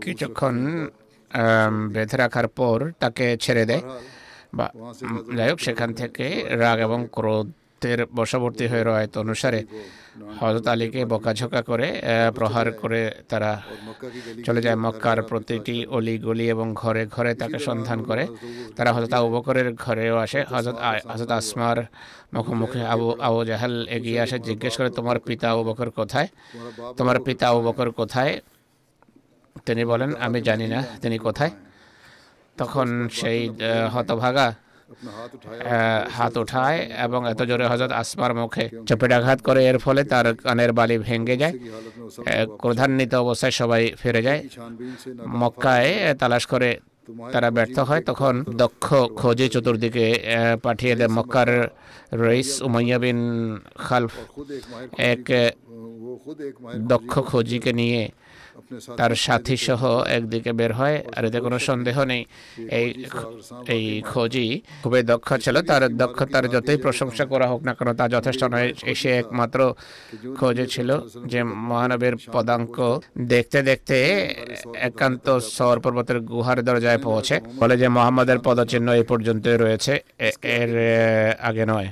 কিছুক্ষণ 0.00 0.88
বেঁধে 1.94 2.16
রাখার 2.22 2.48
পর 2.58 2.78
তাকে 3.02 3.26
ছেড়ে 3.44 3.64
দেয়। 3.70 3.82
বা 4.56 4.66
যাই 5.36 5.48
হোক 5.50 5.58
সেখান 5.66 5.90
থেকে 6.00 6.26
রাগ 6.62 6.78
এবং 6.86 7.00
ক্রোধের 7.16 8.00
বশবর্তী 8.18 8.64
হয়ে 8.70 8.84
রয়েত 8.90 9.14
অনুসারে 9.24 9.60
হজরত 10.40 10.66
আলীকে 10.72 11.00
বকাঝোকা 11.12 11.60
করে 11.70 11.88
প্রহার 12.36 12.66
করে 12.82 13.02
তারা 13.30 13.50
চলে 14.46 14.60
যায় 14.66 14.78
মক্কার 14.84 15.18
প্রতিটি 15.30 15.76
অলি 15.96 16.14
গলি 16.26 16.46
এবং 16.54 16.66
ঘরে 16.82 17.02
ঘরে 17.14 17.32
তাকে 17.40 17.58
সন্ধান 17.68 17.98
করে। 18.08 18.24
তারা 18.76 18.90
হজরত 18.94 19.12
আবু 19.18 19.28
বকরের 19.36 19.68
ঘরেও 19.84 20.16
আসে। 20.24 20.40
হজরত 20.52 20.76
হজরত 21.10 21.30
আসমার 21.38 21.78
মুখোমুখি 22.34 22.80
আবু 22.94 23.06
আবু 23.28 23.40
জাহাল 23.50 23.74
এগিয়ে 23.96 24.18
আসে, 24.24 24.36
জিজ্ঞেস 24.48 24.74
করে, 24.78 24.90
তোমার 24.98 25.16
পিতা 25.28 25.46
আবু 25.52 25.62
বকর 25.68 25.88
কোথায়? 25.98 26.28
তোমার 26.98 27.16
পিতা 27.26 27.44
আবু 27.52 27.60
বকর 27.68 27.88
কোথায়? 28.00 28.32
তিনি 29.66 29.82
বলেন, 29.90 30.10
আমি 30.26 30.38
জানি 30.48 30.66
না 30.74 30.80
তিনি 31.02 31.16
কোথায়। 31.26 31.52
তখন 32.60 32.88
সেই 33.20 33.40
হতভাগা 33.94 34.46
হাত 36.16 36.34
উঠায় 36.42 36.78
এবং 37.06 37.20
এত 37.32 37.40
জোরে 37.48 37.66
হজরত 37.72 37.92
আসমার 38.02 38.32
মুখে 38.40 38.64
চপেটাঘাত 38.88 39.38
করে। 39.46 39.60
এর 39.70 39.78
ফলে 39.84 40.02
তার 40.12 40.26
কানের 40.44 40.70
বালি 40.78 40.96
ভেঙে 41.06 41.36
যায় 41.42 41.54
ক্রধান্বিত 42.62 43.12
অবস্থায় 43.24 43.54
সবাই 43.60 43.82
ফিরে 44.00 44.20
যায়। 44.26 44.40
মক্কায় 45.42 45.90
তালাশ 46.20 46.44
করে 46.52 46.70
তারা 47.32 47.48
ব্যর্থ 47.56 47.76
হয়। 47.88 48.02
তখন 48.10 48.34
দক্ষ 48.62 48.86
খোঁজে 49.20 49.46
চতুর্দিকে 49.54 50.06
পাঠিয়ে 50.64 50.94
দেয়। 50.98 51.10
মক্কার 51.18 51.50
রইস 52.24 52.50
উমাইয়া 52.66 52.98
বিন 53.02 53.20
খালফ, 53.86 54.12
এক 55.12 55.24
দক্ষ 56.92 57.12
খোঁজিকে 57.30 57.72
নিয়ে 57.80 58.02
তার 58.96 59.12
সাথী 59.24 59.56
সহ 59.66 59.82
একদিকে 60.16 60.52
বের 60.52 60.72
হয়, 60.72 60.96
আর 61.16 61.22
এতে 61.24 61.38
কোনো 61.40 61.58
সন্দেহ 61.58 61.96
নেই। 62.04 62.22
এই 62.78 62.86
এই 63.74 63.84
খোঁজি 64.10 64.46
খুবই 64.82 65.02
দক্ষ 65.02 65.28
ছিল। 65.44 65.56
তার 65.62 65.82
দক্ষতার 66.02 66.44
যতই 66.48 66.76
প্রশংসা 66.76 67.24
করা 67.24 67.46
হোক 67.46 67.60
না 67.62 67.72
কেন, 67.74 67.88
তা 67.92 68.04
যথেষ্ট 68.08 68.42
নয়। 68.44 68.68
সে 69.00 69.10
একমাত্র 69.18 69.58
খোঁজে 70.38 70.66
ছিল 70.66 70.90
যে 71.26 71.40
মহানবের 71.42 72.14
পদাঙ্ক 72.32 72.76
দেখতে 73.32 73.58
দেখতে 73.62 73.96
একান্ত 74.88 75.26
সর 75.56 75.76
পর্বতের 75.80 76.20
গুহার 76.20 76.58
দরজায় 76.64 76.98
পৌঁছে। 76.98 77.36
বলে 77.60 77.74
যে, 77.78 77.88
মোহাম্মদের 77.88 78.38
পদচিহ্ন 78.38 78.88
এই 78.92 79.02
পর্যন্তই 79.02 79.56
রয়েছে। 79.56 79.92
এর 80.42 80.70
আগে 81.40 81.64
নয়। 81.66 81.88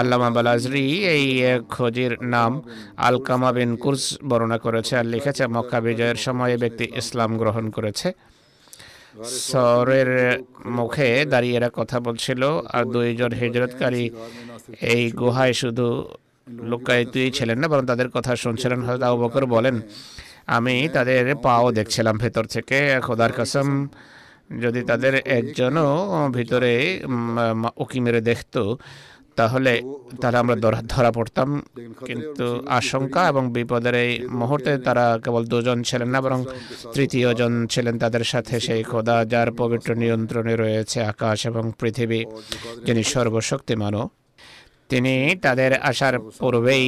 আল্লামা 0.00 0.28
বালাজরি 0.36 0.84
এই 1.14 1.24
খোঁজির 1.74 2.12
নাম 2.34 2.52
আলকামা 3.08 3.50
বিন 3.56 3.70
কুরস 3.82 4.04
বর্ণনা 4.28 4.58
করেছে 4.64 4.92
আর 5.00 5.06
লিখেছে, 5.14 5.42
মক্কা 5.56 5.78
বিজয়ের 5.86 6.18
সময় 6.26 6.54
ব্যক্তি 6.62 6.84
ইসলাম 7.00 7.30
গ্রহণ 7.40 7.64
করেছে। 7.76 8.08
সরের 9.50 10.10
মুখে 10.78 11.08
দাঁড়িয়ে 11.32 11.56
এরা 11.58 11.70
কথা 11.78 11.96
বলছিল 12.06 12.42
আর 12.76 12.84
দুইজন 12.94 13.32
হিজরতকারী 13.40 14.04
এই 14.92 15.02
গুহায় 15.20 15.54
শুধু 15.62 15.86
লুকায়িতই 16.70 17.30
ছিলেন 17.36 17.56
না, 17.62 17.66
বরং 17.72 17.84
তাদের 17.90 18.08
কথা 18.16 18.32
শুনছিলেন। 18.44 18.80
হয়তো 18.86 19.04
আবু 19.08 19.18
বকর 19.22 19.44
বলেন, 19.54 19.76
আমি 20.56 20.76
তাদের 20.96 21.24
পাও 21.46 21.66
দেখছিলাম 21.78 22.14
ভেতর 22.24 22.44
থেকে, 22.54 22.78
খোদার 23.06 23.32
কসম, 23.38 23.68
যদি 24.64 24.80
তাদের 24.90 25.14
একজনও 25.38 25.90
ভিতরে 26.36 26.72
উকি 27.82 27.98
মেরে 28.04 28.20
দেখতো 28.30 28.62
তাহলে 29.38 29.72
তাহলে 30.20 30.38
আমরা 30.38 30.56
ধরা- 30.56 30.84
ধরা 30.88 31.10
পড়তাম 31.12 31.48
কিন্তু 32.08 32.46
আশঙ্কা 32.78 33.22
এবং 33.28 33.42
বিপদের 33.52 33.94
এই 33.96 34.10
মুহূর্তে 34.32 34.72
তারা 34.78 35.04
কেবল 35.18 35.42
দুজন 35.46 35.78
ছিলেন 35.82 36.08
না 36.08 36.18
বরং 36.20 36.40
তৃতীয় 36.92 37.28
জন 37.34 37.52
ছিলেন 37.66 37.94
তাদের 37.98 38.24
সাথে 38.24 38.54
সেই 38.60 38.82
খোদা 38.84 39.16
যার 39.24 39.48
পবিত্র 39.52 39.88
নিয়ন্ত্রণে 39.94 40.54
রয়েছে 40.56 40.98
আকাশ 41.04 41.38
এবং 41.46 41.64
পৃথিবী 41.80 42.20
যিনি 42.84 43.02
সর্বশক্তিমানও 43.06 44.04
তিনি 44.90 45.14
তাদের 45.42 45.70
আসার 45.82 46.14
পূর্বেই 46.38 46.86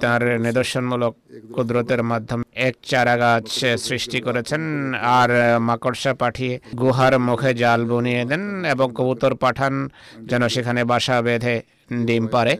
তার 0.00 0.40
নিদর্শনমূলক 0.40 1.16
কুদরতের 1.54 2.02
মাধ্যমে 2.02 2.44
এক 2.54 2.74
চারা 2.82 3.16
গাছ 3.16 3.64
সৃষ্টি 3.78 4.20
করেছেন 4.20 4.94
আর 4.94 5.30
মাকড়সা 5.60 6.14
পাঠিয়ে 6.14 6.60
গুহার 6.78 7.18
মুখে 7.18 7.54
জাল 7.54 7.84
বুনিয়ে 7.84 8.24
দেন 8.24 8.64
এবং 8.64 8.90
কবুতর 8.94 9.34
পাঠান 9.34 9.88
যেন 10.22 10.48
সেখানে 10.48 10.84
বাসা 10.84 11.22
বেঁধে 11.22 11.62
ডিম 12.04 12.26
পারে 12.26 12.56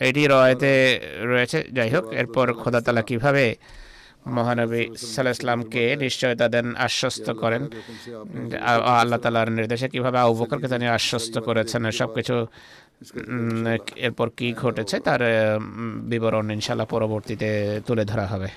এটি 0.00 0.26
রয়েতে 0.26 1.00
রয়েছে। 1.22 1.64
যাই 1.72 1.90
হোক 1.90 2.12
এরপর 2.12 2.52
খোদা 2.52 2.80
তালা 2.80 3.02
কীভাবে 3.02 3.56
মহানবী 4.26 4.88
সাল্লাহ 4.96 5.30
ইসলামকে 5.30 5.96
নিশ্চয়তা 5.96 6.48
দেন 6.48 6.76
আশ্বস্ত 6.76 7.30
করেন 7.30 7.68
আল্লাহ 9.00 9.18
তালার 9.18 9.52
নির্দেশে 9.52 9.88
কীভাবে 9.88 10.18
আবু 10.18 10.34
বকরকে 10.34 10.68
তিনি 10.68 10.86
আশ্বস্ত 10.88 11.38
করেছেন 11.38 11.90
সব 11.90 12.14
কিছু 12.14 12.46
এরপর 13.97 14.27
কি 14.37 14.47
ঘটেছে 14.53 14.95
তার 14.99 15.21
উম, 15.57 15.65
বিবরণ 16.03 16.45
ইনশাল্লাহ 16.51 16.87
পরবর্তীতে 16.89 17.49
তুলে 17.87 18.03
ধরা 18.05 18.25
হবে 18.27 18.49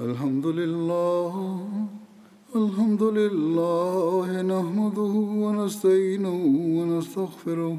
الحمد 0.00 0.46
لله 0.48 1.32
الحمد 2.52 3.02
لله 3.02 4.28
نحمده 4.44 5.14
ونستعينه 5.42 6.36
ونستغفره 6.76 7.78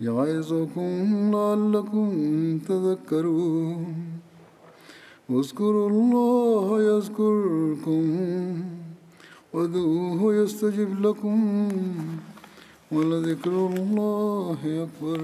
يعظكم 0.00 1.30
لعلكم 1.34 2.08
تذكرون. 2.68 3.94
اذكروا 5.30 5.90
الله 5.90 6.82
يذكركم 6.82 8.04
وادعوه 9.52 10.34
يستجب 10.34 11.00
لكم 11.06 11.68
ولذكر 12.92 13.66
الله 13.66 14.58
أكبر. 14.64 15.20